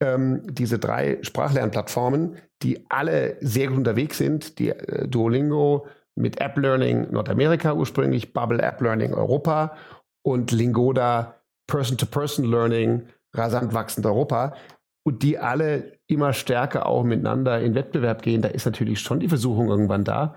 ähm, 0.00 0.44
diese 0.50 0.78
drei 0.78 1.18
Sprachlernplattformen, 1.20 2.36
die 2.62 2.86
alle 2.88 3.36
sehr 3.42 3.68
gut 3.68 3.76
unterwegs 3.76 4.16
sind, 4.16 4.58
die 4.58 4.70
äh, 4.70 5.06
Duolingo 5.06 5.88
mit 6.14 6.40
App 6.40 6.56
Learning 6.56 7.10
Nordamerika 7.10 7.74
ursprünglich, 7.74 8.32
Bubble 8.32 8.62
App 8.62 8.80
Learning 8.80 9.12
Europa 9.12 9.76
und 10.22 10.52
Lingoda 10.52 11.34
Person-to-Person 11.66 12.46
-Person 12.46 12.50
Learning 12.50 13.02
rasant 13.34 13.74
wachsend 13.74 14.06
Europa 14.06 14.54
und 15.02 15.22
die 15.22 15.38
alle 15.38 15.98
immer 16.06 16.32
stärker 16.32 16.86
auch 16.86 17.04
miteinander 17.04 17.60
in 17.60 17.74
Wettbewerb 17.74 18.22
gehen, 18.22 18.42
da 18.42 18.48
ist 18.48 18.66
natürlich 18.66 19.00
schon 19.00 19.20
die 19.20 19.28
Versuchung 19.28 19.68
irgendwann 19.68 20.04
da, 20.04 20.34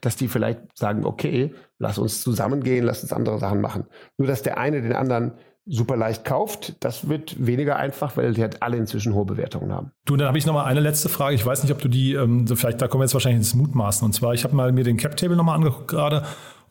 dass 0.00 0.16
die 0.16 0.28
vielleicht 0.28 0.60
sagen, 0.78 1.04
okay, 1.04 1.54
lass 1.78 1.98
uns 1.98 2.22
zusammengehen, 2.22 2.84
lass 2.84 3.02
uns 3.02 3.12
andere 3.12 3.38
Sachen 3.38 3.60
machen. 3.60 3.86
Nur 4.18 4.28
dass 4.28 4.42
der 4.42 4.58
eine 4.58 4.82
den 4.82 4.92
anderen 4.92 5.32
super 5.66 5.96
leicht 5.96 6.24
kauft, 6.24 6.84
das 6.84 7.08
wird 7.08 7.46
weniger 7.46 7.76
einfach, 7.76 8.16
weil 8.16 8.34
die 8.34 8.42
halt 8.42 8.62
alle 8.62 8.76
inzwischen 8.76 9.14
hohe 9.14 9.24
Bewertungen 9.24 9.72
haben. 9.72 9.92
Du, 10.04 10.16
dann 10.16 10.28
habe 10.28 10.36
ich 10.36 10.44
noch 10.44 10.52
mal 10.52 10.64
eine 10.64 10.80
letzte 10.80 11.08
Frage. 11.08 11.34
Ich 11.34 11.44
weiß 11.44 11.62
nicht, 11.62 11.72
ob 11.72 11.80
du 11.80 11.88
die, 11.88 12.12
ähm, 12.12 12.46
vielleicht 12.46 12.82
da 12.82 12.86
kommen 12.86 13.00
wir 13.00 13.06
jetzt 13.06 13.14
wahrscheinlich 13.14 13.38
ins 13.38 13.54
Mutmaßen. 13.54 14.04
Und 14.04 14.12
zwar, 14.12 14.34
ich 14.34 14.44
habe 14.44 14.54
mal 14.54 14.72
mir 14.72 14.84
den 14.84 14.98
Cap 14.98 15.16
Table 15.16 15.36
nochmal 15.36 15.56
angeguckt 15.56 15.88
gerade 15.88 16.24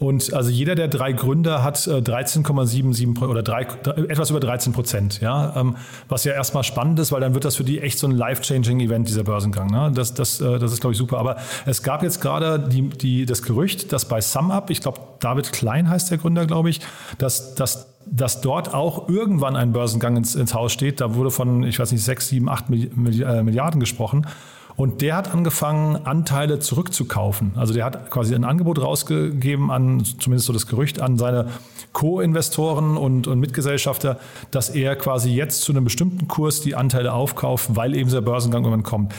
und 0.03 0.33
also 0.33 0.49
jeder 0.49 0.75
der 0.75 0.87
drei 0.87 1.13
Gründer 1.13 1.63
hat 1.63 1.77
13,77 1.77 3.21
äh, 3.21 3.25
oder 3.25 3.41
drei, 3.41 3.61
etwas 4.09 4.29
über 4.29 4.39
13 4.39 4.73
Prozent, 4.73 5.21
ja, 5.21 5.53
ähm, 5.55 5.77
was 6.09 6.23
ja 6.23 6.33
erstmal 6.33 6.63
spannend 6.63 6.99
ist, 6.99 7.11
weil 7.11 7.21
dann 7.21 7.33
wird 7.33 7.45
das 7.45 7.55
für 7.55 7.63
die 7.63 7.79
echt 7.79 7.99
so 7.99 8.07
ein 8.07 8.11
life-changing 8.11 8.79
Event 8.79 9.07
dieser 9.07 9.23
Börsengang. 9.23 9.67
Ne? 9.67 9.91
Das, 9.93 10.13
das, 10.13 10.41
äh, 10.41 10.59
das 10.59 10.73
ist 10.73 10.81
glaube 10.81 10.91
ich 10.91 10.97
super. 10.97 11.17
Aber 11.17 11.37
es 11.65 11.83
gab 11.83 12.03
jetzt 12.03 12.21
gerade 12.21 12.59
die, 12.59 12.89
die, 12.89 13.25
das 13.25 13.41
Gerücht, 13.41 13.93
dass 13.93 14.05
bei 14.05 14.21
SumUp, 14.21 14.69
ich 14.69 14.81
glaube 14.81 14.99
David 15.19 15.53
Klein 15.53 15.89
heißt 15.89 16.11
der 16.11 16.17
Gründer, 16.17 16.45
glaube 16.45 16.69
ich, 16.69 16.81
dass, 17.17 17.55
dass 17.55 17.93
dass 18.05 18.41
dort 18.41 18.73
auch 18.73 19.07
irgendwann 19.07 19.55
ein 19.55 19.71
Börsengang 19.71 20.17
ins, 20.17 20.35
ins 20.35 20.53
Haus 20.53 20.73
steht. 20.73 20.99
Da 20.99 21.15
wurde 21.15 21.31
von, 21.31 21.63
ich 21.63 21.79
weiß 21.79 21.93
nicht, 21.93 22.03
6, 22.03 22.27
7, 22.27 22.49
8 22.49 22.69
Milliarden 22.69 23.79
gesprochen. 23.79 24.27
Und 24.75 25.01
der 25.01 25.15
hat 25.15 25.33
angefangen, 25.33 25.97
Anteile 26.05 26.59
zurückzukaufen. 26.59 27.53
Also 27.55 27.73
der 27.73 27.85
hat 27.85 28.09
quasi 28.09 28.33
ein 28.33 28.43
Angebot 28.43 28.81
rausgegeben 28.81 29.71
an, 29.71 30.03
zumindest 30.03 30.47
so 30.47 30.53
das 30.53 30.67
Gerücht, 30.67 31.01
an 31.01 31.17
seine 31.17 31.47
Co-Investoren 31.93 32.97
und, 32.97 33.27
und 33.27 33.39
Mitgesellschafter, 33.39 34.19
dass 34.51 34.69
er 34.69 34.95
quasi 34.95 35.31
jetzt 35.31 35.61
zu 35.61 35.71
einem 35.71 35.83
bestimmten 35.83 36.27
Kurs 36.27 36.61
die 36.61 36.75
Anteile 36.75 37.13
aufkauft, 37.13 37.75
weil 37.75 37.93
eben 37.93 38.09
der 38.09 38.21
Börsengang 38.21 38.63
irgendwann 38.63 38.83
kommt. 38.83 39.13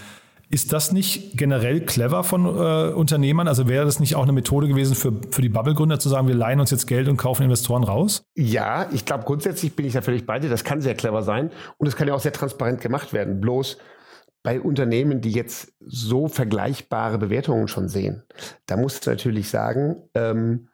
Ist 0.50 0.72
das 0.72 0.92
nicht 0.92 1.36
generell 1.36 1.80
clever 1.80 2.22
von 2.22 2.44
äh, 2.44 2.92
Unternehmern? 2.92 3.48
Also 3.48 3.66
wäre 3.66 3.84
das 3.84 3.98
nicht 3.98 4.14
auch 4.14 4.22
eine 4.22 4.32
Methode 4.32 4.68
gewesen 4.68 4.94
für, 4.94 5.12
für 5.30 5.42
die 5.42 5.48
Bubble-Gründer 5.48 5.98
zu 5.98 6.08
sagen, 6.08 6.28
wir 6.28 6.34
leihen 6.34 6.60
uns 6.60 6.70
jetzt 6.70 6.86
Geld 6.86 7.08
und 7.08 7.16
kaufen 7.16 7.42
Investoren 7.42 7.82
raus? 7.82 8.22
Ja, 8.36 8.86
ich 8.92 9.04
glaube 9.04 9.24
grundsätzlich 9.24 9.74
bin 9.74 9.86
ich 9.86 9.94
da 9.94 10.02
völlig 10.02 10.26
bei 10.26 10.38
dir. 10.38 10.50
Das 10.50 10.62
kann 10.62 10.80
sehr 10.80 10.94
clever 10.94 11.22
sein 11.22 11.50
und 11.78 11.86
es 11.86 11.96
kann 11.96 12.06
ja 12.06 12.14
auch 12.14 12.20
sehr 12.20 12.32
transparent 12.32 12.80
gemacht 12.80 13.12
werden. 13.12 13.40
Bloß 13.40 13.78
bei 14.44 14.60
Unternehmen, 14.60 15.22
die 15.22 15.32
jetzt 15.32 15.72
so 15.80 16.28
vergleichbare 16.28 17.18
Bewertungen 17.18 17.66
schon 17.66 17.88
sehen, 17.88 18.22
da 18.66 18.76
musst 18.76 19.04
du 19.04 19.10
natürlich 19.10 19.48
sagen, 19.48 20.08
ähm, 20.14 20.68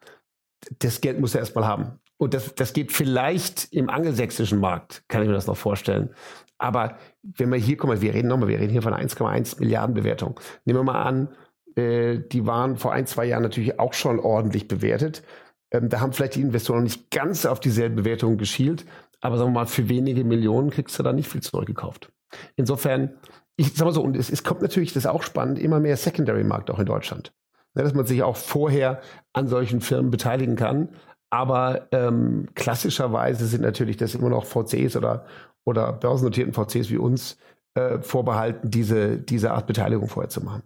das 0.79 1.01
Geld 1.01 1.19
muss 1.19 1.33
er 1.33 1.39
erstmal 1.39 1.65
haben. 1.65 1.99
Und 2.17 2.35
das, 2.35 2.53
das 2.53 2.73
geht 2.73 2.91
vielleicht 2.91 3.73
im 3.73 3.89
angelsächsischen 3.89 4.59
Markt, 4.59 5.03
kann 5.07 5.23
ich 5.23 5.27
mir 5.27 5.33
das 5.33 5.47
noch 5.47 5.57
vorstellen. 5.57 6.13
Aber 6.59 6.97
wenn 7.23 7.49
wir 7.49 7.57
hier, 7.57 7.77
guck 7.77 7.87
mal, 7.87 8.01
wir 8.01 8.13
reden 8.13 8.27
nochmal, 8.27 8.49
wir 8.49 8.59
reden 8.59 8.71
hier 8.71 8.83
von 8.83 8.93
1,1 8.93 9.59
Milliarden 9.59 9.95
Bewertung. 9.95 10.39
Nehmen 10.65 10.79
wir 10.79 10.83
mal 10.83 11.01
an, 11.01 11.29
äh, 11.75 12.19
die 12.19 12.45
waren 12.45 12.77
vor 12.77 12.91
ein, 12.93 13.07
zwei 13.07 13.25
Jahren 13.25 13.41
natürlich 13.41 13.79
auch 13.79 13.93
schon 13.93 14.19
ordentlich 14.19 14.67
bewertet. 14.67 15.23
Ähm, 15.71 15.87
da 15.87 16.01
haben 16.01 16.13
vielleicht 16.13 16.35
die 16.35 16.41
Investoren 16.41 16.83
nicht 16.83 17.09
ganz 17.09 17.45
auf 17.45 17.61
dieselbe 17.61 18.03
Bewertung 18.03 18.37
geschielt, 18.37 18.85
aber 19.21 19.37
sagen 19.37 19.51
wir 19.51 19.61
mal, 19.61 19.65
für 19.65 19.87
wenige 19.87 20.25
Millionen 20.25 20.69
kriegst 20.69 20.99
du 20.99 21.03
da 21.03 21.13
nicht 21.13 21.29
viel 21.29 21.41
zurückgekauft. 21.41 22.11
Insofern 22.55 23.15
ich 23.57 23.73
sag 23.75 23.85
mal 23.85 23.93
so, 23.93 24.01
und 24.01 24.15
es, 24.15 24.29
es 24.29 24.43
kommt 24.43 24.61
natürlich, 24.61 24.93
das 24.93 25.05
ist 25.05 25.09
auch 25.09 25.23
spannend, 25.23 25.59
immer 25.59 25.79
mehr 25.79 25.97
Secondary-Markt 25.97 26.69
auch 26.71 26.79
in 26.79 26.85
Deutschland. 26.85 27.33
Ja, 27.75 27.83
dass 27.83 27.93
man 27.93 28.05
sich 28.05 28.23
auch 28.23 28.35
vorher 28.35 29.01
an 29.33 29.47
solchen 29.47 29.81
Firmen 29.81 30.11
beteiligen 30.11 30.55
kann. 30.55 30.89
Aber 31.29 31.87
ähm, 31.91 32.49
klassischerweise 32.55 33.45
sind 33.45 33.61
natürlich 33.61 33.95
das 33.97 34.15
immer 34.15 34.29
noch 34.29 34.45
VCs 34.45 34.97
oder, 34.97 35.25
oder 35.63 35.93
börsennotierten 35.93 36.53
VCs 36.53 36.89
wie 36.89 36.97
uns 36.97 37.37
äh, 37.75 37.99
vorbehalten, 37.99 38.69
diese, 38.69 39.17
diese 39.17 39.51
Art 39.51 39.67
Beteiligung 39.67 40.09
vorher 40.09 40.29
zu 40.29 40.43
machen. 40.43 40.63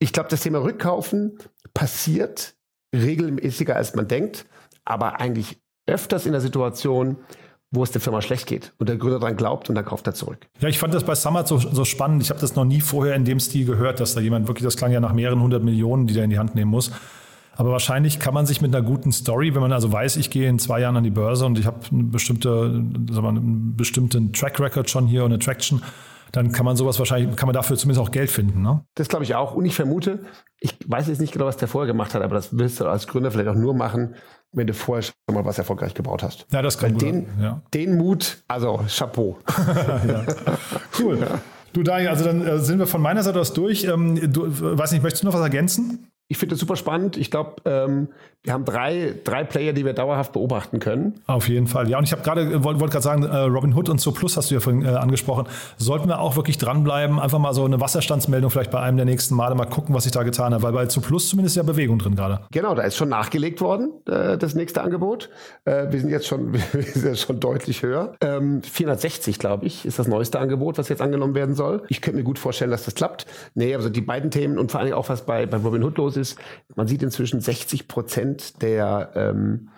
Ich 0.00 0.12
glaube, 0.12 0.28
das 0.28 0.40
Thema 0.40 0.62
Rückkaufen 0.62 1.38
passiert 1.74 2.56
regelmäßiger, 2.94 3.76
als 3.76 3.94
man 3.94 4.08
denkt, 4.08 4.46
aber 4.84 5.20
eigentlich 5.20 5.60
öfters 5.86 6.26
in 6.26 6.32
der 6.32 6.40
Situation, 6.40 7.18
wo 7.70 7.82
es 7.82 7.92
der 7.92 8.00
Firma 8.00 8.20
schlecht 8.20 8.46
geht 8.46 8.72
und 8.78 8.88
der 8.88 8.96
Gründer 8.96 9.20
daran 9.20 9.36
glaubt 9.36 9.68
und 9.68 9.76
dann 9.76 9.84
kauft 9.84 10.06
er 10.06 10.14
zurück. 10.14 10.48
Ja, 10.60 10.68
ich 10.68 10.78
fand 10.78 10.92
das 10.92 11.04
bei 11.04 11.14
Summit 11.14 11.46
so, 11.46 11.58
so 11.58 11.84
spannend. 11.84 12.22
Ich 12.22 12.30
habe 12.30 12.40
das 12.40 12.56
noch 12.56 12.64
nie 12.64 12.80
vorher 12.80 13.14
in 13.14 13.24
dem 13.24 13.38
Stil 13.38 13.64
gehört, 13.64 14.00
dass 14.00 14.14
da 14.14 14.20
jemand 14.20 14.48
wirklich, 14.48 14.64
das 14.64 14.76
klang 14.76 14.90
ja 14.90 15.00
nach 15.00 15.12
mehreren 15.12 15.40
hundert 15.40 15.62
Millionen, 15.62 16.06
die 16.06 16.14
der 16.14 16.24
in 16.24 16.30
die 16.30 16.38
Hand 16.38 16.54
nehmen 16.54 16.70
muss. 16.70 16.90
Aber 17.54 17.72
wahrscheinlich 17.72 18.18
kann 18.18 18.32
man 18.34 18.46
sich 18.46 18.60
mit 18.60 18.74
einer 18.74 18.84
guten 18.84 19.12
Story, 19.12 19.54
wenn 19.54 19.60
man 19.60 19.72
also 19.72 19.92
weiß, 19.92 20.16
ich 20.16 20.30
gehe 20.30 20.48
in 20.48 20.58
zwei 20.58 20.80
Jahren 20.80 20.96
an 20.96 21.04
die 21.04 21.10
Börse 21.10 21.44
und 21.46 21.58
ich 21.58 21.66
habe 21.66 21.78
eine 21.92 22.04
bestimmte, 22.04 22.70
sagen 22.70 23.22
wir, 23.22 23.28
einen 23.28 23.76
bestimmten 23.76 24.32
Track 24.32 24.58
Record 24.58 24.88
schon 24.88 25.06
hier 25.06 25.24
und 25.24 25.32
eine 25.32 25.38
Traction, 25.38 25.82
dann 26.32 26.52
kann 26.52 26.64
man 26.64 26.76
sowas 26.76 26.98
wahrscheinlich, 26.98 27.36
kann 27.36 27.46
man 27.48 27.54
dafür 27.54 27.76
zumindest 27.76 28.06
auch 28.06 28.12
Geld 28.12 28.30
finden. 28.30 28.62
Ne? 28.62 28.82
Das 28.94 29.08
glaube 29.08 29.24
ich 29.24 29.34
auch. 29.34 29.54
Und 29.54 29.64
ich 29.64 29.74
vermute, 29.74 30.20
ich 30.58 30.76
weiß 30.86 31.08
jetzt 31.08 31.20
nicht 31.20 31.32
genau, 31.32 31.46
was 31.46 31.56
der 31.56 31.68
vorher 31.68 31.86
gemacht 31.86 32.14
hat, 32.14 32.22
aber 32.22 32.34
das 32.34 32.56
willst 32.56 32.80
du 32.80 32.86
als 32.86 33.06
Gründer 33.06 33.30
vielleicht 33.30 33.48
auch 33.48 33.54
nur 33.54 33.74
machen, 33.74 34.14
wenn 34.52 34.66
du 34.66 34.74
vorher 34.74 35.02
schon 35.02 35.14
mal 35.32 35.44
was 35.44 35.58
erfolgreich 35.58 35.94
gebaut 35.94 36.22
hast. 36.22 36.46
Ja, 36.52 36.62
das 36.62 36.78
kann 36.78 36.98
den, 36.98 37.26
ja. 37.40 37.62
den 37.72 37.96
Mut, 37.96 38.42
also 38.48 38.80
Chapeau. 38.88 39.38
ja. 40.08 40.24
Cool. 40.98 41.26
Du 41.72 41.82
Daniel, 41.84 42.08
also 42.08 42.24
dann 42.24 42.46
äh, 42.46 42.58
sind 42.58 42.80
wir 42.80 42.86
von 42.86 43.00
meiner 43.00 43.22
Seite 43.22 43.40
aus 43.40 43.52
durch. 43.52 43.84
Ähm, 43.84 44.32
du, 44.32 44.46
weiß 44.48 44.90
nicht, 44.92 45.02
möchtest 45.02 45.22
du 45.22 45.28
noch 45.28 45.34
was 45.34 45.40
ergänzen? 45.40 46.09
Ich 46.30 46.38
finde 46.38 46.52
das 46.54 46.60
super 46.60 46.76
spannend. 46.76 47.16
Ich 47.16 47.32
glaube, 47.32 47.56
ähm, 47.64 48.06
wir 48.44 48.52
haben 48.52 48.64
drei, 48.64 49.14
drei 49.24 49.42
Player, 49.42 49.72
die 49.72 49.84
wir 49.84 49.94
dauerhaft 49.94 50.32
beobachten 50.32 50.78
können. 50.78 51.20
Auf 51.26 51.48
jeden 51.48 51.66
Fall. 51.66 51.90
Ja, 51.90 51.98
und 51.98 52.04
ich 52.04 52.12
habe 52.12 52.22
gerade, 52.22 52.42
äh, 52.42 52.62
wollte 52.64 52.78
wollt 52.78 52.92
gerade 52.92 53.02
sagen, 53.02 53.24
äh, 53.24 53.36
Robin 53.36 53.74
Hood 53.74 53.88
und 53.88 54.00
So 54.00 54.12
Plus 54.12 54.36
hast 54.36 54.48
du 54.48 54.54
ja 54.54 54.60
vorhin 54.60 54.84
äh, 54.84 54.90
angesprochen. 54.90 55.46
Sollten 55.76 56.08
wir 56.08 56.20
auch 56.20 56.36
wirklich 56.36 56.56
dranbleiben, 56.56 57.18
einfach 57.18 57.40
mal 57.40 57.52
so 57.52 57.64
eine 57.64 57.80
Wasserstandsmeldung 57.80 58.48
vielleicht 58.48 58.70
bei 58.70 58.78
einem 58.78 58.96
der 58.96 59.06
nächsten 59.06 59.34
Male 59.34 59.56
mal 59.56 59.66
gucken, 59.66 59.92
was 59.92 60.04
sich 60.04 60.12
da 60.12 60.22
getan 60.22 60.54
hat, 60.54 60.62
weil 60.62 60.72
bei 60.72 60.88
So 60.88 61.00
Plus 61.00 61.28
zumindest 61.28 61.56
ja 61.56 61.64
Bewegung 61.64 61.98
drin 61.98 62.14
gerade. 62.14 62.42
Genau, 62.52 62.76
da 62.76 62.82
ist 62.82 62.94
schon 62.94 63.08
nachgelegt 63.08 63.60
worden, 63.60 63.90
äh, 64.06 64.38
das 64.38 64.54
nächste 64.54 64.82
Angebot. 64.82 65.30
Äh, 65.64 65.90
wir 65.90 65.98
sind 65.98 66.10
jetzt 66.10 66.28
schon, 66.28 66.52
wir 66.72 66.82
sind 66.82 67.04
jetzt 67.06 67.22
schon 67.22 67.40
deutlich 67.40 67.82
höher. 67.82 68.14
Ähm, 68.20 68.62
460, 68.62 69.40
glaube 69.40 69.66
ich, 69.66 69.84
ist 69.84 69.98
das 69.98 70.06
neueste 70.06 70.38
Angebot, 70.38 70.78
was 70.78 70.88
jetzt 70.88 71.02
angenommen 71.02 71.34
werden 71.34 71.56
soll. 71.56 71.82
Ich 71.88 72.00
könnte 72.00 72.18
mir 72.18 72.24
gut 72.24 72.38
vorstellen, 72.38 72.70
dass 72.70 72.84
das 72.84 72.94
klappt. 72.94 73.26
Nee, 73.54 73.74
also 73.74 73.88
die 73.88 74.00
beiden 74.00 74.30
Themen 74.30 74.58
und 74.60 74.70
vor 74.70 74.78
allem 74.80 74.92
auch 74.92 75.08
was 75.08 75.26
bei, 75.26 75.44
bei 75.46 75.56
Robin 75.56 75.82
Hood 75.82 75.98
los 75.98 76.16
ist, 76.16 76.19
ist, 76.20 76.38
man 76.76 76.86
sieht 76.86 77.02
inzwischen 77.02 77.40
60 77.40 77.88
Prozent 77.88 78.62
der, 78.62 79.10
ähm, 79.14 79.70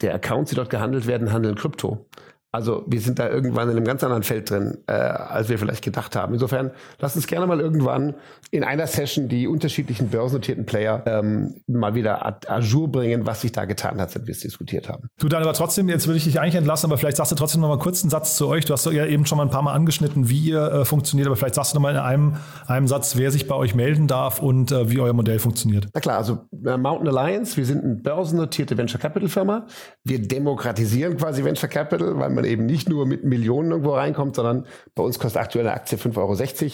der 0.00 0.14
Accounts, 0.14 0.50
die 0.50 0.56
dort 0.56 0.70
gehandelt 0.70 1.06
werden, 1.06 1.32
handeln 1.32 1.56
Krypto. 1.56 2.06
Also 2.52 2.84
wir 2.86 3.00
sind 3.00 3.18
da 3.18 3.28
irgendwann 3.28 3.68
in 3.68 3.76
einem 3.76 3.84
ganz 3.84 4.02
anderen 4.02 4.22
Feld 4.22 4.48
drin, 4.48 4.78
äh, 4.86 4.92
als 4.92 5.48
wir 5.48 5.58
vielleicht 5.58 5.84
gedacht 5.84 6.16
haben. 6.16 6.32
Insofern 6.32 6.70
lasst 6.98 7.16
uns 7.16 7.26
gerne 7.26 7.46
mal 7.46 7.60
irgendwann 7.60 8.14
in 8.50 8.64
einer 8.64 8.86
Session 8.86 9.28
die 9.28 9.46
unterschiedlichen 9.46 10.08
börsennotierten 10.08 10.64
Player 10.64 11.02
ähm, 11.06 11.56
mal 11.66 11.94
wieder 11.94 12.24
à, 12.26 12.60
jour 12.60 12.90
bringen, 12.90 13.26
was 13.26 13.42
sich 13.42 13.52
da 13.52 13.66
getan 13.66 14.00
hat, 14.00 14.12
seit 14.12 14.26
wir 14.26 14.32
es 14.32 14.40
diskutiert 14.40 14.88
haben. 14.88 15.08
Du 15.18 15.28
dann 15.28 15.42
aber 15.42 15.52
trotzdem, 15.52 15.88
jetzt 15.88 16.06
würde 16.06 16.16
ich 16.16 16.24
dich 16.24 16.40
eigentlich 16.40 16.54
entlassen, 16.54 16.86
aber 16.90 16.96
vielleicht 16.96 17.18
sagst 17.18 17.32
du 17.32 17.36
trotzdem 17.36 17.60
noch 17.60 17.68
mal 17.68 17.78
kurz 17.78 18.02
einen 18.02 18.10
Satz 18.10 18.36
zu 18.36 18.48
euch. 18.48 18.64
Du 18.64 18.72
hast 18.72 18.86
ja 18.86 19.04
eben 19.04 19.26
schon 19.26 19.36
mal 19.36 19.44
ein 19.44 19.50
paar 19.50 19.62
Mal 19.62 19.74
angeschnitten, 19.74 20.30
wie 20.30 20.40
ihr 20.40 20.62
äh, 20.62 20.84
funktioniert, 20.86 21.26
aber 21.26 21.36
vielleicht 21.36 21.56
sagst 21.56 21.74
du 21.74 21.76
noch 21.76 21.82
mal 21.82 21.90
in 21.90 22.00
einem, 22.00 22.36
einem 22.66 22.86
Satz, 22.86 23.16
wer 23.16 23.30
sich 23.30 23.48
bei 23.48 23.54
euch 23.54 23.74
melden 23.74 24.06
darf 24.06 24.40
und 24.40 24.72
äh, 24.72 24.88
wie 24.88 25.00
euer 25.00 25.12
Modell 25.12 25.40
funktioniert. 25.40 25.88
Na 25.92 26.00
klar, 26.00 26.16
also 26.16 26.38
äh, 26.64 26.78
Mountain 26.78 27.08
Alliance, 27.08 27.56
wir 27.56 27.66
sind 27.66 27.84
eine 27.84 27.96
börsennotierte 27.96 28.78
Venture 28.78 29.00
Capital 29.00 29.28
Firma. 29.28 29.66
Wir 30.04 30.26
demokratisieren 30.26 31.18
quasi 31.18 31.44
Venture 31.44 31.68
Capital, 31.68 32.18
weil 32.18 32.30
man 32.30 32.45
eben 32.46 32.66
nicht 32.66 32.88
nur 32.88 33.06
mit 33.06 33.24
Millionen 33.24 33.70
irgendwo 33.70 33.94
reinkommt, 33.94 34.36
sondern 34.36 34.66
bei 34.94 35.02
uns 35.02 35.18
kostet 35.18 35.42
aktuell 35.42 35.66
eine 35.66 35.76
Aktie 35.76 35.98
5,60 35.98 36.16
Euro 36.18 36.72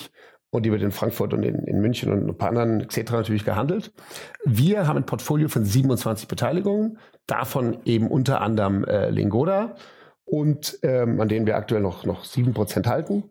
und 0.51 0.67
die 0.67 0.71
wird 0.71 0.83
in 0.83 0.93
Frankfurt 0.93 1.33
und 1.33 1.43
in, 1.43 1.65
in 1.65 1.81
München 1.81 2.13
und 2.13 2.29
ein 2.29 2.37
paar 2.37 2.51
anderen 2.51 2.81
etc. 2.81 3.13
natürlich 3.13 3.45
gehandelt. 3.45 3.93
Wir 4.45 4.87
haben 4.87 4.99
ein 4.99 5.07
Portfolio 5.07 5.49
von 5.49 5.65
27 5.65 6.29
Beteiligungen, 6.29 6.99
davon 7.27 7.79
eben 7.85 8.09
unter 8.09 8.43
anderem 8.43 8.85
äh, 8.85 9.11
Lingoda 9.11 9.77
und 10.25 10.79
ähm, 10.83 11.21
an 11.21 11.29
denen 11.29 11.47
wir 11.47 11.57
aktuell 11.57 11.81
noch, 11.81 12.05
noch 12.05 12.25
7% 12.25 12.87
halten. 12.87 13.25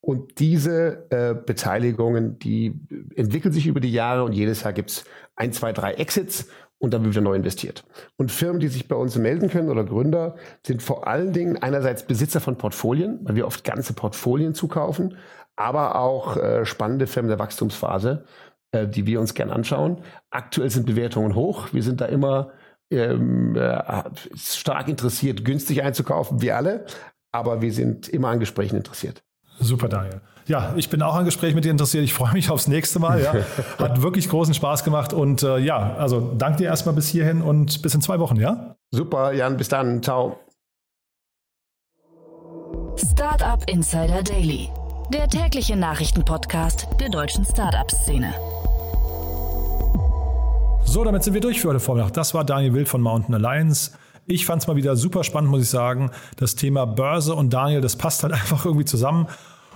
Und 0.00 0.38
diese 0.38 1.06
äh, 1.10 1.34
Beteiligungen, 1.34 2.38
die 2.38 2.78
entwickeln 3.16 3.54
sich 3.54 3.66
über 3.66 3.80
die 3.80 3.92
Jahre 3.92 4.24
und 4.24 4.32
jedes 4.32 4.62
Jahr 4.62 4.74
gibt 4.74 4.90
es 4.90 5.04
ein, 5.34 5.52
zwei, 5.52 5.72
drei 5.72 5.94
Exits 5.94 6.48
und 6.84 6.92
dann 6.92 7.02
wird 7.02 7.14
wieder 7.14 7.22
neu 7.22 7.34
investiert. 7.34 7.82
Und 8.16 8.30
Firmen, 8.30 8.60
die 8.60 8.68
sich 8.68 8.88
bei 8.88 8.94
uns 8.94 9.16
melden 9.16 9.48
können 9.48 9.70
oder 9.70 9.84
Gründer, 9.84 10.36
sind 10.64 10.82
vor 10.82 11.08
allen 11.08 11.32
Dingen 11.32 11.56
einerseits 11.62 12.06
Besitzer 12.06 12.40
von 12.40 12.58
Portfolien, 12.58 13.20
weil 13.22 13.36
wir 13.36 13.46
oft 13.46 13.64
ganze 13.64 13.94
Portfolien 13.94 14.54
zukaufen, 14.54 15.16
aber 15.56 15.98
auch 15.98 16.36
äh, 16.36 16.66
spannende 16.66 17.06
Firmen 17.06 17.30
der 17.30 17.38
Wachstumsphase, 17.38 18.24
äh, 18.72 18.86
die 18.86 19.06
wir 19.06 19.18
uns 19.18 19.32
gern 19.32 19.50
anschauen. 19.50 20.02
Aktuell 20.30 20.68
sind 20.68 20.84
Bewertungen 20.84 21.34
hoch. 21.34 21.72
Wir 21.72 21.82
sind 21.82 22.02
da 22.02 22.04
immer 22.04 22.52
ähm, 22.90 23.56
äh, 23.56 24.02
stark 24.36 24.88
interessiert, 24.88 25.44
günstig 25.44 25.82
einzukaufen, 25.82 26.42
wir 26.42 26.56
alle. 26.56 26.84
Aber 27.32 27.62
wir 27.62 27.72
sind 27.72 28.08
immer 28.08 28.28
an 28.28 28.40
Gesprächen 28.40 28.76
interessiert. 28.76 29.24
Super, 29.58 29.88
Daniel. 29.88 30.20
Ja, 30.46 30.74
ich 30.76 30.90
bin 30.90 31.00
auch 31.00 31.14
an 31.14 31.24
Gespräch 31.24 31.54
mit 31.54 31.64
dir 31.64 31.70
interessiert. 31.70 32.04
Ich 32.04 32.12
freue 32.12 32.32
mich 32.32 32.50
aufs 32.50 32.68
nächste 32.68 32.98
Mal. 32.98 33.22
Ja. 33.22 33.34
Hat 33.78 34.02
wirklich 34.02 34.28
großen 34.28 34.52
Spaß 34.52 34.84
gemacht. 34.84 35.12
Und 35.12 35.42
äh, 35.42 35.58
ja, 35.58 35.94
also 35.96 36.32
danke 36.36 36.58
dir 36.58 36.66
erstmal 36.66 36.94
bis 36.94 37.08
hierhin 37.08 37.40
und 37.40 37.80
bis 37.80 37.94
in 37.94 38.02
zwei 38.02 38.18
Wochen, 38.18 38.36
ja? 38.36 38.76
Super, 38.90 39.32
Jan, 39.32 39.56
bis 39.56 39.68
dann. 39.68 40.02
Ciao. 40.02 40.38
Startup 42.96 43.58
Insider 43.68 44.22
Daily, 44.22 44.68
der 45.12 45.28
tägliche 45.28 45.76
Nachrichtenpodcast 45.76 46.88
der 47.00 47.08
deutschen 47.08 47.44
Startup-Szene. 47.44 48.34
So, 50.84 51.02
damit 51.02 51.24
sind 51.24 51.34
wir 51.34 51.40
durch 51.40 51.60
für 51.60 51.70
heute 51.70 51.80
Vormittag. 51.80 52.12
Das 52.12 52.34
war 52.34 52.44
Daniel 52.44 52.74
Wild 52.74 52.88
von 52.88 53.00
Mountain 53.00 53.34
Alliance. 53.34 53.92
Ich 54.26 54.46
fand 54.46 54.62
es 54.62 54.68
mal 54.68 54.76
wieder 54.76 54.94
super 54.96 55.24
spannend, 55.24 55.50
muss 55.50 55.62
ich 55.62 55.70
sagen. 55.70 56.10
Das 56.36 56.54
Thema 56.54 56.86
Börse 56.86 57.34
und 57.34 57.52
Daniel, 57.52 57.80
das 57.80 57.96
passt 57.96 58.22
halt 58.22 58.32
einfach 58.34 58.64
irgendwie 58.64 58.84
zusammen. 58.84 59.26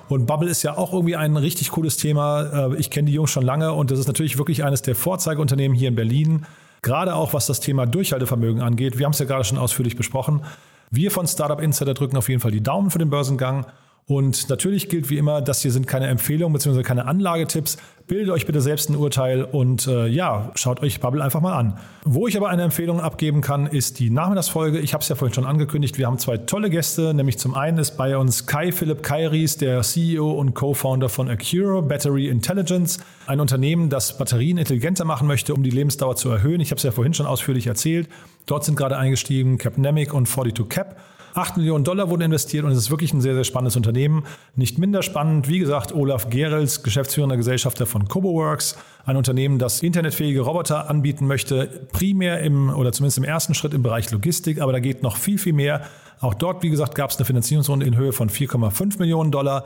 Und 0.09 0.26
Bubble 0.26 0.48
ist 0.48 0.62
ja 0.62 0.76
auch 0.76 0.92
irgendwie 0.92 1.16
ein 1.16 1.36
richtig 1.36 1.70
cooles 1.70 1.96
Thema. 1.96 2.70
Äh, 2.72 2.76
ich 2.76 2.90
kenne 2.90 3.06
die 3.06 3.14
Jungs 3.14 3.30
schon 3.30 3.44
lange 3.44 3.72
und 3.72 3.90
das 3.90 3.98
ist 3.98 4.06
natürlich 4.06 4.38
wirklich 4.38 4.64
eines 4.64 4.82
der 4.82 4.94
Vorzeigeunternehmen 4.94 5.76
hier 5.76 5.88
in 5.88 5.94
Berlin. 5.94 6.46
Gerade 6.82 7.14
auch 7.14 7.34
was 7.34 7.46
das 7.46 7.61
Thema 7.61 7.86
Durchhaltevermögen 7.86 8.62
angeht. 8.62 8.98
Wir 8.98 9.04
haben 9.04 9.12
es 9.12 9.18
ja 9.18 9.26
gerade 9.26 9.44
schon 9.44 9.59
ausführlich 9.59 9.96
besprochen. 9.96 10.42
Wir 10.90 11.11
von 11.11 11.26
Startup 11.26 11.61
Insider 11.61 11.94
drücken 11.94 12.16
auf 12.16 12.28
jeden 12.28 12.40
Fall 12.40 12.52
die 12.52 12.62
Daumen 12.62 12.90
für 12.90 12.98
den 12.98 13.11
Börsengang. 13.11 13.66
Und 14.09 14.48
natürlich 14.48 14.88
gilt 14.88 15.11
wie 15.11 15.18
immer, 15.18 15.42
das 15.42 15.61
hier 15.61 15.70
sind 15.70 15.86
keine 15.86 16.06
Empfehlungen 16.06 16.54
bzw. 16.54 16.82
keine 16.82 17.04
Anlagetipps. 17.04 17.76
Bildet 18.06 18.30
euch 18.30 18.46
bitte 18.46 18.62
selbst 18.62 18.88
ein 18.88 18.96
Urteil 18.96 19.44
und 19.44 19.86
äh, 19.86 20.06
ja, 20.06 20.50
schaut 20.54 20.80
euch 20.80 20.98
Bubble 20.98 21.22
einfach 21.22 21.42
mal 21.42 21.54
an. 21.54 21.78
Wo 22.06 22.26
ich 22.26 22.34
aber 22.38 22.48
eine 22.48 22.62
Empfehlung 22.62 23.02
abgeben 23.02 23.42
kann, 23.42 23.66
ist 23.66 23.98
die 23.98 24.09
Nachmittagsfolge. 24.09 24.78
Ich 24.78 24.94
habe 24.94 25.02
es 25.02 25.11
ja 25.11 25.14
vorhin 25.14 25.34
schon 25.34 25.44
angekündigt. 25.44 25.98
Wir 25.98 26.06
haben 26.06 26.18
zwei 26.18 26.38
tolle 26.38 26.70
Gäste, 26.70 27.12
nämlich 27.12 27.38
zum 27.38 27.54
einen 27.54 27.76
ist 27.76 27.98
bei 27.98 28.16
uns 28.16 28.46
Kai 28.46 28.72
Philipp 28.72 29.02
Kairis, 29.02 29.59
der 29.59 29.82
CEO 29.82 30.30
und 30.30 30.54
Co-Founder 30.54 31.11
von 31.11 31.28
Acura 31.28 31.82
Battery 31.82 32.28
Intelligence, 32.28 33.00
ein 33.26 33.40
Unternehmen, 33.40 33.90
das 33.90 34.16
Batterien 34.16 34.56
intelligenter 34.56 35.04
machen 35.04 35.28
möchte, 35.28 35.52
um 35.52 35.62
die 35.62 35.68
Lebensdauer 35.68 36.16
zu 36.16 36.30
erhöhen. 36.30 36.62
Ich 36.62 36.70
habe 36.70 36.78
es 36.78 36.82
ja 36.82 36.92
vorhin 36.92 37.12
schon 37.12 37.26
ausführlich 37.26 37.66
erzählt. 37.66 38.09
Dort 38.46 38.64
sind 38.64 38.76
gerade 38.76 38.96
eingestiegen 38.96 39.59
Capnemic 39.59 40.14
und 40.14 40.26
42 40.26 40.66
Cap. 40.70 40.96
8 41.39 41.57
Millionen 41.57 41.84
Dollar 41.84 42.11
wurden 42.11 42.22
investiert 42.22 42.64
und 42.64 42.72
es 42.72 42.78
ist 42.78 42.91
wirklich 42.91 43.12
ein 43.12 43.20
sehr, 43.20 43.34
sehr 43.34 43.45
spannendes 43.45 43.76
Unternehmen. 43.76 44.24
Nicht 44.57 44.78
minder 44.78 45.03
spannend, 45.03 45.49
wie 45.49 45.61
gesagt, 45.61 45.95
Olaf 45.95 46.30
Gerels, 46.30 46.82
geschäftsführender 46.82 47.36
Gesellschafter 47.36 47.86
von 47.86 48.09
CoboWorks, 48.09 48.76
ein 49.07 49.16
Unternehmen, 49.16 49.61
das 49.61 49.80
internetfähige 49.80 50.41
Roboter 50.41 50.91
anbieten 50.91 51.28
möchte, 51.28 51.86
primär 51.93 52.41
im 52.41 52.70
oder 52.70 52.91
zumindest 52.91 53.18
im 53.18 53.24
ersten 53.24 53.55
Schritt 53.55 53.72
im 53.72 53.84
Bereich 53.84 54.11
Logistik, 54.11 54.61
aber 54.61 54.72
da 54.72 54.80
geht 54.80 55.05
noch 55.05 55.16
viel, 55.16 55.39
viel 55.39 55.53
mehr. 55.53 55.82
Auch 56.20 56.34
dort, 56.34 56.64
wie 56.64 56.70
gesagt, 56.70 56.97
gab 56.97 57.11
es 57.11 57.16
eine 57.18 57.24
Finanzierungsrunde 57.24 57.86
in 57.86 57.97
Höhe 57.97 58.12
von 58.12 58.28
4,5 58.28 58.99
Millionen 58.99 59.30
Dollar. 59.30 59.64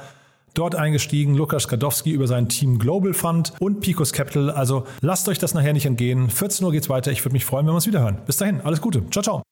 Dort 0.52 0.74
eingestiegen 0.74 1.34
Lukas 1.34 1.62
Skadowski 1.62 2.10
über 2.10 2.26
sein 2.26 2.50
Team 2.50 2.78
Global 2.78 3.14
Fund 3.14 3.54
und 3.58 3.80
Picos 3.80 4.12
Capital. 4.12 4.50
Also 4.50 4.84
lasst 5.00 5.26
euch 5.30 5.38
das 5.38 5.54
nachher 5.54 5.72
nicht 5.72 5.86
entgehen. 5.86 6.28
14 6.28 6.66
Uhr 6.66 6.72
geht's 6.72 6.90
weiter. 6.90 7.10
Ich 7.10 7.24
würde 7.24 7.32
mich 7.32 7.46
freuen, 7.46 7.64
wenn 7.64 7.72
wir 7.72 7.76
uns 7.76 7.86
wieder 7.86 8.00
hören. 8.00 8.18
Bis 8.26 8.36
dahin, 8.36 8.60
alles 8.60 8.82
Gute. 8.82 9.08
Ciao, 9.08 9.22
ciao. 9.22 9.51